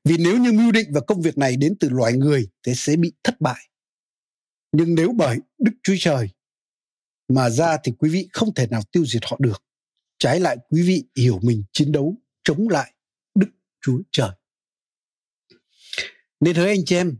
vì 0.04 0.18
nếu 0.18 0.38
như 0.38 0.52
mưu 0.52 0.72
định 0.72 0.90
và 0.94 1.02
công 1.02 1.22
việc 1.22 1.38
này 1.38 1.58
đến 1.58 1.76
từ 1.80 1.90
loài 1.90 2.14
người 2.14 2.48
thì 2.64 2.76
sẽ 2.76 2.96
bị 2.96 3.12
thất 3.24 3.42
bại. 3.42 3.70
Nhưng 4.72 4.96
nếu 4.96 5.12
bởi 5.18 5.38
Đức 5.58 5.72
Chúa 5.84 5.96
Trời 6.00 6.30
mà 7.28 7.50
ra 7.50 7.78
thì 7.84 7.92
quý 8.00 8.10
vị 8.10 8.30
không 8.34 8.54
thể 8.54 8.68
nào 8.68 8.82
tiêu 8.92 9.06
diệt 9.06 9.26
họ 9.26 9.38
được. 9.40 9.64
Trái 10.20 10.40
lại 10.40 10.58
quý 10.70 10.82
vị 10.82 11.06
hiểu 11.16 11.40
mình 11.44 11.64
chiến 11.72 11.92
đấu 11.92 12.16
chống 12.44 12.70
lại 12.70 12.94
Đức 13.36 13.48
Chúa 13.82 14.02
Trời. 14.12 14.30
Nên 16.40 16.56
hỡi 16.56 16.68
anh 16.68 16.86
chị 16.86 16.96
em, 16.96 17.18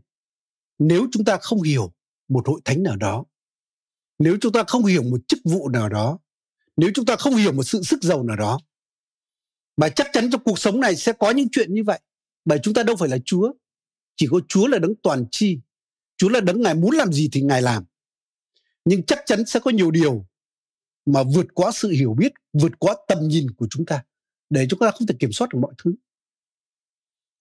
nếu 0.78 1.06
chúng 1.12 1.24
ta 1.24 1.38
không 1.40 1.62
hiểu 1.62 1.92
một 2.28 2.48
hội 2.48 2.60
thánh 2.64 2.82
nào 2.82 2.96
đó, 2.96 3.24
nếu 4.18 4.38
chúng 4.40 4.52
ta 4.52 4.64
không 4.66 4.84
hiểu 4.84 5.02
một 5.02 5.20
chức 5.28 5.38
vụ 5.44 5.68
nào 5.68 5.88
đó, 5.88 6.18
nếu 6.76 6.90
chúng 6.94 7.06
ta 7.06 7.16
không 7.16 7.36
hiểu 7.36 7.52
một 7.52 7.62
sự 7.62 7.82
sức 7.82 8.02
giàu 8.02 8.22
nào 8.22 8.36
đó, 8.36 8.60
và 9.78 9.88
chắc 9.88 10.08
chắn 10.12 10.30
trong 10.30 10.42
cuộc 10.44 10.58
sống 10.58 10.80
này 10.80 10.96
sẽ 10.96 11.12
có 11.12 11.30
những 11.30 11.48
chuyện 11.52 11.74
như 11.74 11.84
vậy 11.84 12.00
bởi 12.44 12.58
chúng 12.62 12.74
ta 12.74 12.82
đâu 12.82 12.96
phải 12.96 13.08
là 13.08 13.18
Chúa. 13.24 13.52
Chỉ 14.16 14.26
có 14.30 14.40
Chúa 14.48 14.66
là 14.66 14.78
đấng 14.78 14.94
toàn 15.02 15.24
chi. 15.30 15.60
Chúa 16.16 16.28
là 16.28 16.40
đấng 16.40 16.62
Ngài 16.62 16.74
muốn 16.74 16.90
làm 16.90 17.12
gì 17.12 17.28
thì 17.32 17.40
Ngài 17.42 17.62
làm. 17.62 17.84
Nhưng 18.84 19.02
chắc 19.02 19.18
chắn 19.26 19.46
sẽ 19.46 19.60
có 19.60 19.70
nhiều 19.70 19.90
điều 19.90 20.26
mà 21.06 21.22
vượt 21.22 21.46
quá 21.54 21.70
sự 21.74 21.90
hiểu 21.90 22.14
biết, 22.18 22.32
vượt 22.52 22.72
quá 22.78 22.96
tầm 23.08 23.18
nhìn 23.28 23.50
của 23.50 23.66
chúng 23.70 23.86
ta 23.86 24.04
để 24.50 24.66
chúng 24.70 24.78
ta 24.78 24.90
không 24.90 25.06
thể 25.06 25.14
kiểm 25.18 25.32
soát 25.32 25.48
được 25.52 25.58
mọi 25.58 25.74
thứ. 25.78 25.94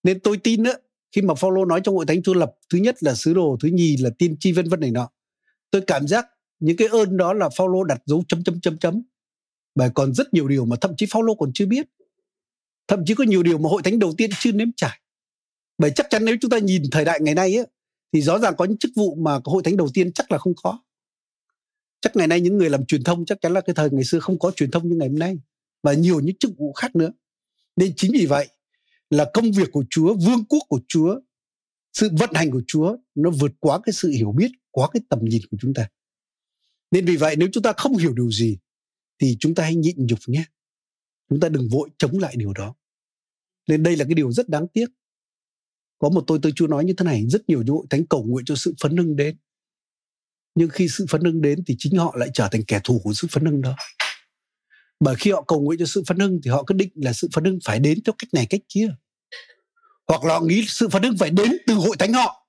Nên 0.04 0.20
tôi 0.20 0.38
tin 0.38 0.64
đó 0.64 0.72
khi 1.12 1.22
mà 1.22 1.36
Phaolô 1.36 1.66
nói 1.66 1.82
trong 1.84 1.96
hội 1.96 2.06
thánh 2.06 2.24
Chúa 2.24 2.34
lập 2.34 2.52
thứ 2.70 2.78
nhất 2.78 3.04
là 3.04 3.16
sứ 3.16 3.34
đồ, 3.34 3.58
thứ 3.62 3.68
nhì 3.68 3.98
là 3.98 4.10
tiên 4.20 4.36
tri 4.40 4.52
vân 4.52 4.70
vân 4.70 4.80
này 4.80 4.92
nọ. 4.92 5.10
Tôi 5.72 5.82
cảm 5.88 6.08
giác 6.08 6.28
những 6.60 6.78
cái 6.78 6.88
ơn 6.88 7.18
đó 7.18 7.34
là 7.34 7.50
Phaolô 7.58 7.84
đặt 7.84 8.02
dấu 8.06 8.24
chấm 8.28 8.44
chấm 8.44 8.62
chấm 8.62 8.78
chấm 8.78 9.04
bởi 9.76 9.90
còn 9.96 10.14
rất 10.14 10.34
nhiều 10.34 10.48
điều 10.48 10.66
mà 10.66 10.76
thậm 10.82 10.94
chí 10.98 11.06
Phaolô 11.10 11.36
còn 11.36 11.52
chưa 11.54 11.66
biết 11.66 11.88
thậm 12.88 13.06
chí 13.06 13.16
có 13.16 13.24
nhiều 13.24 13.44
điều 13.44 13.58
mà 13.58 13.70
hội 13.70 13.82
thánh 13.84 14.00
đầu 14.00 14.14
tiên 14.18 14.30
chưa 14.40 14.52
nếm 14.52 14.68
trải. 14.78 15.00
Bởi 15.78 15.92
chắc 15.96 16.08
chắn 16.10 16.26
nếu 16.26 16.36
chúng 16.42 16.52
ta 16.52 16.58
nhìn 16.58 16.84
thời 16.92 17.06
đại 17.06 17.20
ngày 17.22 17.36
nay 17.36 17.58
ấy, 17.58 17.68
thì 18.14 18.22
rõ 18.22 18.40
ràng 18.40 18.54
có 18.58 18.66
những 18.66 18.78
chức 18.78 18.92
vụ 18.96 19.16
mà 19.16 19.40
hội 19.46 19.64
thánh 19.64 19.78
đầu 19.78 19.90
tiên 19.94 20.14
chắc 20.14 20.32
là 20.32 20.38
không 20.38 20.54
có. 20.64 20.80
Chắc 22.02 22.16
ngày 22.16 22.28
nay 22.28 22.42
những 22.42 22.58
người 22.58 22.70
làm 22.70 22.86
truyền 22.86 23.04
thông 23.04 23.26
chắc 23.26 23.42
chắn 23.42 23.54
là 23.54 23.62
cái 23.62 23.74
thời 23.74 23.90
ngày 23.92 24.04
xưa 24.04 24.20
không 24.20 24.40
có 24.40 24.52
truyền 24.52 24.72
thông 24.72 24.90
như 24.90 24.96
ngày 24.96 25.08
hôm 25.08 25.20
nay 25.20 25.38
và 25.84 25.94
nhiều 25.94 26.20
những 26.20 26.36
chức 26.36 26.52
vụ 26.58 26.74
khác 26.74 26.96
nữa. 26.96 27.12
Nên 27.76 27.94
chính 27.96 28.12
vì 28.12 28.26
vậy 28.26 28.48
là 29.10 29.30
công 29.34 29.52
việc 29.52 29.72
của 29.72 29.84
Chúa 29.90 30.14
vương 30.14 30.46
quốc 30.46 30.64
của 30.70 30.80
Chúa 30.88 31.20
sự 31.94 32.10
vận 32.20 32.30
hành 32.34 32.52
của 32.52 32.62
Chúa 32.68 32.98
nó 33.16 33.30
vượt 33.30 33.52
quá 33.60 33.80
cái 33.84 33.94
sự 33.94 34.10
hiểu 34.10 34.32
biết 34.32 34.52
quá 34.72 34.90
cái 34.94 35.02
tầm 35.10 35.20
nhìn 35.22 35.42
của 35.52 35.58
chúng 35.62 35.74
ta. 35.74 35.90
Nên 36.92 37.06
vì 37.06 37.18
vậy 37.18 37.36
nếu 37.36 37.50
chúng 37.52 37.64
ta 37.64 37.74
không 37.78 37.98
hiểu 37.98 38.14
điều 38.14 38.32
gì 38.32 38.58
thì 39.20 39.38
chúng 39.40 39.56
ta 39.56 39.64
hãy 39.64 39.76
nhịn 39.76 39.96
nhục 39.98 40.20
nhé 40.28 40.44
chúng 41.30 41.40
ta 41.40 41.50
đừng 41.50 41.70
vội 41.70 41.90
chống 41.98 42.20
lại 42.20 42.36
điều 42.38 42.54
đó. 42.54 42.76
Nên 43.68 43.84
đây 43.84 43.98
là 43.98 44.06
cái 44.06 44.14
điều 44.14 44.32
rất 44.32 44.50
đáng 44.50 44.68
tiếc. 44.68 44.88
Có 45.98 46.10
một 46.10 46.24
tôi 46.28 46.40
tôi 46.42 46.52
chưa 46.56 46.68
nói 46.68 46.86
như 46.86 46.94
thế 46.98 47.06
này, 47.06 47.26
rất 47.30 47.50
nhiều 47.50 47.62
những 47.62 47.76
hội 47.76 47.86
thánh 47.90 48.06
cầu 48.06 48.24
nguyện 48.24 48.46
cho 48.46 48.56
sự 48.56 48.74
phấn 48.82 48.98
hưng 48.98 49.16
đến. 49.16 49.38
Nhưng 50.56 50.70
khi 50.70 50.88
sự 50.88 51.06
phấn 51.10 51.22
hưng 51.22 51.42
đến 51.42 51.64
thì 51.68 51.76
chính 51.80 51.98
họ 51.98 52.16
lại 52.18 52.30
trở 52.34 52.50
thành 52.52 52.62
kẻ 52.68 52.82
thù 52.84 53.02
của 53.04 53.14
sự 53.14 53.28
phấn 53.32 53.46
hưng 53.46 53.62
đó. 53.62 53.76
Bởi 55.00 55.16
khi 55.16 55.32
họ 55.32 55.44
cầu 55.48 55.62
nguyện 55.62 55.80
cho 55.80 55.86
sự 55.86 56.04
phấn 56.08 56.20
hưng 56.20 56.40
thì 56.44 56.52
họ 56.52 56.64
quyết 56.64 56.76
định 56.76 56.92
là 56.96 57.14
sự 57.14 57.30
phấn 57.34 57.44
hưng 57.44 57.60
phải 57.66 57.80
đến 57.80 58.00
theo 58.06 58.14
cách 58.18 58.34
này, 58.34 58.48
cách 58.50 58.62
kia. 58.70 58.90
Hoặc 60.08 60.24
là 60.24 60.34
họ 60.34 60.42
nghĩ 60.42 60.66
sự 60.68 60.90
phấn 60.90 61.04
hưng 61.04 61.18
phải 61.18 61.30
đến 61.30 61.52
từ 61.68 61.74
hội 61.74 61.96
thánh 62.00 62.14
họ. 62.14 62.48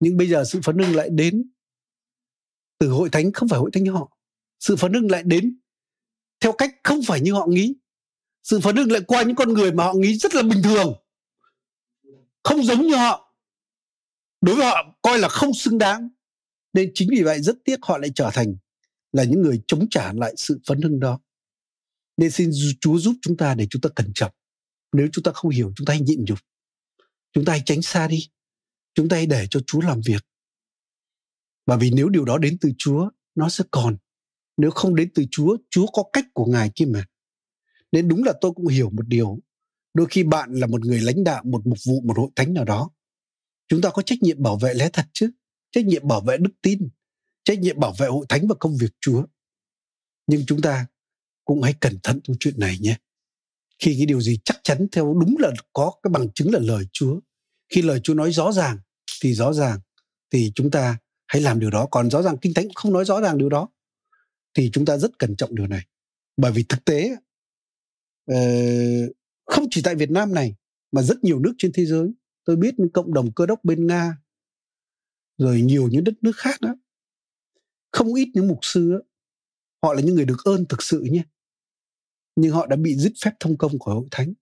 Nhưng 0.00 0.16
bây 0.16 0.28
giờ 0.28 0.44
sự 0.44 0.60
phấn 0.64 0.78
hưng 0.78 0.96
lại 0.96 1.08
đến 1.12 1.50
từ 2.78 2.88
hội 2.88 3.08
thánh, 3.10 3.32
không 3.32 3.48
phải 3.48 3.58
hội 3.58 3.70
thánh 3.72 3.86
họ. 3.86 4.16
Sự 4.60 4.76
phấn 4.76 4.92
hưng 4.92 5.10
lại 5.10 5.22
đến 5.26 5.58
theo 6.44 6.52
cách 6.52 6.74
không 6.84 7.00
phải 7.06 7.20
như 7.20 7.32
họ 7.32 7.46
nghĩ. 7.46 7.74
Sự 8.42 8.60
phấn 8.60 8.76
hưng 8.76 8.92
lại 8.92 9.00
qua 9.06 9.22
những 9.22 9.36
con 9.36 9.52
người 9.52 9.72
mà 9.72 9.84
họ 9.84 9.94
nghĩ 9.94 10.18
rất 10.18 10.34
là 10.34 10.42
bình 10.42 10.62
thường. 10.64 10.94
Không 12.42 12.64
giống 12.64 12.82
như 12.82 12.96
họ. 12.96 13.34
Đối 14.40 14.56
với 14.56 14.66
họ, 14.66 14.98
coi 15.02 15.18
là 15.18 15.28
không 15.28 15.54
xứng 15.54 15.78
đáng. 15.78 16.08
Nên 16.72 16.90
chính 16.94 17.08
vì 17.10 17.22
vậy 17.22 17.40
rất 17.40 17.56
tiếc 17.64 17.78
họ 17.82 17.98
lại 17.98 18.10
trở 18.14 18.30
thành 18.32 18.56
là 19.12 19.24
những 19.24 19.42
người 19.42 19.62
chống 19.66 19.86
trả 19.90 20.12
lại 20.12 20.34
sự 20.36 20.60
phấn 20.66 20.82
hưng 20.82 21.00
đó. 21.00 21.20
Nên 22.16 22.30
xin 22.30 22.50
Chúa 22.80 22.98
giúp 22.98 23.14
chúng 23.22 23.36
ta 23.36 23.54
để 23.54 23.66
chúng 23.70 23.82
ta 23.82 23.90
cẩn 23.96 24.12
trọng. 24.14 24.32
Nếu 24.92 25.08
chúng 25.12 25.24
ta 25.24 25.32
không 25.32 25.50
hiểu, 25.50 25.72
chúng 25.76 25.86
ta 25.86 25.92
hãy 25.94 26.00
nhịn 26.00 26.24
nhục. 26.24 26.38
Chúng 27.32 27.44
ta 27.44 27.52
hãy 27.52 27.62
tránh 27.66 27.82
xa 27.82 28.08
đi. 28.08 28.28
Chúng 28.94 29.08
ta 29.08 29.16
hãy 29.16 29.26
để 29.26 29.46
cho 29.50 29.60
Chúa 29.66 29.80
làm 29.80 30.00
việc. 30.06 30.26
Và 31.66 31.76
vì 31.76 31.90
nếu 31.90 32.08
điều 32.08 32.24
đó 32.24 32.38
đến 32.38 32.56
từ 32.60 32.70
Chúa, 32.78 33.10
nó 33.34 33.48
sẽ 33.48 33.64
còn 33.70 33.96
nếu 34.56 34.70
không 34.70 34.94
đến 34.94 35.10
từ 35.14 35.24
Chúa 35.30 35.56
Chúa 35.70 35.86
có 35.86 36.04
cách 36.12 36.24
của 36.32 36.44
Ngài 36.44 36.70
kia 36.74 36.84
mà. 36.84 37.04
Nên 37.92 38.08
đúng 38.08 38.24
là 38.24 38.32
tôi 38.40 38.52
cũng 38.54 38.66
hiểu 38.66 38.90
một 38.90 39.08
điều. 39.08 39.38
Đôi 39.94 40.06
khi 40.10 40.24
bạn 40.24 40.52
là 40.52 40.66
một 40.66 40.80
người 40.84 41.00
lãnh 41.00 41.24
đạo 41.24 41.42
một 41.44 41.66
mục 41.66 41.78
vụ, 41.86 42.00
một 42.00 42.18
hội 42.18 42.30
thánh 42.36 42.54
nào 42.54 42.64
đó. 42.64 42.90
Chúng 43.68 43.80
ta 43.80 43.90
có 43.90 44.02
trách 44.02 44.22
nhiệm 44.22 44.42
bảo 44.42 44.56
vệ 44.56 44.74
lẽ 44.74 44.88
thật 44.92 45.06
chứ. 45.12 45.30
Trách 45.70 45.84
nhiệm 45.84 46.08
bảo 46.08 46.20
vệ 46.20 46.36
đức 46.36 46.50
tin. 46.62 46.88
Trách 47.44 47.58
nhiệm 47.58 47.80
bảo 47.80 47.94
vệ 47.98 48.06
hội 48.06 48.26
thánh 48.28 48.48
và 48.48 48.54
công 48.60 48.76
việc 48.76 48.90
chúa. 49.00 49.24
Nhưng 50.26 50.46
chúng 50.46 50.60
ta 50.60 50.86
cũng 51.44 51.62
hãy 51.62 51.74
cẩn 51.80 51.98
thận 52.02 52.20
trong 52.24 52.36
chuyện 52.40 52.60
này 52.60 52.78
nhé. 52.80 52.96
Khi 53.78 53.94
cái 53.96 54.06
điều 54.06 54.20
gì 54.20 54.38
chắc 54.44 54.60
chắn 54.62 54.86
theo 54.92 55.14
đúng 55.20 55.36
là 55.38 55.50
có 55.72 55.92
cái 56.02 56.10
bằng 56.10 56.32
chứng 56.32 56.52
là 56.52 56.58
lời 56.62 56.84
chúa. 56.92 57.20
Khi 57.68 57.82
lời 57.82 58.00
chúa 58.02 58.14
nói 58.14 58.32
rõ 58.32 58.52
ràng 58.52 58.78
thì 59.22 59.34
rõ 59.34 59.52
ràng. 59.52 59.78
Thì 60.32 60.52
chúng 60.54 60.70
ta 60.70 60.98
hãy 61.26 61.42
làm 61.42 61.60
điều 61.60 61.70
đó. 61.70 61.86
Còn 61.90 62.10
rõ 62.10 62.22
ràng 62.22 62.36
kinh 62.38 62.54
thánh 62.54 62.68
không 62.74 62.92
nói 62.92 63.04
rõ 63.04 63.20
ràng 63.20 63.38
điều 63.38 63.48
đó 63.48 63.68
thì 64.54 64.70
chúng 64.72 64.84
ta 64.84 64.96
rất 64.96 65.18
cẩn 65.18 65.36
trọng 65.36 65.54
điều 65.54 65.66
này. 65.66 65.86
Bởi 66.36 66.52
vì 66.52 66.64
thực 66.68 66.84
tế 66.84 67.16
ờ, 68.26 68.36
không 69.46 69.66
chỉ 69.70 69.82
tại 69.84 69.94
Việt 69.94 70.10
Nam 70.10 70.34
này 70.34 70.54
mà 70.92 71.02
rất 71.02 71.24
nhiều 71.24 71.38
nước 71.38 71.52
trên 71.58 71.72
thế 71.74 71.86
giới. 71.86 72.08
Tôi 72.44 72.56
biết 72.56 72.74
cộng 72.92 73.14
đồng 73.14 73.32
cơ 73.32 73.46
đốc 73.46 73.64
bên 73.64 73.86
Nga 73.86 74.18
rồi 75.38 75.60
nhiều 75.60 75.88
những 75.88 76.04
đất 76.04 76.14
nước 76.22 76.36
khác 76.36 76.60
đó 76.60 76.74
không 77.94 78.14
ít 78.14 78.28
những 78.34 78.48
mục 78.48 78.58
sư 78.62 78.92
đó, 78.92 78.98
họ 79.82 79.94
là 79.94 80.00
những 80.00 80.14
người 80.14 80.24
được 80.24 80.44
ơn 80.44 80.64
thực 80.68 80.82
sự 80.82 81.00
nhé. 81.00 81.22
Nhưng 82.36 82.52
họ 82.52 82.66
đã 82.66 82.76
bị 82.76 82.94
dứt 82.94 83.12
phép 83.24 83.30
thông 83.40 83.58
công 83.58 83.78
của 83.78 83.94
hội 83.94 84.08
thánh. 84.10 84.32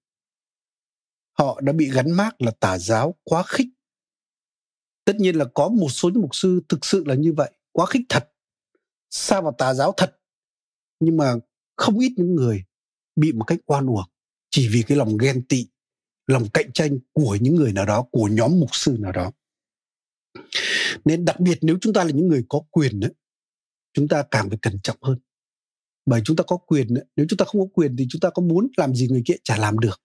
Họ 1.39 1.61
đã 1.61 1.73
bị 1.73 1.91
gắn 1.91 2.11
mác 2.11 2.43
là 2.43 2.51
tà 2.61 2.79
giáo 2.79 3.15
quá 3.25 3.43
khích. 3.43 3.67
Tất 5.05 5.17
nhiên 5.17 5.37
là 5.37 5.45
có 5.55 5.69
một 5.69 5.89
số 5.89 6.09
những 6.09 6.23
mục 6.23 6.35
sư 6.35 6.61
thực 6.69 6.85
sự 6.85 7.05
là 7.07 7.15
như 7.15 7.33
vậy 7.33 7.53
quá 7.73 7.87
khích 7.87 8.03
thật 8.09 8.32
xa 9.13 9.41
vào 9.41 9.55
tà 9.59 9.75
giáo 9.75 9.95
thật? 9.97 10.19
Nhưng 11.01 11.17
mà 11.17 11.35
không 11.77 11.99
ít 11.99 12.13
những 12.17 12.35
người 12.35 12.65
bị 13.17 13.33
một 13.33 13.45
cách 13.45 13.59
oan 13.67 13.87
uổng 13.87 14.09
chỉ 14.51 14.69
vì 14.69 14.83
cái 14.83 14.99
lòng 14.99 15.17
ghen 15.17 15.47
tị 15.47 15.69
lòng 16.27 16.49
cạnh 16.55 16.73
tranh 16.73 16.99
của 17.13 17.39
những 17.41 17.55
người 17.55 17.73
nào 17.73 17.87
đó 17.87 18.03
của 18.11 18.29
nhóm 18.33 18.61
mục 18.61 18.69
sư 18.73 18.97
nào 19.01 19.13
đó. 19.13 19.33
Nên 21.05 21.25
đặc 21.25 21.41
biệt 21.41 21.59
nếu 21.63 21.79
chúng 21.81 21.93
ta 21.93 22.05
là 22.05 22.11
những 22.11 22.29
người 22.29 22.45
có 22.49 22.61
quyền 22.71 23.01
ấy, 23.01 23.15
chúng 23.93 24.09
ta 24.09 24.23
càng 24.31 24.49
phải 24.49 24.59
cẩn 24.63 24.81
trọng 24.83 24.97
hơn. 25.03 25.19
Bởi 26.07 26.23
chúng 26.25 26.37
ta 26.37 26.45
có 26.47 26.57
quyền 26.57 26.95
ấy, 26.95 27.05
nếu 27.17 27.27
chúng 27.29 27.37
ta 27.37 27.45
không 27.45 27.61
có 27.61 27.67
quyền 27.75 27.97
thì 27.97 28.07
chúng 28.11 28.21
ta 28.21 28.31
có 28.31 28.43
muốn 28.43 28.69
làm 28.77 28.95
gì 28.95 29.09
người 29.09 29.23
kia 29.25 29.35
chả 29.45 29.57
làm 29.57 29.79
được. 29.79 30.01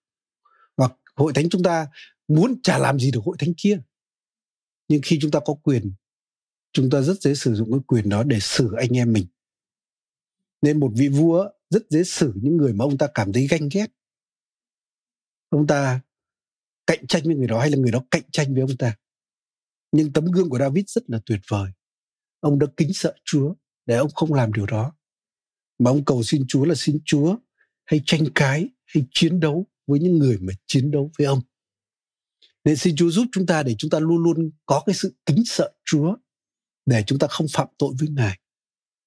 Hoặc 0.76 0.92
hội 1.16 1.32
thánh 1.34 1.48
chúng 1.48 1.62
ta 1.62 1.86
muốn 2.28 2.62
chả 2.62 2.78
làm 2.78 2.98
gì 2.98 3.10
được 3.10 3.20
hội 3.24 3.36
thánh 3.38 3.52
kia. 3.56 3.80
Nhưng 4.88 5.00
khi 5.04 5.18
chúng 5.22 5.30
ta 5.30 5.40
có 5.44 5.54
quyền 5.54 5.92
chúng 6.72 6.90
ta 6.90 7.00
rất 7.00 7.22
dễ 7.22 7.34
sử 7.34 7.54
dụng 7.54 7.72
cái 7.72 7.80
quyền 7.86 8.08
đó 8.08 8.22
để 8.22 8.40
xử 8.40 8.72
anh 8.72 8.96
em 8.96 9.12
mình. 9.12 9.26
Nên 10.62 10.80
một 10.80 10.90
vị 10.94 11.08
vua 11.08 11.48
rất 11.70 11.82
dễ 11.90 12.04
xử 12.04 12.32
những 12.34 12.56
người 12.56 12.72
mà 12.72 12.84
ông 12.84 12.98
ta 12.98 13.08
cảm 13.14 13.32
thấy 13.32 13.46
ganh 13.46 13.68
ghét. 13.72 13.86
Ông 15.48 15.66
ta 15.66 16.00
cạnh 16.86 17.06
tranh 17.06 17.22
với 17.24 17.34
người 17.34 17.46
đó 17.46 17.60
hay 17.60 17.70
là 17.70 17.76
người 17.76 17.92
đó 17.92 18.04
cạnh 18.10 18.30
tranh 18.32 18.54
với 18.54 18.60
ông 18.60 18.76
ta. 18.76 18.96
Nhưng 19.92 20.12
tấm 20.12 20.24
gương 20.24 20.48
của 20.48 20.58
David 20.58 20.84
rất 20.88 21.10
là 21.10 21.20
tuyệt 21.26 21.40
vời. 21.48 21.70
Ông 22.40 22.58
đã 22.58 22.66
kính 22.76 22.92
sợ 22.94 23.14
Chúa 23.24 23.54
để 23.86 23.96
ông 23.96 24.10
không 24.14 24.34
làm 24.34 24.52
điều 24.52 24.66
đó. 24.66 24.92
Mà 25.78 25.90
ông 25.90 26.04
cầu 26.04 26.22
xin 26.22 26.44
Chúa 26.48 26.64
là 26.64 26.74
xin 26.74 26.98
Chúa 27.04 27.36
hay 27.84 28.00
tranh 28.06 28.24
cái 28.34 28.68
hay 28.86 29.04
chiến 29.10 29.40
đấu 29.40 29.66
với 29.86 30.00
những 30.00 30.18
người 30.18 30.38
mà 30.40 30.52
chiến 30.66 30.90
đấu 30.90 31.10
với 31.18 31.26
ông. 31.26 31.40
Nên 32.64 32.76
xin 32.76 32.96
Chúa 32.96 33.10
giúp 33.10 33.24
chúng 33.32 33.46
ta 33.46 33.62
để 33.62 33.74
chúng 33.78 33.90
ta 33.90 33.98
luôn 33.98 34.18
luôn 34.18 34.50
có 34.66 34.82
cái 34.86 34.94
sự 34.94 35.14
kính 35.26 35.42
sợ 35.46 35.72
Chúa 35.84 36.16
để 36.88 37.02
chúng 37.06 37.18
ta 37.18 37.26
không 37.30 37.46
phạm 37.52 37.68
tội 37.78 37.94
với 37.98 38.08
Ngài 38.08 38.38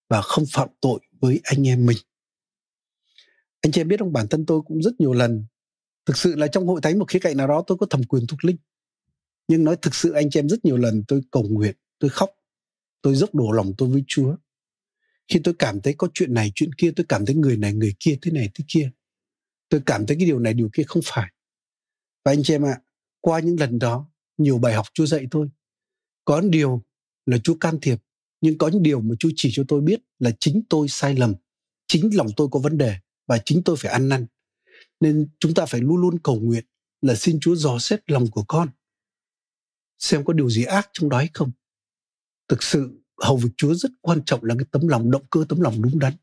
và 0.09 0.21
không 0.21 0.45
phạm 0.51 0.69
tội 0.81 0.99
với 1.21 1.39
anh 1.43 1.67
em 1.67 1.85
mình. 1.85 1.97
Anh 3.61 3.71
chị 3.71 3.81
em 3.81 3.87
biết 3.87 3.99
không, 3.99 4.13
bản 4.13 4.27
thân 4.27 4.45
tôi 4.45 4.61
cũng 4.61 4.81
rất 4.81 4.91
nhiều 4.99 5.13
lần 5.13 5.45
thực 6.05 6.17
sự 6.17 6.35
là 6.35 6.47
trong 6.47 6.67
hội 6.67 6.81
thánh 6.81 6.99
một 6.99 7.09
khía 7.09 7.19
cạnh 7.19 7.37
nào 7.37 7.47
đó 7.47 7.63
tôi 7.67 7.77
có 7.77 7.85
thẩm 7.85 8.03
quyền 8.03 8.27
thuộc 8.27 8.45
linh. 8.45 8.57
Nhưng 9.47 9.63
nói 9.63 9.77
thực 9.81 9.95
sự 9.95 10.11
anh 10.11 10.29
chị 10.29 10.39
em 10.39 10.49
rất 10.49 10.65
nhiều 10.65 10.77
lần 10.77 11.03
tôi 11.07 11.21
cầu 11.31 11.43
nguyện 11.43 11.75
tôi 11.99 12.09
khóc 12.09 12.29
tôi 13.01 13.15
dốc 13.15 13.35
đổ 13.35 13.51
lòng 13.51 13.73
tôi 13.77 13.89
với 13.89 14.03
chúa. 14.07 14.35
Khi 15.27 15.39
tôi 15.43 15.53
cảm 15.59 15.81
thấy 15.81 15.95
có 15.97 16.07
chuyện 16.13 16.33
này 16.33 16.51
chuyện 16.55 16.73
kia 16.73 16.91
tôi 16.95 17.05
cảm 17.09 17.25
thấy 17.25 17.35
người 17.35 17.57
này 17.57 17.73
người 17.73 17.93
kia 17.99 18.17
thế 18.21 18.31
này 18.31 18.49
thế 18.53 18.65
kia. 18.67 18.91
Tôi 19.69 19.81
cảm 19.85 20.05
thấy 20.05 20.17
cái 20.19 20.25
điều 20.25 20.39
này 20.39 20.53
điều 20.53 20.69
kia 20.73 20.83
không 20.83 21.01
phải. 21.05 21.31
Và 22.25 22.31
anh 22.31 22.43
chị 22.43 22.53
em 22.53 22.65
ạ 22.65 22.71
à, 22.71 22.81
qua 23.19 23.39
những 23.39 23.59
lần 23.59 23.79
đó 23.79 24.11
nhiều 24.37 24.57
bài 24.57 24.73
học 24.73 24.85
chúa 24.93 25.05
dạy 25.05 25.27
tôi. 25.31 25.49
Có 26.25 26.41
điều 26.41 26.83
là 27.25 27.37
chúa 27.37 27.55
can 27.55 27.79
thiệp 27.81 27.99
nhưng 28.41 28.57
có 28.57 28.67
những 28.67 28.83
điều 28.83 29.01
mà 29.01 29.15
chúa 29.19 29.29
chỉ 29.35 29.49
cho 29.53 29.63
tôi 29.67 29.81
biết 29.81 30.01
là 30.19 30.31
chính 30.39 30.61
tôi 30.69 30.87
sai 30.87 31.15
lầm 31.15 31.33
chính 31.87 32.15
lòng 32.15 32.27
tôi 32.37 32.47
có 32.51 32.59
vấn 32.59 32.77
đề 32.77 32.95
và 33.27 33.37
chính 33.45 33.63
tôi 33.63 33.75
phải 33.77 33.91
ăn 33.91 34.09
năn 34.09 34.25
nên 34.99 35.29
chúng 35.39 35.53
ta 35.53 35.65
phải 35.65 35.81
luôn 35.81 35.97
luôn 35.97 36.19
cầu 36.19 36.39
nguyện 36.39 36.65
là 37.01 37.15
xin 37.15 37.39
Chúa 37.39 37.55
dò 37.55 37.79
xét 37.79 38.11
lòng 38.11 38.31
của 38.31 38.43
con. 38.47 38.69
Xem 39.97 40.25
có 40.25 40.33
điều 40.33 40.49
gì 40.49 40.63
ác 40.63 40.89
trong 40.93 41.09
đó 41.09 41.17
hay 41.17 41.29
không. 41.33 41.51
Thực 42.47 42.63
sự 42.63 43.01
hầu 43.21 43.37
việc 43.37 43.49
Chúa 43.57 43.73
rất 43.73 43.91
quan 44.01 44.21
trọng 44.25 44.43
là 44.43 44.55
cái 44.57 44.65
tấm 44.71 44.87
lòng 44.87 45.11
động 45.11 45.25
cơ 45.29 45.45
tấm 45.49 45.61
lòng 45.61 45.81
đúng 45.81 45.99
đắn. 45.99 46.13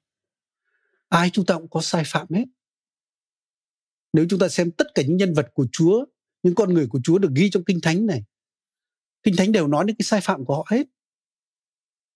Ai 1.09 1.31
chúng 1.31 1.47
ta 1.47 1.55
cũng 1.55 1.71
có 1.71 1.81
sai 1.81 2.03
phạm 2.07 2.27
hết. 2.31 2.45
Nếu 4.13 4.27
chúng 4.31 4.39
ta 4.39 4.49
xem 4.49 4.71
tất 4.71 4.87
cả 4.95 5.03
những 5.03 5.17
nhân 5.17 5.35
vật 5.35 5.51
của 5.55 5.67
Chúa, 5.73 6.05
những 6.43 6.55
con 6.55 6.75
người 6.75 6.87
của 6.87 7.01
Chúa 7.05 7.19
được 7.19 7.31
ghi 7.35 7.51
trong 7.51 7.65
Kinh 7.65 7.81
Thánh 7.81 8.07
này, 8.07 8.25
Kinh 9.29 9.37
Thánh 9.37 9.53
đều 9.53 9.69
nói 9.69 9.85
đến 9.85 9.97
cái 9.97 10.05
sai 10.05 10.21
phạm 10.21 10.45
của 10.45 10.57
họ 10.57 10.67
hết. 10.71 10.87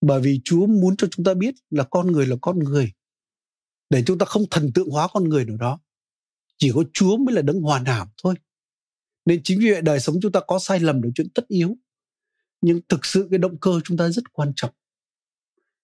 Bởi 0.01 0.21
vì 0.21 0.41
Chúa 0.45 0.67
muốn 0.67 0.97
cho 0.97 1.09
chúng 1.11 1.25
ta 1.25 1.35
biết 1.35 1.55
là 1.71 1.85
con 1.85 2.13
người 2.13 2.27
là 2.27 2.37
con 2.41 2.59
người. 2.59 2.93
Để 3.91 4.03
chúng 4.07 4.19
ta 4.19 4.27
không 4.27 4.45
thần 4.51 4.73
tượng 4.75 4.89
hóa 4.89 5.09
con 5.13 5.29
người 5.29 5.45
nào 5.45 5.57
đó 5.57 5.81
chỉ 6.59 6.73
có 6.75 6.85
Chúa 6.93 7.17
mới 7.17 7.35
là 7.35 7.43
đấng 7.43 7.61
hoàn 7.61 7.85
hảo 7.85 8.13
thôi. 8.23 8.35
Nên 9.25 9.41
chính 9.45 9.61
vì 9.61 9.71
vậy 9.71 9.83
đời 9.83 10.01
sống 10.01 10.17
chúng 10.23 10.33
ta 10.33 10.41
có 10.47 10.59
sai 10.59 10.81
lầm 10.81 11.03
là 11.03 11.11
chuyện 11.15 11.29
tất 11.35 11.49
yếu. 11.49 11.77
Nhưng 12.61 12.81
thực 12.89 13.07
sự 13.07 13.29
cái 13.31 13.39
động 13.39 13.59
cơ 13.61 13.81
chúng 13.85 13.97
ta 13.97 14.09
rất 14.09 14.33
quan 14.33 14.53
trọng. 14.57 14.75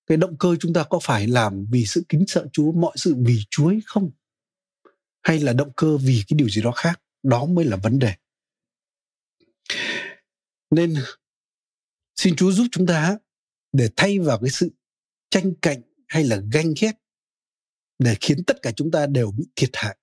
Cái 0.06 0.18
động 0.18 0.38
cơ 0.38 0.56
chúng 0.60 0.72
ta 0.72 0.84
có 0.90 0.98
phải 1.02 1.26
làm 1.26 1.66
vì 1.70 1.86
sự 1.86 2.04
kính 2.08 2.24
sợ 2.26 2.46
Chúa, 2.52 2.72
mọi 2.72 2.92
sự 2.96 3.14
vì 3.18 3.40
Chúa 3.50 3.68
hay 3.68 3.80
không? 3.86 4.10
Hay 5.22 5.40
là 5.40 5.52
động 5.52 5.72
cơ 5.76 5.96
vì 5.96 6.24
cái 6.28 6.36
điều 6.36 6.48
gì 6.48 6.62
đó 6.62 6.72
khác? 6.72 7.00
Đó 7.22 7.46
mới 7.46 7.64
là 7.64 7.76
vấn 7.76 7.98
đề. 7.98 8.14
Nên, 10.70 10.94
xin 12.16 12.36
Chúa 12.36 12.52
giúp 12.52 12.66
chúng 12.72 12.86
ta 12.86 13.18
để 13.72 13.88
thay 13.96 14.18
vào 14.18 14.38
cái 14.40 14.50
sự 14.50 14.70
tranh 15.30 15.54
cạnh 15.62 15.80
hay 16.08 16.24
là 16.24 16.42
ganh 16.52 16.74
ghét 16.80 16.92
để 17.98 18.16
khiến 18.20 18.44
tất 18.46 18.62
cả 18.62 18.72
chúng 18.72 18.90
ta 18.90 19.06
đều 19.06 19.30
bị 19.30 19.44
thiệt 19.56 19.70
hại. 19.72 19.98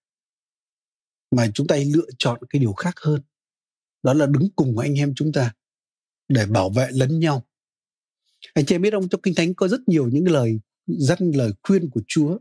Mà 1.31 1.47
chúng 1.53 1.67
ta 1.67 1.75
lựa 1.75 2.07
chọn 2.17 2.39
cái 2.49 2.59
điều 2.59 2.73
khác 2.73 2.95
hơn. 2.99 3.21
Đó 4.03 4.13
là 4.13 4.25
đứng 4.25 4.49
cùng 4.55 4.77
anh 4.77 4.95
em 4.95 5.13
chúng 5.15 5.31
ta 5.31 5.53
để 6.27 6.45
bảo 6.45 6.69
vệ 6.69 6.87
lẫn 6.91 7.19
nhau. 7.19 7.45
Anh 8.53 8.65
chị 8.65 8.75
em 8.75 8.81
biết 8.81 8.91
không? 8.91 9.09
Trong 9.09 9.21
kinh 9.21 9.35
thánh 9.35 9.53
có 9.53 9.67
rất 9.67 9.81
nhiều 9.87 10.09
những 10.09 10.27
lời 10.27 10.59
dặn 10.87 11.31
lời 11.35 11.51
khuyên 11.63 11.89
của 11.89 12.01
chúa 12.07 12.37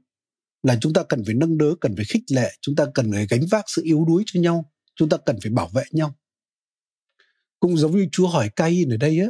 là 0.63 0.79
chúng 0.81 0.93
ta 0.93 1.03
cần 1.09 1.23
phải 1.27 1.35
nâng 1.35 1.59
đỡ, 1.59 1.75
cần 1.81 1.97
phải 1.97 2.05
khích 2.05 2.23
lệ, 2.31 2.53
chúng 2.61 2.77
ta 2.77 2.85
cần 2.95 3.13
phải 3.13 3.27
gánh 3.27 3.41
vác 3.51 3.65
sự 3.67 3.83
yếu 3.85 4.05
đuối 4.05 4.23
cho 4.27 4.41
nhau, 4.41 4.73
chúng 4.95 5.09
ta 5.09 5.17
cần 5.27 5.39
phải 5.43 5.53
bảo 5.53 5.69
vệ 5.69 5.83
nhau 5.91 6.19
cũng 7.65 7.77
giống 7.77 7.93
như 7.93 8.09
chúa 8.13 8.29
hỏi 8.29 8.51
Cain 8.57 8.89
ở 8.89 8.97
đây 8.97 9.21
á 9.21 9.27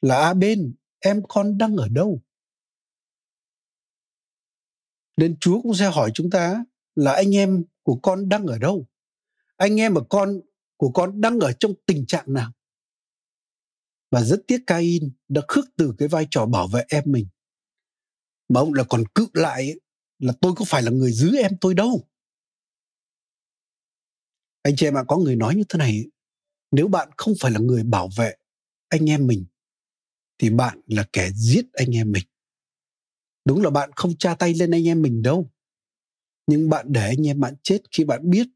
là 0.00 0.16
a 0.16 0.34
bên 0.34 0.74
em 0.98 1.22
con 1.28 1.58
đang 1.58 1.76
ở 1.76 1.88
đâu? 1.88 2.22
Nên 5.16 5.36
chúa 5.40 5.62
cũng 5.62 5.74
sẽ 5.74 5.90
hỏi 5.90 6.10
chúng 6.14 6.30
ta 6.30 6.64
là 6.94 7.12
anh 7.12 7.36
em 7.36 7.64
của 7.82 7.98
con 8.02 8.28
đang 8.28 8.46
ở 8.46 8.58
đâu? 8.58 8.86
Anh 9.56 9.80
em 9.80 9.94
mà 9.94 10.00
con 10.10 10.40
của 10.76 10.90
con 10.90 11.20
đang 11.20 11.38
ở 11.38 11.52
trong 11.52 11.74
tình 11.86 12.06
trạng 12.06 12.32
nào? 12.32 12.52
Và 14.10 14.22
rất 14.22 14.42
tiếc 14.46 14.58
Cain 14.66 15.10
đã 15.28 15.42
khước 15.48 15.64
từ 15.76 15.94
cái 15.98 16.08
vai 16.08 16.26
trò 16.30 16.46
bảo 16.46 16.68
vệ 16.68 16.84
em 16.88 17.04
mình. 17.06 17.26
Mà 18.48 18.60
ông 18.60 18.74
là 18.74 18.84
còn 18.88 19.04
cự 19.14 19.28
lại 19.32 19.70
ấy, 19.70 19.80
là 20.18 20.32
tôi 20.40 20.52
có 20.56 20.64
phải 20.68 20.82
là 20.82 20.90
người 20.90 21.12
giữ 21.12 21.36
em 21.36 21.52
tôi 21.60 21.74
đâu? 21.74 22.08
Anh 24.62 24.76
chị 24.76 24.86
em 24.86 24.96
ạ 24.96 25.04
có 25.08 25.16
người 25.16 25.36
nói 25.36 25.54
như 25.54 25.64
thế 25.68 25.78
này 25.78 26.04
nếu 26.76 26.88
bạn 26.88 27.08
không 27.16 27.34
phải 27.40 27.50
là 27.50 27.58
người 27.58 27.82
bảo 27.82 28.08
vệ 28.16 28.34
anh 28.88 29.10
em 29.10 29.26
mình, 29.26 29.46
thì 30.38 30.50
bạn 30.50 30.80
là 30.86 31.06
kẻ 31.12 31.30
giết 31.34 31.64
anh 31.72 31.96
em 31.96 32.12
mình. 32.12 32.24
Đúng 33.44 33.62
là 33.62 33.70
bạn 33.70 33.90
không 33.96 34.16
tra 34.18 34.34
tay 34.34 34.54
lên 34.54 34.70
anh 34.70 34.88
em 34.88 35.02
mình 35.02 35.22
đâu, 35.22 35.50
nhưng 36.46 36.68
bạn 36.68 36.86
để 36.88 37.06
anh 37.06 37.26
em 37.26 37.40
bạn 37.40 37.54
chết 37.62 37.82
khi 37.90 38.04
bạn 38.04 38.30
biết 38.30 38.46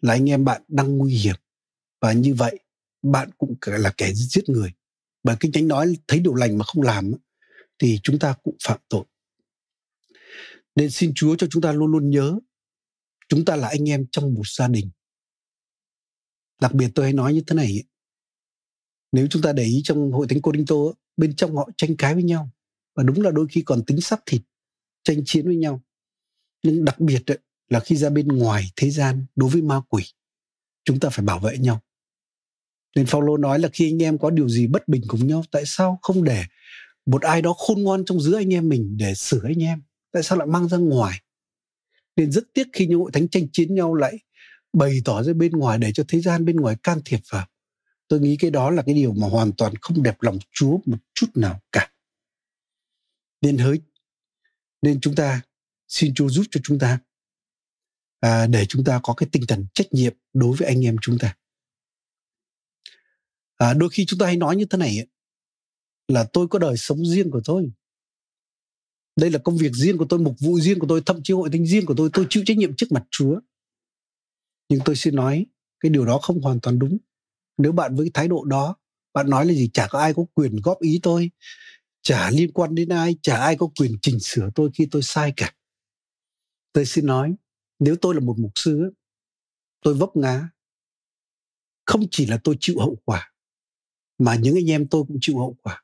là 0.00 0.14
anh 0.14 0.30
em 0.30 0.44
bạn 0.44 0.62
đang 0.68 0.98
nguy 0.98 1.14
hiểm. 1.14 1.34
Và 2.00 2.12
như 2.12 2.34
vậy, 2.34 2.58
bạn 3.02 3.30
cũng 3.38 3.54
là 3.66 3.92
kẻ 3.96 4.12
giết 4.14 4.48
người. 4.48 4.72
Bởi 5.22 5.36
kinh 5.40 5.52
thánh 5.52 5.68
nói 5.68 5.96
thấy 6.08 6.20
điều 6.20 6.34
lành 6.34 6.58
mà 6.58 6.64
không 6.64 6.82
làm 6.82 7.12
thì 7.78 8.00
chúng 8.02 8.18
ta 8.18 8.34
cũng 8.42 8.56
phạm 8.64 8.80
tội. 8.88 9.04
Nên 10.74 10.90
xin 10.90 11.12
chúa 11.14 11.36
cho 11.36 11.46
chúng 11.50 11.62
ta 11.62 11.72
luôn 11.72 11.90
luôn 11.92 12.10
nhớ, 12.10 12.38
chúng 13.28 13.44
ta 13.44 13.56
là 13.56 13.68
anh 13.68 13.88
em 13.88 14.06
trong 14.10 14.34
một 14.34 14.46
gia 14.46 14.68
đình 14.68 14.90
đặc 16.60 16.74
biệt 16.74 16.90
tôi 16.94 17.06
hay 17.06 17.12
nói 17.12 17.34
như 17.34 17.42
thế 17.46 17.56
này 17.56 17.84
nếu 19.14 19.26
chúng 19.30 19.42
ta 19.42 19.52
để 19.52 19.62
ý 19.62 19.80
trong 19.84 20.12
hội 20.12 20.26
thánh 20.28 20.42
Corinto 20.42 20.76
bên 21.16 21.36
trong 21.36 21.56
họ 21.56 21.68
tranh 21.76 21.96
cãi 21.96 22.14
với 22.14 22.22
nhau. 22.22 22.50
Và 22.94 23.02
đúng 23.02 23.22
là 23.22 23.30
đôi 23.30 23.46
khi 23.50 23.62
còn 23.62 23.84
tính 23.84 24.00
sắc 24.00 24.20
thịt, 24.26 24.42
tranh 25.04 25.22
chiến 25.24 25.46
với 25.46 25.56
nhau. 25.56 25.82
Nhưng 26.62 26.84
đặc 26.84 27.00
biệt 27.00 27.22
là 27.68 27.80
khi 27.80 27.96
ra 27.96 28.10
bên 28.10 28.28
ngoài 28.28 28.64
thế 28.76 28.90
gian 28.90 29.26
đối 29.36 29.50
với 29.50 29.62
ma 29.62 29.80
quỷ, 29.88 30.02
chúng 30.84 31.00
ta 31.00 31.08
phải 31.08 31.24
bảo 31.24 31.38
vệ 31.38 31.58
nhau. 31.58 31.80
Nên 32.96 33.06
Phaolô 33.06 33.36
nói 33.36 33.58
là 33.58 33.68
khi 33.72 33.92
anh 33.92 34.02
em 34.02 34.18
có 34.18 34.30
điều 34.30 34.48
gì 34.48 34.66
bất 34.66 34.88
bình 34.88 35.02
cùng 35.08 35.26
nhau, 35.26 35.44
tại 35.50 35.62
sao 35.66 35.98
không 36.02 36.24
để 36.24 36.44
một 37.06 37.22
ai 37.22 37.42
đó 37.42 37.54
khôn 37.58 37.82
ngoan 37.82 38.04
trong 38.04 38.20
giữa 38.20 38.36
anh 38.36 38.54
em 38.54 38.68
mình 38.68 38.96
để 38.96 39.14
sửa 39.14 39.40
anh 39.44 39.62
em? 39.62 39.82
Tại 40.12 40.22
sao 40.22 40.38
lại 40.38 40.46
mang 40.46 40.68
ra 40.68 40.76
ngoài? 40.76 41.20
Nên 42.16 42.32
rất 42.32 42.44
tiếc 42.54 42.66
khi 42.72 42.86
những 42.86 43.00
hội 43.00 43.10
thánh 43.12 43.28
tranh 43.28 43.46
chiến 43.52 43.74
nhau 43.74 43.94
lại 43.94 44.18
bày 44.74 45.00
tỏ 45.04 45.22
ra 45.22 45.32
bên 45.32 45.52
ngoài 45.52 45.78
để 45.78 45.92
cho 45.92 46.04
thế 46.08 46.20
gian 46.20 46.44
bên 46.44 46.56
ngoài 46.56 46.76
can 46.82 47.00
thiệp 47.04 47.20
vào. 47.30 47.46
Tôi 48.08 48.20
nghĩ 48.20 48.36
cái 48.36 48.50
đó 48.50 48.70
là 48.70 48.82
cái 48.82 48.94
điều 48.94 49.12
mà 49.12 49.28
hoàn 49.28 49.52
toàn 49.52 49.74
không 49.80 50.02
đẹp 50.02 50.22
lòng 50.22 50.38
chúa 50.52 50.78
một 50.86 50.98
chút 51.14 51.26
nào 51.34 51.60
cả. 51.72 51.90
Nên 53.40 53.58
hỡi 53.58 53.80
nên 54.82 55.00
chúng 55.00 55.14
ta 55.14 55.42
xin 55.88 56.14
chúa 56.14 56.28
giúp 56.28 56.46
cho 56.50 56.60
chúng 56.64 56.78
ta 56.78 56.98
à, 58.20 58.46
để 58.46 58.66
chúng 58.66 58.84
ta 58.84 59.00
có 59.02 59.14
cái 59.14 59.28
tinh 59.32 59.42
thần 59.48 59.66
trách 59.74 59.92
nhiệm 59.92 60.12
đối 60.32 60.56
với 60.56 60.68
anh 60.68 60.84
em 60.84 60.96
chúng 61.02 61.18
ta. 61.18 61.36
À, 63.56 63.74
đôi 63.74 63.88
khi 63.92 64.06
chúng 64.06 64.18
ta 64.18 64.26
hay 64.26 64.36
nói 64.36 64.56
như 64.56 64.64
thế 64.64 64.78
này 64.78 64.98
ấy, 64.98 65.06
là 66.08 66.24
tôi 66.32 66.48
có 66.48 66.58
đời 66.58 66.76
sống 66.76 67.06
riêng 67.06 67.30
của 67.30 67.40
tôi. 67.44 67.70
Đây 69.16 69.30
là 69.30 69.38
công 69.38 69.56
việc 69.56 69.72
riêng 69.72 69.98
của 69.98 70.06
tôi 70.08 70.18
mục 70.18 70.36
vụ 70.40 70.60
riêng 70.60 70.78
của 70.78 70.86
tôi 70.88 71.02
thậm 71.06 71.20
chí 71.24 71.34
hội 71.34 71.48
thánh 71.52 71.66
riêng 71.66 71.86
của 71.86 71.94
tôi 71.96 72.10
tôi 72.12 72.26
chịu 72.30 72.42
trách 72.46 72.56
nhiệm 72.56 72.76
trước 72.76 72.92
mặt 72.92 73.04
chúa 73.10 73.40
nhưng 74.74 74.82
tôi 74.84 74.96
xin 74.96 75.14
nói, 75.14 75.46
cái 75.80 75.90
điều 75.90 76.06
đó 76.06 76.18
không 76.22 76.40
hoàn 76.40 76.60
toàn 76.60 76.78
đúng. 76.78 76.98
Nếu 77.56 77.72
bạn 77.72 77.94
với 77.94 78.10
thái 78.14 78.28
độ 78.28 78.44
đó, 78.44 78.76
bạn 79.12 79.30
nói 79.30 79.46
là 79.46 79.52
gì, 79.52 79.70
chả 79.74 79.86
có 79.90 79.98
ai 79.98 80.14
có 80.14 80.24
quyền 80.34 80.56
góp 80.56 80.80
ý 80.80 81.00
tôi, 81.02 81.30
chả 82.02 82.30
liên 82.30 82.52
quan 82.52 82.74
đến 82.74 82.88
ai, 82.88 83.16
chả 83.22 83.36
ai 83.36 83.56
có 83.56 83.66
quyền 83.66 83.92
chỉnh 84.02 84.20
sửa 84.20 84.48
tôi 84.54 84.70
khi 84.74 84.88
tôi 84.90 85.02
sai 85.02 85.32
cả. 85.36 85.54
Tôi 86.72 86.86
xin 86.86 87.06
nói, 87.06 87.34
nếu 87.78 87.96
tôi 88.00 88.14
là 88.14 88.20
một 88.20 88.38
mục 88.38 88.50
sư 88.54 88.92
tôi 89.82 89.94
vấp 89.94 90.08
ngã. 90.14 90.48
Không 91.86 92.02
chỉ 92.10 92.26
là 92.26 92.40
tôi 92.44 92.56
chịu 92.60 92.78
hậu 92.78 92.96
quả, 93.04 93.32
mà 94.18 94.34
những 94.34 94.54
anh 94.54 94.70
em 94.70 94.88
tôi 94.88 95.04
cũng 95.08 95.18
chịu 95.20 95.38
hậu 95.38 95.56
quả. 95.62 95.82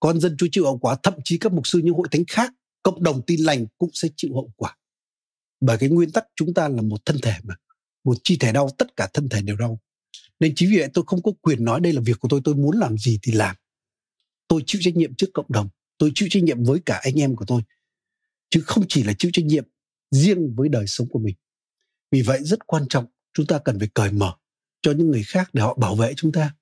Con 0.00 0.20
dân 0.20 0.36
chúa 0.38 0.46
chịu 0.52 0.64
hậu 0.64 0.78
quả, 0.78 0.96
thậm 1.02 1.14
chí 1.24 1.38
các 1.38 1.52
mục 1.52 1.66
sư 1.66 1.80
những 1.84 1.94
hội 1.94 2.08
thánh 2.10 2.24
khác, 2.28 2.52
cộng 2.82 3.02
đồng 3.02 3.22
tin 3.26 3.40
lành 3.40 3.66
cũng 3.78 3.90
sẽ 3.92 4.08
chịu 4.16 4.34
hậu 4.34 4.52
quả. 4.56 4.76
Bởi 5.60 5.78
cái 5.78 5.88
nguyên 5.88 6.12
tắc 6.12 6.24
chúng 6.36 6.54
ta 6.54 6.68
là 6.68 6.82
một 6.82 7.04
thân 7.04 7.16
thể 7.22 7.32
mà 7.42 7.54
một 8.04 8.16
chi 8.24 8.36
thể 8.40 8.52
đau, 8.52 8.70
tất 8.78 8.96
cả 8.96 9.08
thân 9.14 9.28
thể 9.28 9.42
đều 9.42 9.56
đau. 9.56 9.80
Nên 10.40 10.52
chính 10.56 10.70
vì 10.70 10.78
vậy 10.78 10.88
tôi 10.94 11.04
không 11.06 11.22
có 11.22 11.32
quyền 11.40 11.64
nói 11.64 11.80
đây 11.80 11.92
là 11.92 12.00
việc 12.00 12.20
của 12.20 12.28
tôi 12.28 12.40
tôi 12.44 12.54
muốn 12.54 12.78
làm 12.78 12.98
gì 12.98 13.18
thì 13.22 13.32
làm. 13.32 13.56
Tôi 14.48 14.62
chịu 14.66 14.80
trách 14.84 14.96
nhiệm 14.96 15.14
trước 15.14 15.30
cộng 15.34 15.46
đồng, 15.48 15.68
tôi 15.98 16.12
chịu 16.14 16.28
trách 16.30 16.42
nhiệm 16.42 16.64
với 16.64 16.80
cả 16.86 17.00
anh 17.02 17.20
em 17.20 17.36
của 17.36 17.44
tôi. 17.48 17.62
Chứ 18.50 18.62
không 18.66 18.84
chỉ 18.88 19.02
là 19.02 19.12
chịu 19.18 19.30
trách 19.34 19.44
nhiệm 19.44 19.64
riêng 20.10 20.54
với 20.56 20.68
đời 20.68 20.86
sống 20.86 21.08
của 21.08 21.18
mình. 21.18 21.34
Vì 22.10 22.22
vậy 22.22 22.40
rất 22.44 22.66
quan 22.66 22.88
trọng, 22.88 23.06
chúng 23.32 23.46
ta 23.46 23.58
cần 23.58 23.78
phải 23.78 23.88
cởi 23.94 24.12
mở 24.12 24.34
cho 24.82 24.92
những 24.92 25.10
người 25.10 25.22
khác 25.26 25.50
để 25.52 25.62
họ 25.62 25.74
bảo 25.74 25.94
vệ 25.94 26.12
chúng 26.16 26.32
ta. 26.32 26.54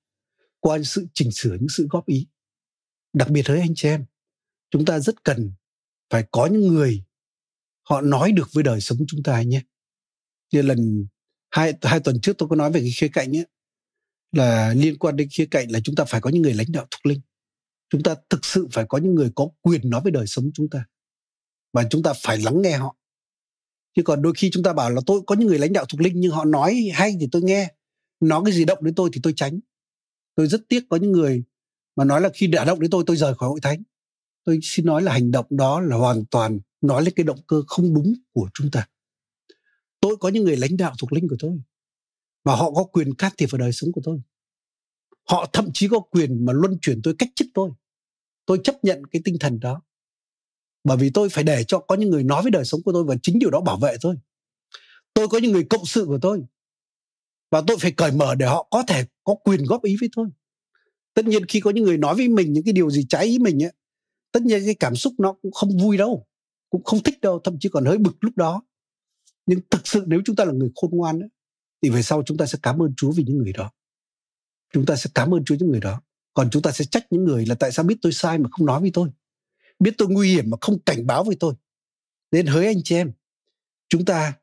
Qua 0.59 0.79
sự 0.83 1.07
chỉnh 1.13 1.31
sửa, 1.31 1.53
những 1.53 1.69
sự 1.69 1.87
góp 1.89 2.05
ý. 2.05 2.27
Đặc 3.13 3.29
biệt 3.29 3.47
với 3.47 3.59
anh 3.59 3.75
chị 3.75 3.87
em, 3.87 4.05
chúng 4.71 4.85
ta 4.85 4.99
rất 4.99 5.23
cần 5.23 5.53
phải 6.09 6.23
có 6.31 6.45
những 6.45 6.67
người 6.67 7.03
họ 7.89 8.01
nói 8.01 8.31
được 8.31 8.49
với 8.53 8.63
đời 8.63 8.81
sống 8.81 8.97
chúng 9.07 9.23
ta 9.23 9.41
nhé. 9.41 9.61
Như 10.51 10.61
lần 10.61 11.07
hai 11.51 11.73
hai 11.81 11.99
tuần 11.99 12.21
trước 12.21 12.37
tôi 12.37 12.49
có 12.49 12.55
nói 12.55 12.71
về 12.71 12.79
cái 12.79 12.91
khía 12.95 13.07
cạnh 13.07 13.37
ấy, 13.37 13.45
là 14.31 14.73
liên 14.73 14.97
quan 14.97 15.15
đến 15.15 15.27
khía 15.31 15.45
cạnh 15.45 15.71
là 15.71 15.79
chúng 15.83 15.95
ta 15.95 16.05
phải 16.05 16.21
có 16.21 16.29
những 16.29 16.41
người 16.41 16.53
lãnh 16.53 16.71
đạo 16.71 16.87
thuộc 16.91 17.05
linh. 17.05 17.21
Chúng 17.89 18.03
ta 18.03 18.15
thực 18.29 18.45
sự 18.45 18.67
phải 18.71 18.85
có 18.89 18.97
những 18.97 19.15
người 19.15 19.31
có 19.35 19.49
quyền 19.61 19.89
nói 19.89 20.01
về 20.05 20.11
đời 20.11 20.27
sống 20.27 20.51
chúng 20.53 20.69
ta. 20.69 20.85
Và 21.73 21.83
chúng 21.89 22.03
ta 22.03 22.13
phải 22.23 22.37
lắng 22.37 22.61
nghe 22.61 22.77
họ. 22.77 22.95
Chứ 23.95 24.03
còn 24.03 24.21
đôi 24.21 24.33
khi 24.37 24.49
chúng 24.53 24.63
ta 24.63 24.73
bảo 24.73 24.89
là 24.89 25.01
tôi 25.05 25.21
có 25.27 25.35
những 25.35 25.47
người 25.47 25.59
lãnh 25.59 25.73
đạo 25.73 25.85
thuộc 25.85 26.01
linh 26.01 26.19
nhưng 26.19 26.31
họ 26.31 26.45
nói 26.45 26.89
hay 26.93 27.17
thì 27.19 27.27
tôi 27.31 27.41
nghe, 27.41 27.73
nói 28.19 28.41
cái 28.45 28.53
gì 28.53 28.65
động 28.65 28.83
đến 28.83 28.95
tôi 28.95 29.09
thì 29.13 29.19
tôi 29.23 29.33
tránh. 29.35 29.59
Tôi 30.35 30.47
rất 30.47 30.61
tiếc 30.69 30.83
có 30.89 30.97
những 30.97 31.11
người 31.11 31.43
mà 31.95 32.05
nói 32.05 32.21
là 32.21 32.29
khi 32.33 32.47
đã 32.47 32.65
động 32.65 32.79
đến 32.79 32.91
tôi 32.91 33.03
tôi 33.07 33.17
rời 33.17 33.35
khỏi 33.35 33.49
hội 33.49 33.59
thánh. 33.61 33.83
Tôi 34.43 34.59
xin 34.63 34.85
nói 34.85 35.01
là 35.01 35.13
hành 35.13 35.31
động 35.31 35.45
đó 35.49 35.81
là 35.81 35.95
hoàn 35.95 36.25
toàn 36.25 36.59
nói 36.81 37.03
lên 37.03 37.13
cái 37.15 37.23
động 37.23 37.39
cơ 37.47 37.63
không 37.67 37.93
đúng 37.93 38.13
của 38.33 38.49
chúng 38.53 38.71
ta 38.71 38.87
tôi 40.01 40.17
có 40.17 40.29
những 40.29 40.43
người 40.43 40.57
lãnh 40.57 40.77
đạo 40.77 40.93
thuộc 40.99 41.13
linh 41.13 41.27
của 41.27 41.35
tôi, 41.39 41.61
và 42.43 42.55
họ 42.55 42.71
có 42.71 42.83
quyền 42.83 43.13
can 43.13 43.31
thiệp 43.37 43.47
vào 43.51 43.59
đời 43.59 43.71
sống 43.71 43.91
của 43.91 44.01
tôi. 44.03 44.21
Họ 45.29 45.49
thậm 45.53 45.69
chí 45.73 45.87
có 45.87 45.99
quyền 45.99 46.45
mà 46.45 46.53
luân 46.53 46.77
chuyển 46.81 47.01
tôi 47.03 47.15
cách 47.19 47.29
chức 47.35 47.47
tôi. 47.53 47.71
Tôi 48.45 48.59
chấp 48.63 48.83
nhận 48.83 49.05
cái 49.05 49.21
tinh 49.25 49.37
thần 49.39 49.59
đó. 49.59 49.81
Bởi 50.83 50.97
vì 50.97 51.09
tôi 51.09 51.29
phải 51.29 51.43
để 51.43 51.63
cho 51.63 51.79
có 51.79 51.95
những 51.95 52.09
người 52.09 52.23
nói 52.23 52.41
với 52.41 52.51
đời 52.51 52.65
sống 52.65 52.83
của 52.83 52.93
tôi 52.93 53.03
và 53.03 53.15
chính 53.23 53.39
điều 53.39 53.49
đó 53.49 53.61
bảo 53.61 53.77
vệ 53.77 53.95
tôi. 54.01 54.15
Tôi 55.13 55.27
có 55.27 55.37
những 55.37 55.51
người 55.51 55.63
cộng 55.63 55.85
sự 55.85 56.05
của 56.05 56.19
tôi, 56.21 56.41
và 57.51 57.61
tôi 57.67 57.77
phải 57.79 57.91
cởi 57.91 58.11
mở 58.11 58.35
để 58.35 58.45
họ 58.45 58.67
có 58.71 58.83
thể 58.87 59.05
có 59.23 59.35
quyền 59.35 59.63
góp 59.63 59.83
ý 59.83 59.95
với 59.99 60.09
tôi. 60.15 60.27
Tất 61.13 61.25
nhiên 61.25 61.45
khi 61.45 61.59
có 61.59 61.71
những 61.71 61.83
người 61.83 61.97
nói 61.97 62.15
với 62.15 62.27
mình 62.27 62.53
những 62.53 62.63
cái 62.63 62.73
điều 62.73 62.89
gì 62.89 63.05
trái 63.09 63.25
ý 63.25 63.39
mình 63.39 63.63
ấy, 63.63 63.73
tất 64.31 64.43
nhiên 64.43 64.61
cái 64.65 64.75
cảm 64.75 64.95
xúc 64.95 65.13
nó 65.17 65.33
cũng 65.41 65.51
không 65.51 65.77
vui 65.77 65.97
đâu, 65.97 66.27
cũng 66.69 66.83
không 66.83 67.03
thích 67.03 67.21
đâu, 67.21 67.39
thậm 67.43 67.57
chí 67.59 67.69
còn 67.69 67.85
hơi 67.85 67.97
bực 67.97 68.23
lúc 68.23 68.37
đó 68.37 68.63
nhưng 69.49 69.59
thực 69.71 69.87
sự 69.87 70.03
nếu 70.07 70.21
chúng 70.25 70.35
ta 70.35 70.45
là 70.45 70.51
người 70.51 70.69
khôn 70.75 70.91
ngoan 70.93 71.19
ấy, 71.19 71.29
thì 71.81 71.89
về 71.89 72.01
sau 72.01 72.23
chúng 72.25 72.37
ta 72.37 72.45
sẽ 72.45 72.59
cảm 72.63 72.81
ơn 72.81 72.93
Chúa 72.97 73.11
vì 73.11 73.23
những 73.23 73.37
người 73.37 73.53
đó. 73.53 73.71
Chúng 74.73 74.85
ta 74.85 74.95
sẽ 74.95 75.09
cảm 75.15 75.33
ơn 75.33 75.45
Chúa 75.45 75.55
những 75.55 75.71
người 75.71 75.79
đó. 75.79 76.01
Còn 76.33 76.49
chúng 76.49 76.61
ta 76.61 76.71
sẽ 76.71 76.85
trách 76.85 77.05
những 77.09 77.23
người 77.23 77.45
là 77.45 77.55
tại 77.55 77.71
sao 77.71 77.85
biết 77.85 77.95
tôi 78.01 78.11
sai 78.11 78.37
mà 78.37 78.49
không 78.51 78.65
nói 78.65 78.81
với 78.81 78.91
tôi? 78.93 79.09
Biết 79.79 79.93
tôi 79.97 80.07
nguy 80.07 80.31
hiểm 80.33 80.49
mà 80.49 80.57
không 80.61 80.79
cảnh 80.79 81.07
báo 81.07 81.23
với 81.23 81.35
tôi? 81.39 81.53
Nên 82.31 82.45
hỡi 82.45 82.65
anh 82.65 82.83
chị 82.83 82.95
em 82.95 83.11
chúng 83.89 84.05
ta 84.05 84.33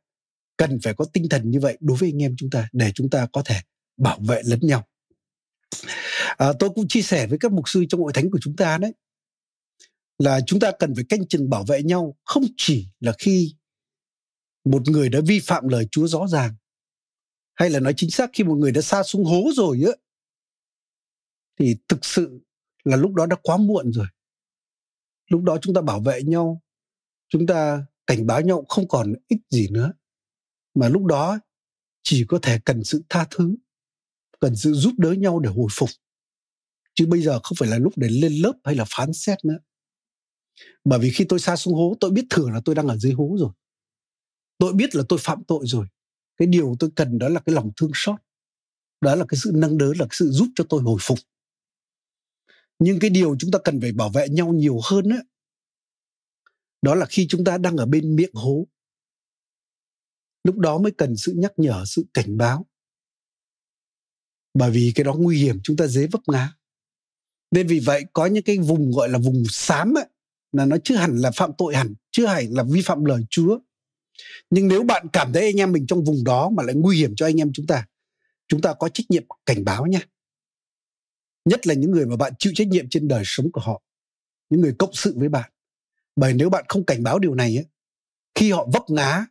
cần 0.57 0.79
phải 0.83 0.95
có 0.95 1.05
tinh 1.13 1.29
thần 1.29 1.51
như 1.51 1.61
vậy 1.61 1.79
đối 1.81 1.97
với 1.97 2.09
anh 2.09 2.23
em 2.23 2.35
chúng 2.39 2.51
ta 2.51 2.69
để 2.73 2.93
chúng 2.95 3.11
ta 3.11 3.27
có 3.33 3.43
thể 3.43 3.61
bảo 3.97 4.19
vệ 4.21 4.43
lẫn 4.45 4.59
nhau. 4.63 4.87
À, 6.37 6.53
tôi 6.59 6.71
cũng 6.75 6.89
chia 6.89 7.03
sẻ 7.03 7.27
với 7.27 7.39
các 7.39 7.53
mục 7.53 7.69
sư 7.69 7.85
trong 7.89 8.01
hội 8.01 8.13
thánh 8.13 8.31
của 8.31 8.39
chúng 8.43 8.57
ta 8.57 8.79
đấy 8.79 8.93
là 10.19 10.41
chúng 10.47 10.61
ta 10.61 10.73
cần 10.79 10.95
phải 10.95 11.05
canh 11.09 11.27
chừng 11.27 11.51
bảo 11.51 11.65
vệ 11.65 11.83
nhau 11.83 12.17
không 12.25 12.45
chỉ 12.57 12.89
là 13.01 13.13
khi 13.19 13.55
một 14.67 14.83
người 14.89 15.09
đã 15.09 15.21
vi 15.27 15.41
phạm 15.41 15.69
lời 15.69 15.89
Chúa 15.91 16.07
rõ 16.07 16.27
ràng. 16.27 16.55
Hay 17.55 17.71
là 17.71 17.81
nói 17.81 17.95
chính 17.97 18.11
xác 18.11 18.31
khi 18.33 18.45
một 18.45 18.55
người 18.55 18.73
đã 18.73 18.81
xa 18.81 19.03
xuống 19.03 19.25
hố 19.25 19.45
rồi 19.55 19.83
á, 19.87 19.93
thì 21.59 21.77
thực 21.89 22.05
sự 22.05 22.41
là 22.85 22.97
lúc 22.97 23.15
đó 23.15 23.27
đã 23.27 23.37
quá 23.43 23.57
muộn 23.57 23.93
rồi. 23.93 24.07
Lúc 25.31 25.43
đó 25.43 25.59
chúng 25.63 25.75
ta 25.75 25.81
bảo 25.81 26.01
vệ 26.01 26.23
nhau, 26.23 26.63
chúng 27.29 27.47
ta 27.47 27.87
cảnh 28.07 28.27
báo 28.27 28.41
nhau 28.41 28.65
không 28.69 28.89
còn 28.89 29.13
ích 29.29 29.41
gì 29.51 29.69
nữa. 29.71 29.93
Mà 30.75 30.89
lúc 30.89 31.05
đó 31.05 31.39
chỉ 32.03 32.25
có 32.29 32.39
thể 32.43 32.59
cần 32.65 32.85
sự 32.85 33.03
tha 33.09 33.27
thứ, 33.31 33.57
cần 34.41 34.57
sự 34.57 34.73
giúp 34.73 34.93
đỡ 34.99 35.13
nhau 35.13 35.41
để 35.41 35.51
hồi 35.51 35.69
phục. 35.73 35.89
Chứ 36.95 37.07
bây 37.07 37.23
giờ 37.23 37.41
không 37.43 37.57
phải 37.59 37.69
là 37.69 37.79
lúc 37.79 37.93
để 37.97 38.09
lên 38.09 38.33
lớp 38.33 38.53
hay 38.65 38.75
là 38.75 38.85
phán 38.89 39.13
xét 39.13 39.45
nữa. 39.45 39.59
Bởi 40.85 40.99
vì 40.99 41.11
khi 41.11 41.25
tôi 41.29 41.39
xa 41.39 41.57
xuống 41.57 41.75
hố, 41.75 41.97
tôi 42.01 42.11
biết 42.11 42.27
thừa 42.31 42.51
là 42.51 42.61
tôi 42.65 42.75
đang 42.75 42.89
ở 42.89 42.97
dưới 42.97 43.13
hố 43.13 43.37
rồi 43.39 43.51
tôi 44.59 44.73
biết 44.73 44.95
là 44.95 45.03
tôi 45.09 45.19
phạm 45.23 45.45
tội 45.45 45.65
rồi. 45.67 45.87
Cái 46.37 46.49
điều 46.49 46.77
tôi 46.79 46.91
cần 46.97 47.19
đó 47.19 47.29
là 47.29 47.41
cái 47.41 47.55
lòng 47.55 47.71
thương 47.77 47.91
xót. 47.95 48.21
Đó 49.01 49.15
là 49.15 49.25
cái 49.29 49.39
sự 49.45 49.53
nâng 49.55 49.79
đỡ 49.79 49.87
là 49.87 50.05
cái 50.05 50.17
sự 50.19 50.31
giúp 50.31 50.49
cho 50.55 50.65
tôi 50.69 50.83
hồi 50.83 50.99
phục. 51.01 51.19
Nhưng 52.79 52.99
cái 52.99 53.11
điều 53.11 53.37
chúng 53.39 53.51
ta 53.51 53.59
cần 53.65 53.81
phải 53.81 53.93
bảo 53.93 54.11
vệ 54.11 54.29
nhau 54.29 54.53
nhiều 54.53 54.81
hơn 54.85 55.09
đó 55.09 55.17
đó 56.87 56.95
là 56.95 57.07
khi 57.07 57.27
chúng 57.29 57.45
ta 57.45 57.59
đang 57.59 57.77
ở 57.77 57.87
bên 57.87 58.17
miệng 58.17 58.35
hố. 58.35 58.67
Lúc 60.45 60.59
đó 60.59 60.79
mới 60.79 60.93
cần 60.93 61.17
sự 61.17 61.35
nhắc 61.37 61.53
nhở 61.57 61.85
sự 61.87 62.05
cảnh 62.15 62.37
báo. 62.37 62.67
Bởi 64.55 64.71
vì 64.71 64.93
cái 64.95 65.05
đó 65.05 65.15
nguy 65.15 65.39
hiểm 65.39 65.59
chúng 65.63 65.77
ta 65.77 65.87
dễ 65.87 66.07
vấp 66.07 66.21
ngã. 66.27 66.53
Nên 67.51 67.67
vì 67.67 67.79
vậy 67.79 68.05
có 68.13 68.27
những 68.27 68.43
cái 68.45 68.59
vùng 68.59 68.93
gọi 68.93 69.09
là 69.09 69.19
vùng 69.19 69.45
xám 69.49 69.95
ấy, 69.99 70.09
là 70.53 70.67
nó 70.67 70.77
chưa 70.85 70.97
hẳn 70.97 71.17
là 71.17 71.31
phạm 71.31 71.51
tội 71.59 71.77
hẳn 71.77 71.95
chưa 72.11 72.27
hẳn 72.27 72.45
là 72.51 72.63
vi 72.63 72.83
phạm 72.85 73.05
lời 73.05 73.23
Chúa 73.31 73.59
nhưng 74.51 74.69
nếu 74.69 74.83
bạn 74.83 75.07
cảm 75.13 75.33
thấy 75.33 75.45
anh 75.45 75.61
em 75.61 75.73
mình 75.73 75.87
trong 75.87 76.05
vùng 76.05 76.25
đó 76.25 76.51
mà 76.51 76.63
lại 76.63 76.75
nguy 76.75 76.97
hiểm 76.97 77.15
cho 77.17 77.27
anh 77.27 77.41
em 77.41 77.51
chúng 77.55 77.67
ta 77.67 77.87
chúng 78.49 78.61
ta 78.61 78.75
có 78.79 78.89
trách 78.89 79.07
nhiệm 79.09 79.25
cảnh 79.47 79.65
báo 79.65 79.87
nhé. 79.87 80.01
Nhất 81.45 81.67
là 81.67 81.75
những 81.75 81.91
người 81.91 82.07
mà 82.07 82.17
bạn 82.17 82.33
chịu 82.39 82.53
trách 82.57 82.69
nhiệm 82.69 82.89
trên 82.89 83.09
đời 83.09 83.23
sống 83.27 83.53
của 83.53 83.61
họ 83.61 83.83
những 84.51 84.61
người 84.61 84.75
cộng 84.79 84.93
sự 84.93 85.15
với 85.17 85.29
bạn. 85.29 85.51
Bởi 86.17 86.35
nếu 86.35 86.51
bạn 86.51 86.65
không 86.69 86.85
cảnh 86.85 87.03
báo 87.03 87.19
điều 87.19 87.35
này 87.35 87.57
ấy, 87.57 87.67
khi 88.35 88.53
họ 88.53 88.69
vấp 88.73 88.83
ngã 88.89 89.27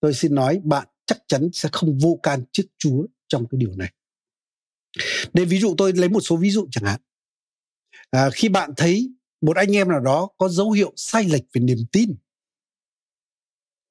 tôi 0.00 0.14
xin 0.14 0.34
nói 0.34 0.60
bạn 0.64 0.88
chắc 1.06 1.18
chắn 1.28 1.50
sẽ 1.52 1.68
không 1.72 1.98
vô 1.98 2.20
can 2.22 2.44
trước 2.52 2.64
chúa 2.78 3.06
trong 3.28 3.46
cái 3.50 3.58
điều 3.58 3.76
này. 3.76 3.92
Để 5.32 5.44
ví 5.44 5.60
dụ 5.60 5.74
tôi 5.78 5.92
lấy 5.92 6.08
một 6.08 6.20
số 6.20 6.36
ví 6.36 6.50
dụ 6.50 6.68
chẳng 6.70 6.84
hạn. 6.84 7.00
À, 8.10 8.30
khi 8.34 8.48
bạn 8.48 8.70
thấy 8.76 9.14
một 9.40 9.56
anh 9.56 9.76
em 9.76 9.88
nào 9.88 10.00
đó 10.00 10.28
có 10.38 10.48
dấu 10.48 10.70
hiệu 10.70 10.92
sai 10.96 11.24
lệch 11.24 11.44
về 11.52 11.60
niềm 11.60 11.78
tin 11.92 12.14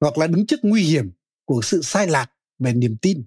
hoặc 0.00 0.18
là 0.18 0.26
đứng 0.26 0.46
trước 0.46 0.60
nguy 0.62 0.82
hiểm 0.82 1.10
của 1.44 1.60
sự 1.62 1.82
sai 1.82 2.06
lạc 2.06 2.30
về 2.58 2.72
niềm 2.72 2.96
tin. 3.02 3.24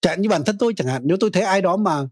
Chẳng 0.00 0.22
như 0.22 0.28
bản 0.28 0.44
thân 0.46 0.58
tôi 0.58 0.74
chẳng 0.76 0.88
hạn 0.88 1.02
nếu 1.04 1.16
tôi 1.20 1.30
thấy 1.32 1.42
ai 1.42 1.62
đó 1.62 1.76
mà 1.76 2.08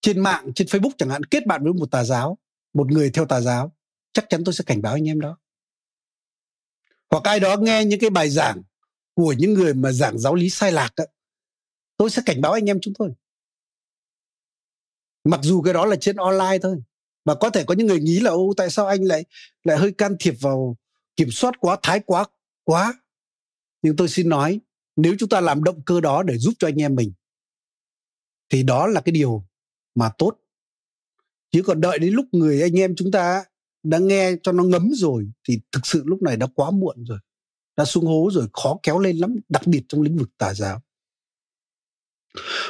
trên 0.00 0.20
mạng 0.20 0.52
trên 0.54 0.66
facebook 0.66 0.90
chẳng 0.98 1.10
hạn 1.10 1.24
kết 1.24 1.46
bạn 1.46 1.64
với 1.64 1.72
một 1.72 1.90
tà 1.90 2.04
giáo 2.04 2.38
một 2.74 2.92
người 2.92 3.10
theo 3.10 3.26
tà 3.26 3.40
giáo 3.40 3.72
chắc 4.12 4.24
chắn 4.28 4.44
tôi 4.44 4.54
sẽ 4.54 4.64
cảnh 4.66 4.82
báo 4.82 4.94
anh 4.94 5.08
em 5.08 5.20
đó. 5.20 5.38
Hoặc 7.10 7.24
ai 7.24 7.40
đó 7.40 7.56
nghe 7.56 7.84
những 7.84 8.00
cái 8.00 8.10
bài 8.10 8.30
giảng 8.30 8.62
của 9.14 9.34
những 9.38 9.54
người 9.54 9.74
mà 9.74 9.92
giảng 9.92 10.18
giáo 10.18 10.34
lý 10.34 10.50
sai 10.50 10.72
lạc 10.72 10.90
đó, 10.96 11.04
tôi 11.96 12.10
sẽ 12.10 12.22
cảnh 12.26 12.40
báo 12.40 12.52
anh 12.52 12.70
em 12.70 12.78
chúng 12.82 12.94
tôi. 12.98 13.10
Mặc 15.24 15.40
dù 15.42 15.62
cái 15.62 15.74
đó 15.74 15.86
là 15.86 15.96
trên 15.96 16.16
online 16.16 16.58
thôi 16.62 16.82
và 17.24 17.34
có 17.34 17.50
thể 17.50 17.64
có 17.64 17.74
những 17.74 17.86
người 17.86 18.00
nghĩ 18.00 18.20
là 18.20 18.30
ô 18.30 18.54
tại 18.56 18.70
sao 18.70 18.86
anh 18.86 19.04
lại 19.04 19.24
lại 19.64 19.76
hơi 19.78 19.92
can 19.92 20.16
thiệp 20.20 20.34
vào 20.40 20.76
kiểm 21.16 21.30
soát 21.30 21.54
quá 21.60 21.76
thái 21.82 22.00
quá 22.00 22.24
quá. 22.64 22.94
Nhưng 23.82 23.96
tôi 23.96 24.08
xin 24.08 24.28
nói, 24.28 24.60
nếu 24.96 25.14
chúng 25.18 25.28
ta 25.28 25.40
làm 25.40 25.64
động 25.64 25.82
cơ 25.86 26.00
đó 26.00 26.22
để 26.22 26.38
giúp 26.38 26.54
cho 26.58 26.68
anh 26.68 26.80
em 26.80 26.94
mình, 26.94 27.12
thì 28.48 28.62
đó 28.62 28.86
là 28.86 29.00
cái 29.00 29.12
điều 29.12 29.46
mà 29.94 30.10
tốt. 30.18 30.38
Chứ 31.50 31.62
còn 31.66 31.80
đợi 31.80 31.98
đến 31.98 32.14
lúc 32.14 32.26
người 32.32 32.62
anh 32.62 32.78
em 32.78 32.94
chúng 32.96 33.10
ta 33.10 33.44
đã 33.82 33.98
nghe 33.98 34.32
cho 34.42 34.52
nó 34.52 34.64
ngấm 34.64 34.90
rồi, 34.94 35.30
thì 35.48 35.60
thực 35.72 35.86
sự 35.86 36.02
lúc 36.06 36.22
này 36.22 36.36
đã 36.36 36.46
quá 36.54 36.70
muộn 36.70 37.04
rồi, 37.04 37.18
đã 37.76 37.84
xuống 37.84 38.06
hố 38.06 38.28
rồi, 38.32 38.48
khó 38.52 38.78
kéo 38.82 38.98
lên 38.98 39.16
lắm, 39.16 39.36
đặc 39.48 39.66
biệt 39.66 39.84
trong 39.88 40.02
lĩnh 40.02 40.16
vực 40.16 40.30
tà 40.38 40.54
giáo. 40.54 40.82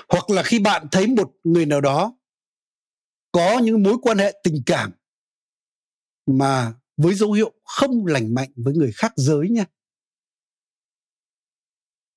Hoặc 0.09 0.31
là 0.31 0.43
khi 0.43 0.59
bạn 0.59 0.87
thấy 0.91 1.07
một 1.07 1.33
người 1.45 1.67
nào 1.67 1.81
đó 1.81 2.19
có 3.33 3.59
những 3.59 3.83
mối 3.83 3.97
quan 4.03 4.19
hệ 4.19 4.41
tình 4.45 4.63
cảm 4.67 4.93
mà 6.27 6.75
với 6.97 7.15
dấu 7.15 7.33
hiệu 7.33 7.53
không 7.65 8.07
lành 8.07 8.35
mạnh 8.35 8.53
với 8.57 8.75
người 8.75 8.93
khác 8.93 9.13
giới 9.17 9.51
nha 9.51 9.65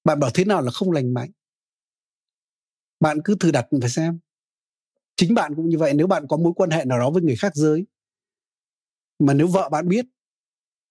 bạn 0.08 0.20
bảo 0.20 0.32
thế 0.34 0.46
nào 0.46 0.62
là 0.62 0.72
không 0.72 0.92
lành 0.92 1.14
mạnh? 1.14 1.32
Bạn 3.00 3.18
cứ 3.24 3.36
thử 3.40 3.52
đặt 3.52 3.66
phải 3.82 3.90
xem. 3.90 4.20
Chính 5.16 5.34
bạn 5.34 5.56
cũng 5.56 5.70
như 5.70 5.78
vậy, 5.78 5.94
nếu 5.94 6.08
bạn 6.08 6.28
có 6.30 6.38
mối 6.38 6.54
quan 6.56 6.70
hệ 6.70 6.86
nào 6.86 7.00
đó 7.00 7.10
với 7.10 7.24
người 7.24 7.36
khác 7.36 7.56
giới, 7.56 7.86
mà 9.20 9.34
nếu 9.34 9.48
vợ 9.48 9.70
bạn 9.70 9.88
biết, 9.88 10.06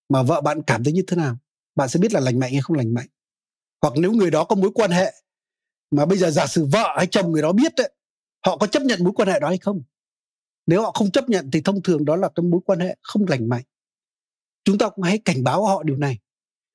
mà 0.08 0.22
vợ 0.22 0.40
bạn 0.40 0.62
cảm 0.62 0.84
thấy 0.84 0.92
như 0.92 1.02
thế 1.06 1.16
nào, 1.16 1.36
bạn 1.74 1.88
sẽ 1.88 2.00
biết 2.00 2.12
là 2.12 2.20
lành 2.20 2.38
mạnh 2.38 2.52
hay 2.52 2.60
không 2.60 2.76
lành 2.76 2.94
mạnh. 2.94 3.08
Hoặc 3.82 3.94
nếu 3.96 4.12
người 4.12 4.30
đó 4.30 4.44
có 4.44 4.56
mối 4.56 4.70
quan 4.74 4.90
hệ, 4.90 5.14
mà 5.90 6.06
bây 6.06 6.18
giờ 6.18 6.30
giả 6.30 6.46
sử 6.46 6.64
vợ 6.72 6.94
hay 6.96 7.06
chồng 7.06 7.32
người 7.32 7.42
đó 7.42 7.52
biết 7.52 7.72
đấy 7.76 7.92
họ 8.46 8.56
có 8.56 8.66
chấp 8.66 8.82
nhận 8.82 9.04
mối 9.04 9.12
quan 9.16 9.28
hệ 9.28 9.40
đó 9.40 9.48
hay 9.48 9.58
không? 9.58 9.82
Nếu 10.66 10.82
họ 10.82 10.92
không 10.92 11.10
chấp 11.10 11.28
nhận 11.28 11.50
thì 11.52 11.60
thông 11.60 11.82
thường 11.82 12.04
đó 12.04 12.16
là 12.16 12.28
cái 12.34 12.44
mối 12.44 12.60
quan 12.66 12.80
hệ 12.80 12.96
không 13.02 13.24
lành 13.28 13.48
mạnh. 13.48 13.64
Chúng 14.64 14.78
ta 14.78 14.88
cũng 14.88 15.02
hãy 15.02 15.18
cảnh 15.24 15.44
báo 15.44 15.66
họ 15.66 15.82
điều 15.82 15.96
này. 15.96 16.18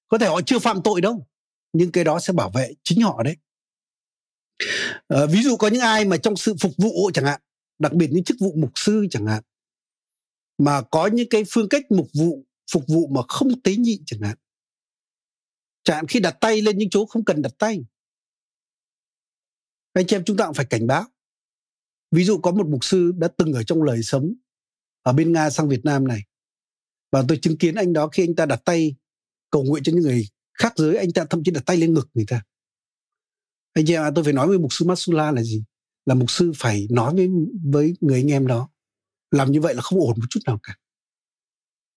Có 0.07 0.17
thể 0.17 0.27
họ 0.27 0.41
chưa 0.45 0.59
phạm 0.59 0.81
tội 0.83 1.01
đâu 1.01 1.27
nhưng 1.73 1.91
cái 1.91 2.03
đó 2.03 2.19
sẽ 2.19 2.33
bảo 2.33 2.51
vệ 2.53 2.73
chính 2.83 3.01
họ 3.01 3.23
đấy. 3.23 3.37
À, 5.07 5.25
ví 5.31 5.43
dụ 5.43 5.57
có 5.57 5.67
những 5.67 5.81
ai 5.81 6.05
mà 6.05 6.17
trong 6.17 6.35
sự 6.35 6.55
phục 6.61 6.71
vụ 6.77 7.11
chẳng 7.13 7.25
hạn 7.25 7.41
đặc 7.79 7.93
biệt 7.93 8.07
những 8.11 8.23
chức 8.23 8.37
vụ 8.39 8.53
mục 8.57 8.71
sư 8.75 9.05
chẳng 9.11 9.25
hạn 9.25 9.43
mà 10.57 10.81
có 10.91 11.07
những 11.07 11.29
cái 11.29 11.43
phương 11.49 11.69
cách 11.69 11.91
mục 11.91 12.07
vụ 12.13 12.45
phục 12.71 12.83
vụ 12.87 13.07
mà 13.07 13.21
không 13.27 13.61
tế 13.61 13.75
nhị 13.75 13.99
chẳng 14.05 14.21
hạn. 14.21 14.37
Chẳng 15.83 15.95
hạn 15.95 16.07
khi 16.07 16.19
đặt 16.19 16.37
tay 16.41 16.61
lên 16.61 16.77
những 16.77 16.89
chỗ 16.89 17.05
không 17.05 17.25
cần 17.25 17.41
đặt 17.41 17.53
tay. 17.57 17.85
Anh 19.93 20.07
chị 20.07 20.15
em 20.15 20.23
chúng 20.25 20.37
ta 20.37 20.45
cũng 20.45 20.53
phải 20.53 20.65
cảnh 20.65 20.87
báo. 20.87 21.03
Ví 22.11 22.23
dụ 22.23 22.37
có 22.37 22.51
một 22.51 22.67
mục 22.67 22.85
sư 22.85 23.11
đã 23.17 23.27
từng 23.37 23.53
ở 23.53 23.63
trong 23.63 23.83
lời 23.83 24.03
sống 24.03 24.33
ở 25.01 25.13
bên 25.13 25.33
nga 25.33 25.49
sang 25.49 25.69
việt 25.69 25.85
nam 25.85 26.07
này 26.07 26.21
và 27.11 27.23
tôi 27.27 27.39
chứng 27.41 27.57
kiến 27.57 27.75
anh 27.75 27.93
đó 27.93 28.07
khi 28.07 28.23
anh 28.23 28.35
ta 28.35 28.45
đặt 28.45 28.61
tay 28.65 28.95
cầu 29.49 29.63
nguyện 29.63 29.83
cho 29.83 29.91
những 29.91 30.01
người 30.01 30.27
khác 30.61 30.73
giới, 30.75 30.95
anh 30.95 31.11
ta 31.11 31.25
thậm 31.29 31.43
chí 31.43 31.51
đặt 31.51 31.63
tay 31.65 31.77
lên 31.77 31.93
ngực 31.93 32.09
người 32.13 32.25
ta. 32.27 32.43
Anh 33.73 33.85
chị 33.87 33.93
em 33.93 34.13
tôi 34.15 34.23
phải 34.23 34.33
nói 34.33 34.47
với 34.47 34.59
mục 34.59 34.73
sư 34.73 34.85
Masula 34.85 35.31
là 35.31 35.43
gì? 35.43 35.63
Là 36.05 36.15
mục 36.15 36.31
sư 36.31 36.51
phải 36.55 36.87
nói 36.89 37.15
với 37.15 37.29
với 37.63 37.93
người 38.01 38.19
anh 38.19 38.31
em 38.31 38.47
đó, 38.47 38.69
làm 39.31 39.51
như 39.51 39.61
vậy 39.61 39.75
là 39.75 39.81
không 39.81 39.99
ổn 39.99 40.19
một 40.19 40.25
chút 40.29 40.39
nào 40.45 40.59
cả. 40.63 40.77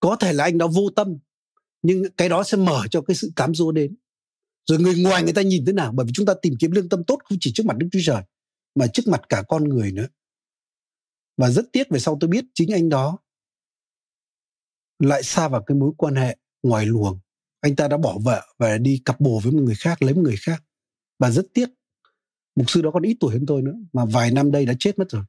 Có 0.01 0.17
thể 0.17 0.33
là 0.33 0.45
anh 0.45 0.59
đó 0.59 0.69
vô 0.69 0.91
tâm, 0.97 1.19
nhưng 1.83 2.03
cái 2.17 2.29
đó 2.29 2.45
sẽ 2.45 2.57
mở 2.57 2.83
cho 2.91 3.03
cái 3.03 3.15
sự 3.17 3.33
cám 3.37 3.55
dỗ 3.55 3.73
đến. 3.73 3.97
Rồi 4.67 4.79
người 4.79 5.03
ngoài 5.03 5.23
người 5.23 5.33
ta 5.33 5.43
nhìn 5.43 5.65
thế 5.67 5.73
nào? 5.73 5.93
Bởi 5.93 6.07
vì 6.07 6.12
chúng 6.15 6.27
ta 6.27 6.35
tìm 6.43 6.55
kiếm 6.61 6.71
lương 6.71 6.89
tâm 6.89 7.05
tốt 7.05 7.19
không 7.25 7.39
chỉ 7.41 7.53
trước 7.55 7.67
mặt 7.67 7.77
đức 7.77 7.89
chúa 7.93 8.01
trời, 8.05 8.23
mà 8.75 8.87
trước 8.87 9.03
mặt 9.07 9.23
cả 9.29 9.45
con 9.49 9.65
người 9.65 9.93
nữa. 9.93 10.07
Và 11.37 11.51
rất 11.51 11.65
tiếc 11.73 11.91
về 11.91 11.99
sau 11.99 12.17
tôi 12.21 12.31
biết 12.31 12.45
chính 12.55 12.73
anh 12.73 12.89
đó 12.89 13.19
lại 14.99 15.23
xa 15.23 15.49
vào 15.49 15.62
cái 15.67 15.77
mối 15.77 15.93
quan 15.97 16.15
hệ 16.15 16.37
ngoài 16.62 16.87
luồng 16.87 17.21
anh 17.65 17.77
ta 17.77 17.89
đã 17.89 17.97
bỏ 17.97 18.19
vợ 18.25 18.47
và 18.59 18.79
đi 18.79 19.03
cặp 19.05 19.21
bồ 19.21 19.41
với 19.45 19.53
một 19.53 19.62
người 19.62 19.75
khác 19.75 20.03
lấy 20.03 20.15
một 20.15 20.21
người 20.25 20.37
khác. 20.41 20.62
Và 21.19 21.31
rất 21.31 21.47
tiếc. 21.55 21.69
Mục 22.57 22.71
sư 22.71 22.83
đó 22.83 22.91
còn 22.91 23.03
ít 23.03 23.17
tuổi 23.21 23.33
hơn 23.33 23.45
tôi 23.47 23.62
nữa 23.62 23.75
mà 23.93 24.05
vài 24.05 24.31
năm 24.31 24.53
đây 24.53 24.67
đã 24.67 24.75
chết 24.79 24.99
mất 24.99 25.05
rồi. 25.11 25.23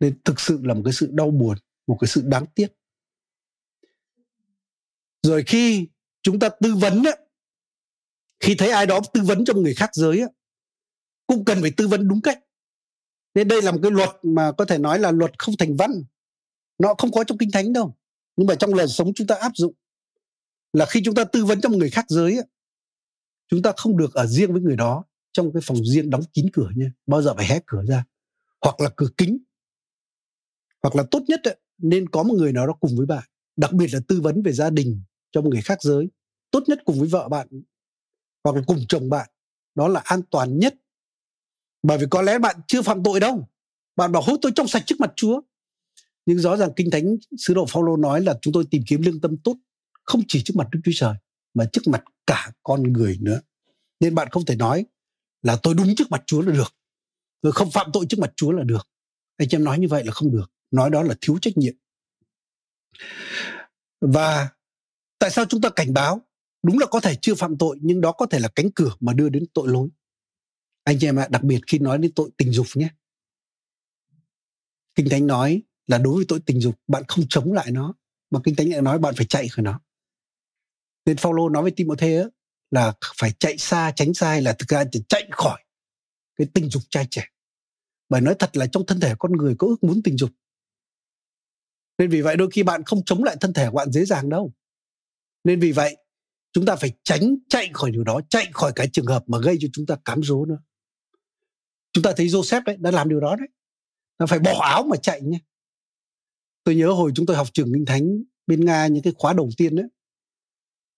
Nên 0.00 0.22
thực 0.24 0.40
sự 0.40 0.60
là 0.62 0.74
một 0.74 0.82
cái 0.84 0.92
sự 0.92 1.08
đau 1.12 1.30
buồn 1.30 1.56
một 1.86 1.96
cái 2.00 2.08
sự 2.08 2.22
đáng 2.24 2.46
tiếc. 2.54 2.66
Rồi 5.22 5.42
khi 5.46 5.88
chúng 6.22 6.38
ta 6.38 6.48
tư 6.48 6.74
vấn 6.74 7.02
á, 7.04 7.12
khi 8.40 8.54
thấy 8.54 8.70
ai 8.70 8.86
đó 8.86 9.00
tư 9.12 9.20
vấn 9.24 9.44
cho 9.44 9.54
một 9.54 9.60
người 9.60 9.74
khác 9.74 9.90
giới 9.92 10.20
á, 10.20 10.26
cũng 11.26 11.44
cần 11.44 11.58
phải 11.60 11.70
tư 11.76 11.88
vấn 11.88 12.08
đúng 12.08 12.22
cách. 12.22 12.38
Nên 13.34 13.48
đây 13.48 13.62
là 13.62 13.72
một 13.72 13.78
cái 13.82 13.90
luật 13.90 14.10
mà 14.22 14.52
có 14.52 14.64
thể 14.64 14.78
nói 14.78 14.98
là 14.98 15.10
luật 15.10 15.38
không 15.38 15.54
thành 15.58 15.76
văn. 15.76 15.90
Nó 16.78 16.94
không 16.98 17.12
có 17.12 17.24
trong 17.24 17.38
kinh 17.38 17.50
thánh 17.50 17.72
đâu. 17.72 17.96
Nhưng 18.36 18.46
mà 18.46 18.54
trong 18.54 18.74
lời 18.74 18.88
sống 18.88 19.12
chúng 19.14 19.26
ta 19.26 19.34
áp 19.34 19.52
dụng 19.54 19.74
là 20.72 20.86
khi 20.86 21.00
chúng 21.04 21.14
ta 21.14 21.24
tư 21.24 21.44
vấn 21.44 21.60
cho 21.60 21.68
một 21.68 21.76
người 21.78 21.90
khác 21.90 22.04
giới 22.08 22.38
chúng 23.48 23.62
ta 23.62 23.72
không 23.76 23.96
được 23.96 24.14
ở 24.14 24.26
riêng 24.26 24.52
với 24.52 24.62
người 24.62 24.76
đó 24.76 25.04
trong 25.32 25.52
cái 25.52 25.62
phòng 25.64 25.84
riêng 25.84 26.10
đóng 26.10 26.22
kín 26.32 26.46
cửa 26.52 26.70
nha, 26.76 26.92
bao 27.06 27.22
giờ 27.22 27.34
phải 27.34 27.46
hé 27.46 27.60
cửa 27.66 27.82
ra, 27.88 28.04
hoặc 28.60 28.80
là 28.80 28.90
cửa 28.96 29.08
kính. 29.16 29.38
Hoặc 30.82 30.96
là 30.96 31.04
tốt 31.10 31.22
nhất 31.28 31.40
nên 31.78 32.08
có 32.08 32.22
một 32.22 32.34
người 32.34 32.52
nào 32.52 32.66
đó 32.66 32.72
cùng 32.80 32.96
với 32.96 33.06
bạn, 33.06 33.24
đặc 33.56 33.72
biệt 33.72 33.94
là 33.94 34.00
tư 34.08 34.20
vấn 34.20 34.42
về 34.42 34.52
gia 34.52 34.70
đình 34.70 35.02
cho 35.32 35.42
một 35.42 35.50
người 35.52 35.62
khác 35.62 35.82
giới. 35.82 36.08
Tốt 36.50 36.62
nhất 36.66 36.78
cùng 36.84 36.98
với 37.00 37.08
vợ 37.08 37.28
bạn, 37.28 37.48
hoặc 38.44 38.56
là 38.56 38.62
cùng 38.66 38.78
chồng 38.88 39.08
bạn, 39.10 39.30
đó 39.74 39.88
là 39.88 40.00
an 40.04 40.20
toàn 40.30 40.58
nhất. 40.58 40.74
Bởi 41.82 41.98
vì 41.98 42.06
có 42.10 42.22
lẽ 42.22 42.38
bạn 42.38 42.56
chưa 42.66 42.82
phạm 42.82 43.02
tội 43.02 43.20
đâu, 43.20 43.48
bạn 43.96 44.12
bảo 44.12 44.22
hối 44.22 44.38
tôi 44.42 44.52
trong 44.54 44.68
sạch 44.68 44.82
trước 44.86 45.00
mặt 45.00 45.12
chúa. 45.16 45.40
Nhưng 46.26 46.38
rõ 46.38 46.56
ràng 46.56 46.70
kinh 46.76 46.90
thánh 46.90 47.16
sứ 47.38 47.54
đồ 47.54 47.66
Phaolô 47.68 47.96
nói 47.96 48.20
là 48.20 48.38
chúng 48.42 48.52
tôi 48.52 48.64
tìm 48.70 48.82
kiếm 48.86 49.02
lương 49.02 49.20
tâm 49.20 49.36
tốt 49.44 49.56
không 50.10 50.22
chỉ 50.28 50.42
trước 50.44 50.56
mặt 50.56 50.68
Đức 50.72 50.80
Chúa 50.84 50.92
Trời, 50.94 51.14
mà 51.54 51.64
trước 51.72 51.82
mặt 51.86 52.04
cả 52.26 52.52
con 52.62 52.82
người 52.82 53.18
nữa. 53.20 53.40
Nên 54.00 54.14
bạn 54.14 54.28
không 54.30 54.44
thể 54.44 54.56
nói 54.56 54.84
là 55.42 55.56
tôi 55.62 55.74
đúng 55.74 55.94
trước 55.96 56.10
mặt 56.10 56.22
Chúa 56.26 56.42
là 56.42 56.52
được. 56.52 56.74
Tôi 57.40 57.52
không 57.52 57.70
phạm 57.70 57.90
tội 57.92 58.06
trước 58.08 58.18
mặt 58.20 58.32
Chúa 58.36 58.52
là 58.52 58.64
được. 58.64 58.88
Anh 59.36 59.48
em 59.50 59.64
nói 59.64 59.78
như 59.78 59.88
vậy 59.88 60.04
là 60.04 60.12
không 60.12 60.32
được. 60.32 60.52
Nói 60.70 60.90
đó 60.90 61.02
là 61.02 61.14
thiếu 61.20 61.38
trách 61.42 61.56
nhiệm. 61.56 61.74
Và 64.00 64.48
tại 65.18 65.30
sao 65.30 65.44
chúng 65.48 65.60
ta 65.60 65.68
cảnh 65.76 65.92
báo? 65.94 66.20
Đúng 66.62 66.78
là 66.78 66.86
có 66.86 67.00
thể 67.00 67.16
chưa 67.22 67.34
phạm 67.34 67.58
tội, 67.58 67.78
nhưng 67.80 68.00
đó 68.00 68.12
có 68.12 68.26
thể 68.26 68.38
là 68.38 68.48
cánh 68.54 68.70
cửa 68.74 68.96
mà 69.00 69.12
đưa 69.12 69.28
đến 69.28 69.46
tội 69.54 69.68
lỗi. 69.68 69.88
Anh 70.84 71.04
em 71.04 71.16
ạ, 71.16 71.28
đặc 71.30 71.42
biệt 71.42 71.60
khi 71.66 71.78
nói 71.78 71.98
đến 71.98 72.12
tội 72.14 72.30
tình 72.36 72.52
dục 72.52 72.66
nhé. 72.74 72.88
Kinh 74.94 75.08
thánh 75.10 75.26
nói 75.26 75.62
là 75.86 75.98
đối 75.98 76.16
với 76.16 76.24
tội 76.28 76.40
tình 76.46 76.60
dục, 76.60 76.74
bạn 76.86 77.02
không 77.08 77.24
chống 77.28 77.52
lại 77.52 77.70
nó. 77.70 77.94
Mà 78.30 78.40
kinh 78.44 78.56
thánh 78.56 78.70
lại 78.70 78.82
nói 78.82 78.98
bạn 78.98 79.14
phải 79.16 79.26
chạy 79.26 79.48
khỏi 79.48 79.62
nó 79.62 79.80
nên 81.06 81.16
Phaolô 81.16 81.48
nói 81.48 81.62
với 81.62 81.72
Timôthê 81.72 82.24
là 82.70 82.92
phải 83.18 83.32
chạy 83.38 83.58
xa, 83.58 83.92
tránh 83.96 84.14
xa 84.14 84.40
là 84.40 84.52
thực 84.52 84.68
ra 84.68 84.84
chỉ 84.92 85.02
chạy 85.08 85.28
khỏi 85.30 85.64
cái 86.36 86.46
tình 86.54 86.70
dục 86.70 86.82
trai 86.90 87.06
trẻ. 87.10 87.24
Bởi 88.08 88.20
nói 88.20 88.34
thật 88.38 88.56
là 88.56 88.66
trong 88.66 88.86
thân 88.86 89.00
thể 89.00 89.14
con 89.18 89.32
người 89.32 89.54
có 89.58 89.66
ước 89.66 89.84
muốn 89.84 90.02
tình 90.02 90.16
dục. 90.16 90.30
Nên 91.98 92.10
vì 92.10 92.20
vậy 92.20 92.36
đôi 92.36 92.50
khi 92.52 92.62
bạn 92.62 92.84
không 92.84 93.04
chống 93.04 93.24
lại 93.24 93.36
thân 93.40 93.52
thể 93.52 93.70
của 93.70 93.76
bạn 93.76 93.92
dễ 93.92 94.04
dàng 94.04 94.28
đâu. 94.28 94.52
Nên 95.44 95.60
vì 95.60 95.72
vậy, 95.72 95.96
chúng 96.52 96.66
ta 96.66 96.76
phải 96.76 96.92
tránh 97.04 97.36
chạy 97.48 97.70
khỏi 97.72 97.90
điều 97.90 98.04
đó, 98.04 98.20
chạy 98.30 98.48
khỏi 98.52 98.72
cái 98.76 98.88
trường 98.92 99.06
hợp 99.06 99.24
mà 99.26 99.38
gây 99.38 99.58
cho 99.60 99.68
chúng 99.72 99.86
ta 99.86 99.96
cám 100.04 100.22
dỗ 100.22 100.44
nữa. 100.44 100.58
Chúng 101.92 102.04
ta 102.04 102.12
thấy 102.16 102.26
Joseph 102.26 102.62
đấy 102.64 102.76
đã 102.80 102.90
làm 102.90 103.08
điều 103.08 103.20
đó 103.20 103.36
đấy. 103.38 103.48
Nó 104.18 104.26
phải 104.26 104.38
bỏ 104.38 104.60
áo 104.62 104.82
mà 104.82 104.96
chạy 104.96 105.20
nhé. 105.22 105.38
Tôi 106.64 106.74
nhớ 106.74 106.92
hồi 106.92 107.12
chúng 107.14 107.26
tôi 107.26 107.36
học 107.36 107.46
trường 107.52 107.72
kinh 107.74 107.84
thánh 107.84 108.22
bên 108.46 108.64
nga, 108.64 108.86
những 108.86 109.02
cái 109.02 109.12
khóa 109.16 109.32
đầu 109.32 109.50
tiên 109.56 109.76
đấy 109.76 109.86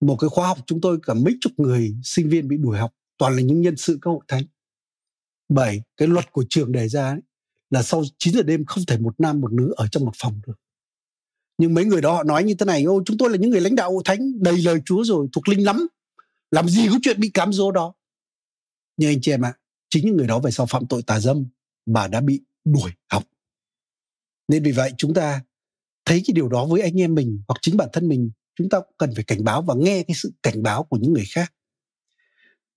một 0.03 0.17
cái 0.17 0.31
khóa 0.31 0.49
học 0.49 0.59
chúng 0.67 0.81
tôi 0.81 0.99
cả 1.03 1.15
mấy 1.15 1.37
chục 1.41 1.53
người 1.57 1.95
sinh 2.05 2.29
viên 2.29 2.49
bị 2.49 2.57
đuổi 2.57 2.79
học 2.79 2.95
toàn 3.19 3.37
là 3.37 3.43
những 3.43 3.61
nhân 3.61 3.77
sự 3.77 3.99
các 4.03 4.11
hội 4.11 4.25
thánh. 4.29 4.45
Bởi 5.49 5.83
cái 5.97 6.09
luật 6.09 6.33
của 6.33 6.45
trường 6.49 6.73
đề 6.73 6.89
ra 6.89 7.09
ấy, 7.09 7.21
là 7.71 7.83
sau 7.83 8.03
9 8.19 8.35
giờ 8.35 8.43
đêm 8.43 8.65
không 8.65 8.85
thể 8.87 8.99
một 8.99 9.21
nam 9.21 9.41
một 9.41 9.53
nữ 9.53 9.73
ở 9.77 9.87
trong 9.89 10.05
một 10.05 10.13
phòng 10.17 10.41
được. 10.47 10.55
Nhưng 11.59 11.75
mấy 11.75 11.85
người 11.85 12.01
đó 12.01 12.15
họ 12.15 12.23
nói 12.23 12.45
như 12.45 12.55
thế 12.55 12.67
này 12.67 12.85
ô 12.85 13.03
chúng 13.07 13.19
tôi 13.19 13.31
là 13.31 13.37
những 13.37 13.51
người 13.51 13.61
lãnh 13.61 13.75
đạo 13.75 13.93
hội 13.93 14.03
thánh 14.05 14.43
đầy 14.43 14.57
lời 14.57 14.81
chúa 14.85 15.05
rồi 15.05 15.29
thuộc 15.33 15.49
linh 15.49 15.65
lắm 15.65 15.87
làm 16.51 16.69
gì 16.69 16.89
có 16.89 16.99
chuyện 17.03 17.21
bị 17.21 17.31
cám 17.35 17.53
dỗ 17.53 17.71
đó. 17.71 17.95
Nhưng 18.97 19.11
anh 19.11 19.21
chị 19.21 19.33
em 19.33 19.45
ạ 19.45 19.55
chính 19.91 20.07
những 20.07 20.17
người 20.17 20.27
đó 20.27 20.39
về 20.39 20.51
sau 20.51 20.67
phạm 20.67 20.87
tội 20.87 21.03
tà 21.03 21.21
dâm 21.21 21.47
và 21.87 22.09
đã 22.09 22.21
bị 22.21 22.41
đuổi 22.65 22.91
học. 23.11 23.25
Nên 24.49 24.63
vì 24.63 24.73
vậy 24.73 24.93
chúng 24.99 25.15
ta 25.15 25.45
thấy 26.05 26.23
cái 26.27 26.35
điều 26.35 26.49
đó 26.49 26.67
với 26.67 26.83
anh 26.83 27.01
em 27.01 27.15
mình 27.15 27.43
hoặc 27.49 27.55
chính 27.61 27.77
bản 27.77 27.89
thân 27.93 28.09
mình 28.09 28.31
chúng 28.57 28.69
ta 28.69 28.81
cũng 28.81 28.95
cần 28.99 29.11
phải 29.15 29.25
cảnh 29.25 29.45
báo 29.45 29.63
và 29.63 29.75
nghe 29.75 30.03
cái 30.03 30.15
sự 30.23 30.33
cảnh 30.43 30.63
báo 30.63 30.85
của 30.85 30.97
những 31.01 31.13
người 31.13 31.25
khác. 31.35 31.53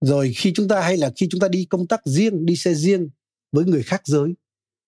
Rồi 0.02 0.34
khi 0.36 0.54
chúng 0.56 0.68
ta 0.68 0.82
hay 0.82 0.98
là 0.98 1.12
khi 1.16 1.28
chúng 1.32 1.42
ta 1.42 1.48
đi 1.48 1.66
công 1.70 1.88
tác 1.88 2.02
riêng 2.06 2.46
đi 2.46 2.56
xe 2.56 2.74
riêng 2.74 3.10
với 3.52 3.66
người 3.66 3.84
khác 3.84 4.02
giới 4.06 4.34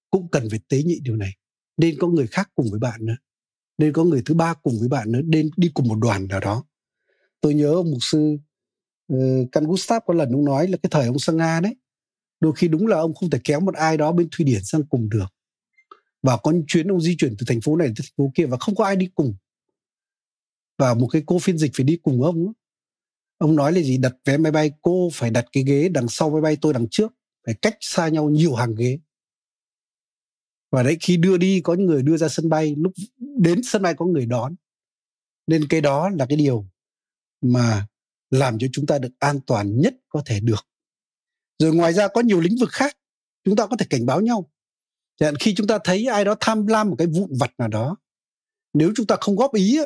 cũng 0.09 0.31
cần 0.31 0.49
phải 0.49 0.59
tế 0.69 0.83
nhị 0.83 0.99
điều 1.03 1.15
này. 1.15 1.31
Nên 1.77 1.95
có 1.99 2.07
người 2.07 2.27
khác 2.27 2.51
cùng 2.55 2.67
với 2.71 2.79
bạn 2.79 3.05
nữa 3.05 3.15
nên 3.77 3.93
có 3.93 4.03
người 4.03 4.21
thứ 4.25 4.35
ba 4.35 4.53
cùng 4.53 4.79
với 4.79 4.89
bạn 4.89 5.11
nữa 5.11 5.21
nên 5.23 5.49
đi 5.57 5.71
cùng 5.73 5.87
một 5.87 5.97
đoàn 6.01 6.27
nào 6.27 6.39
đó. 6.39 6.63
Tôi 7.41 7.53
nhớ 7.53 7.73
ông 7.73 7.91
mục 7.91 7.99
sư 8.01 8.37
ờ, 9.07 9.41
uh, 9.41 9.51
Can 9.51 9.63
Gustav 9.63 10.03
có 10.05 10.13
lần 10.13 10.31
ông 10.31 10.45
nói 10.45 10.67
là 10.67 10.77
cái 10.83 10.89
thời 10.89 11.07
ông 11.07 11.19
sang 11.19 11.37
Nga 11.37 11.59
đấy 11.59 11.75
đôi 12.39 12.53
khi 12.55 12.67
đúng 12.67 12.87
là 12.87 12.97
ông 12.97 13.13
không 13.13 13.29
thể 13.29 13.39
kéo 13.43 13.59
một 13.59 13.75
ai 13.75 13.97
đó 13.97 14.11
bên 14.11 14.27
Thụy 14.31 14.45
Điển 14.45 14.63
sang 14.63 14.83
cùng 14.85 15.09
được. 15.09 15.25
Và 16.23 16.37
có 16.37 16.53
chuyến 16.67 16.87
ông 16.87 17.01
di 17.01 17.15
chuyển 17.17 17.35
từ 17.37 17.45
thành 17.47 17.61
phố 17.61 17.75
này 17.75 17.87
tới 17.87 17.95
thành 17.95 18.13
phố 18.17 18.31
kia 18.35 18.45
và 18.45 18.57
không 18.57 18.75
có 18.75 18.85
ai 18.85 18.95
đi 18.95 19.09
cùng 19.15 19.35
và 20.77 20.93
một 20.93 21.07
cái 21.11 21.23
cô 21.25 21.39
phiên 21.39 21.57
dịch 21.57 21.71
phải 21.75 21.83
đi 21.83 21.97
cùng 21.97 22.23
ông 22.23 22.53
ông 23.37 23.55
nói 23.55 23.71
là 23.71 23.81
gì? 23.81 23.97
Đặt 23.97 24.15
vé 24.25 24.37
máy 24.37 24.51
bay, 24.51 24.71
cô 24.81 25.09
phải 25.13 25.29
đặt 25.29 25.45
cái 25.51 25.63
ghế 25.63 25.89
đằng 25.89 26.07
sau 26.07 26.29
máy 26.29 26.41
bay, 26.41 26.57
tôi 26.61 26.73
đằng 26.73 26.87
trước. 26.91 27.13
Phải 27.45 27.55
cách 27.61 27.77
xa 27.81 28.07
nhau 28.07 28.29
nhiều 28.29 28.55
hàng 28.55 28.75
ghế. 28.75 28.99
Và 30.71 30.83
đấy, 30.83 30.97
khi 30.99 31.17
đưa 31.17 31.37
đi, 31.37 31.61
có 31.61 31.73
những 31.73 31.85
người 31.85 32.03
đưa 32.03 32.17
ra 32.17 32.29
sân 32.29 32.49
bay, 32.49 32.75
lúc 32.77 32.93
đến 33.17 33.61
sân 33.63 33.81
bay 33.81 33.93
có 33.93 34.05
người 34.05 34.25
đón. 34.25 34.55
Nên 35.47 35.67
cái 35.67 35.81
đó 35.81 36.09
là 36.09 36.25
cái 36.29 36.37
điều 36.37 36.65
mà 37.41 37.87
làm 38.29 38.59
cho 38.59 38.67
chúng 38.71 38.85
ta 38.85 38.99
được 38.99 39.11
an 39.19 39.39
toàn 39.47 39.81
nhất 39.81 39.95
có 40.09 40.21
thể 40.25 40.39
được. 40.39 40.67
Rồi 41.59 41.75
ngoài 41.75 41.93
ra 41.93 42.07
có 42.07 42.21
nhiều 42.21 42.39
lĩnh 42.39 42.55
vực 42.59 42.69
khác, 42.71 42.97
chúng 43.43 43.55
ta 43.55 43.67
có 43.67 43.75
thể 43.77 43.85
cảnh 43.89 44.05
báo 44.05 44.21
nhau. 44.21 44.51
Chẳng 45.19 45.33
khi 45.39 45.53
chúng 45.55 45.67
ta 45.67 45.79
thấy 45.83 46.05
ai 46.05 46.25
đó 46.25 46.35
tham 46.39 46.67
lam 46.67 46.89
một 46.89 46.95
cái 46.97 47.07
vụn 47.07 47.29
vặt 47.39 47.51
nào 47.57 47.67
đó, 47.67 47.97
nếu 48.73 48.91
chúng 48.95 49.07
ta 49.07 49.15
không 49.21 49.35
góp 49.35 49.53
ý 49.53 49.79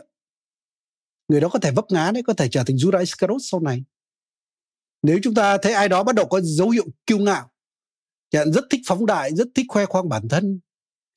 người 1.31 1.41
đó 1.41 1.49
có 1.49 1.59
thể 1.59 1.71
vấp 1.71 1.85
ngã 1.89 2.11
đấy 2.11 2.23
có 2.23 2.33
thể 2.33 2.47
trở 2.51 2.63
thành 2.63 2.75
Judas 2.75 2.99
Iscariot 2.99 3.41
sau 3.41 3.59
này. 3.59 3.83
Nếu 5.01 5.19
chúng 5.23 5.33
ta 5.33 5.57
thấy 5.57 5.73
ai 5.73 5.89
đó 5.89 6.03
bắt 6.03 6.15
đầu 6.15 6.27
có 6.27 6.41
dấu 6.41 6.69
hiệu 6.69 6.85
kiêu 7.05 7.17
ngạo 7.17 7.49
chẳng 8.29 8.51
rất 8.51 8.65
thích 8.69 8.81
phóng 8.85 9.05
đại 9.05 9.35
rất 9.35 9.47
thích 9.55 9.65
khoe 9.69 9.85
khoang 9.85 10.09
bản 10.09 10.27
thân. 10.27 10.59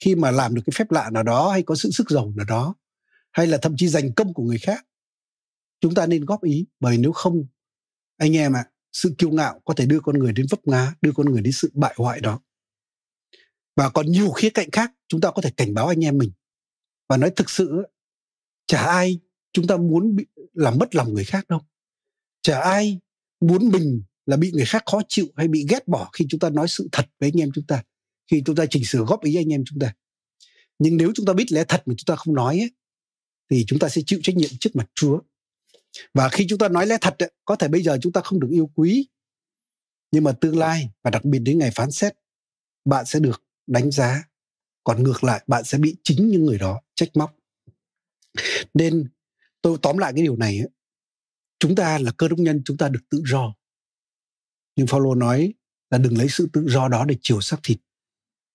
Khi 0.01 0.15
mà 0.15 0.31
làm 0.31 0.55
được 0.55 0.63
cái 0.67 0.73
phép 0.77 0.91
lạ 0.91 1.11
nào 1.11 1.23
đó 1.23 1.51
hay 1.51 1.63
có 1.63 1.75
sự 1.75 1.91
sức 1.91 2.11
giàu 2.11 2.33
nào 2.37 2.47
đó 2.47 2.75
hay 3.33 3.47
là 3.47 3.59
thậm 3.59 3.75
chí 3.77 3.89
giành 3.89 4.13
công 4.13 4.35
của 4.35 4.43
người 4.43 4.59
khác 4.59 4.87
chúng 5.81 5.95
ta 5.95 6.07
nên 6.07 6.25
góp 6.25 6.43
ý. 6.43 6.67
Bởi 6.81 6.99
nếu 6.99 7.13
không 7.13 7.47
anh 8.17 8.37
em 8.37 8.57
ạ 8.57 8.65
à, 8.67 8.71
sự 8.93 9.15
kiêu 9.19 9.31
ngạo 9.31 9.61
có 9.65 9.75
thể 9.75 9.87
đưa 9.87 10.01
con 10.01 10.19
người 10.19 10.33
đến 10.33 10.47
vấp 10.51 10.67
ngã 10.67 10.95
đưa 11.01 11.13
con 11.13 11.27
người 11.33 11.43
đến 11.43 11.53
sự 11.53 11.71
bại 11.75 11.95
hoại 11.97 12.21
đó. 12.21 12.41
Và 13.77 13.91
còn 13.91 14.07
nhiều 14.07 14.31
khía 14.31 14.51
cạnh 14.51 14.71
khác 14.71 14.93
chúng 15.09 15.21
ta 15.21 15.31
có 15.31 15.43
thể 15.43 15.51
cảnh 15.57 15.75
báo 15.75 15.87
anh 15.87 16.05
em 16.05 16.19
mình. 16.19 16.33
Và 17.09 17.17
nói 17.17 17.31
thực 17.37 17.51
sự 17.51 17.83
chả 18.67 18.83
ai 18.83 19.21
chúng 19.55 19.67
ta 19.67 19.77
muốn 19.77 20.17
bị 20.17 20.27
làm 20.53 20.79
mất 20.79 20.95
lòng 20.95 21.15
người 21.15 21.25
khác 21.25 21.49
đâu. 21.49 21.61
Chả 22.43 22.61
ai 22.61 23.01
muốn 23.41 23.69
mình 23.69 24.03
là 24.27 24.37
bị 24.37 24.51
người 24.53 24.65
khác 24.65 24.83
khó 24.87 25.01
chịu 25.09 25.27
hay 25.37 25.49
bị 25.49 25.67
ghét 25.69 25.89
bỏ 25.89 26.11
khi 26.13 26.27
chúng 26.29 26.41
ta 26.41 26.51
nói 26.51 26.69
sự 26.69 26.89
thật 26.93 27.07
với 27.21 27.31
anh 27.35 27.41
em 27.41 27.51
chúng 27.55 27.67
ta 27.67 27.83
khi 28.31 28.43
chúng 28.47 28.57
ta 28.57 28.65
chỉnh 28.71 28.85
sửa 28.85 29.05
góp 29.05 29.25
ý 29.25 29.37
anh 29.37 29.53
em 29.53 29.63
chúng 29.67 29.79
ta. 29.79 29.95
Nhưng 30.79 30.97
nếu 30.97 31.13
chúng 31.15 31.27
ta 31.27 31.33
biết 31.33 31.53
lẽ 31.53 31.65
thật 31.69 31.83
mà 31.87 31.95
chúng 31.99 32.07
ta 32.07 32.17
không 32.17 32.35
nói 32.35 32.59
ấy, 32.59 32.71
thì 33.51 33.65
chúng 33.67 33.79
ta 33.79 33.89
sẽ 33.89 34.03
chịu 34.07 34.21
trách 34.23 34.37
nhiệm 34.37 34.51
trước 34.61 34.77
mặt 34.77 34.91
Chúa. 34.95 35.21
Và 36.15 36.29
khi 36.29 36.47
chúng 36.49 36.59
ta 36.59 36.69
nói 36.69 36.87
lẽ 36.87 36.99
thật 37.01 37.15
ấy, 37.19 37.33
có 37.45 37.57
thể 37.57 37.69
bây 37.69 37.83
giờ 37.83 37.99
chúng 38.03 38.13
ta 38.13 38.21
không 38.21 38.41
được 38.41 38.49
yêu 38.51 38.71
quý 38.75 39.07
nhưng 40.15 40.25
mà 40.25 40.33
tương 40.33 40.59
lai 40.59 40.91
và 41.03 41.11
đặc 41.11 41.25
biệt 41.25 41.39
đến 41.39 41.59
ngày 41.59 41.71
phán 41.75 41.91
xét 41.91 42.15
bạn 42.85 43.07
sẽ 43.07 43.21
được 43.21 43.43
đánh 43.67 43.91
giá. 43.91 44.25
Còn 44.85 45.03
ngược 45.03 45.25
lại 45.25 45.45
bạn 45.47 45.65
sẽ 45.65 45.79
bị 45.79 45.97
chính 46.03 46.29
những 46.29 46.45
người 46.45 46.59
đó 46.59 46.81
trách 46.95 47.09
móc. 47.15 47.37
Nên 48.75 49.09
tôi 49.65 49.79
tóm 49.83 49.99
lại 49.99 50.13
cái 50.17 50.23
điều 50.23 50.37
này 50.37 50.59
ấy, 50.59 50.69
chúng 51.59 51.75
ta 51.75 51.99
là 51.99 52.13
cơ 52.13 52.29
đốc 52.29 52.39
nhân 52.39 52.63
chúng 52.65 52.77
ta 52.77 52.89
được 52.89 53.01
tự 53.11 53.23
do. 53.27 53.55
Nhưng 54.77 54.87
Phaolô 54.87 55.15
nói 55.15 55.55
là 55.91 55.99
đừng 55.99 56.19
lấy 56.19 56.29
sự 56.29 56.49
tự 56.53 56.67
do 56.69 56.89
đó 56.89 57.05
để 57.05 57.17
chiều 57.23 57.41
xác 57.41 57.57
thịt. 57.63 57.79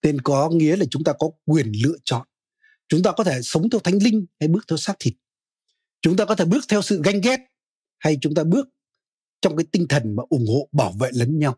Tên 0.01 0.21
có 0.21 0.49
nghĩa 0.49 0.75
là 0.75 0.85
chúng 0.91 1.03
ta 1.03 1.13
có 1.19 1.29
quyền 1.45 1.71
lựa 1.83 1.95
chọn. 2.03 2.27
Chúng 2.87 3.03
ta 3.03 3.11
có 3.17 3.23
thể 3.23 3.41
sống 3.41 3.69
theo 3.69 3.79
thánh 3.79 4.03
linh 4.03 4.25
hay 4.39 4.47
bước 4.47 4.65
theo 4.67 4.77
xác 4.77 4.93
thịt. 4.99 5.13
Chúng 6.01 6.17
ta 6.17 6.25
có 6.25 6.35
thể 6.35 6.45
bước 6.45 6.65
theo 6.69 6.81
sự 6.81 7.01
ganh 7.03 7.21
ghét 7.21 7.39
hay 7.97 8.17
chúng 8.21 8.35
ta 8.35 8.43
bước 8.43 8.67
trong 9.41 9.57
cái 9.57 9.65
tinh 9.71 9.87
thần 9.87 10.15
mà 10.15 10.23
ủng 10.29 10.45
hộ 10.47 10.69
bảo 10.71 10.91
vệ 10.91 11.09
lẫn 11.13 11.39
nhau. 11.39 11.57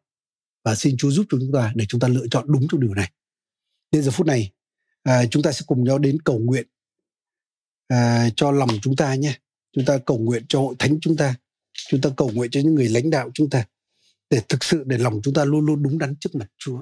Và 0.64 0.76
xin 0.76 0.98
Chúa 0.98 1.12
giúp 1.12 1.26
chúng 1.30 1.52
ta 1.54 1.72
để 1.76 1.86
chúng 1.90 2.00
ta 2.00 2.08
lựa 2.08 2.26
chọn 2.32 2.46
đúng 2.48 2.68
trong 2.72 2.82
điều 2.82 2.94
này. 2.94 3.12
Đến 3.92 4.04
giờ 4.04 4.12
phút 4.12 4.28
này, 4.28 4.52
à, 5.04 5.26
chúng 5.32 5.44
ta 5.44 5.52
sẽ 5.52 5.62
cùng 5.68 5.84
nhau 5.84 6.00
đến 6.00 6.18
cầu 6.22 6.40
nguyện 6.40 6.68
à, 7.92 8.30
cho 8.36 8.52
lòng 8.52 8.70
chúng 8.82 8.96
ta 8.96 9.16
nhé. 9.16 9.34
Chúng 9.76 9.86
ta 9.86 9.98
cầu 10.06 10.18
nguyện 10.18 10.46
cho 10.50 10.60
hội 10.60 10.76
thánh 10.80 10.98
chúng 11.02 11.16
ta. 11.18 11.36
Chúng 11.90 12.02
ta 12.02 12.10
cầu 12.18 12.32
nguyện 12.34 12.52
cho 12.52 12.62
những 12.62 12.76
người 12.76 12.90
lãnh 12.90 13.10
đạo 13.10 13.30
chúng 13.34 13.50
ta 13.50 13.66
để 14.30 14.42
thực 14.50 14.64
sự 14.64 14.84
để 14.86 14.98
lòng 14.98 15.20
chúng 15.24 15.34
ta 15.34 15.46
luôn 15.46 15.66
luôn 15.66 15.84
đúng 15.84 15.98
đắn 15.98 16.16
trước 16.20 16.36
mặt 16.36 16.48
Chúa. 16.58 16.82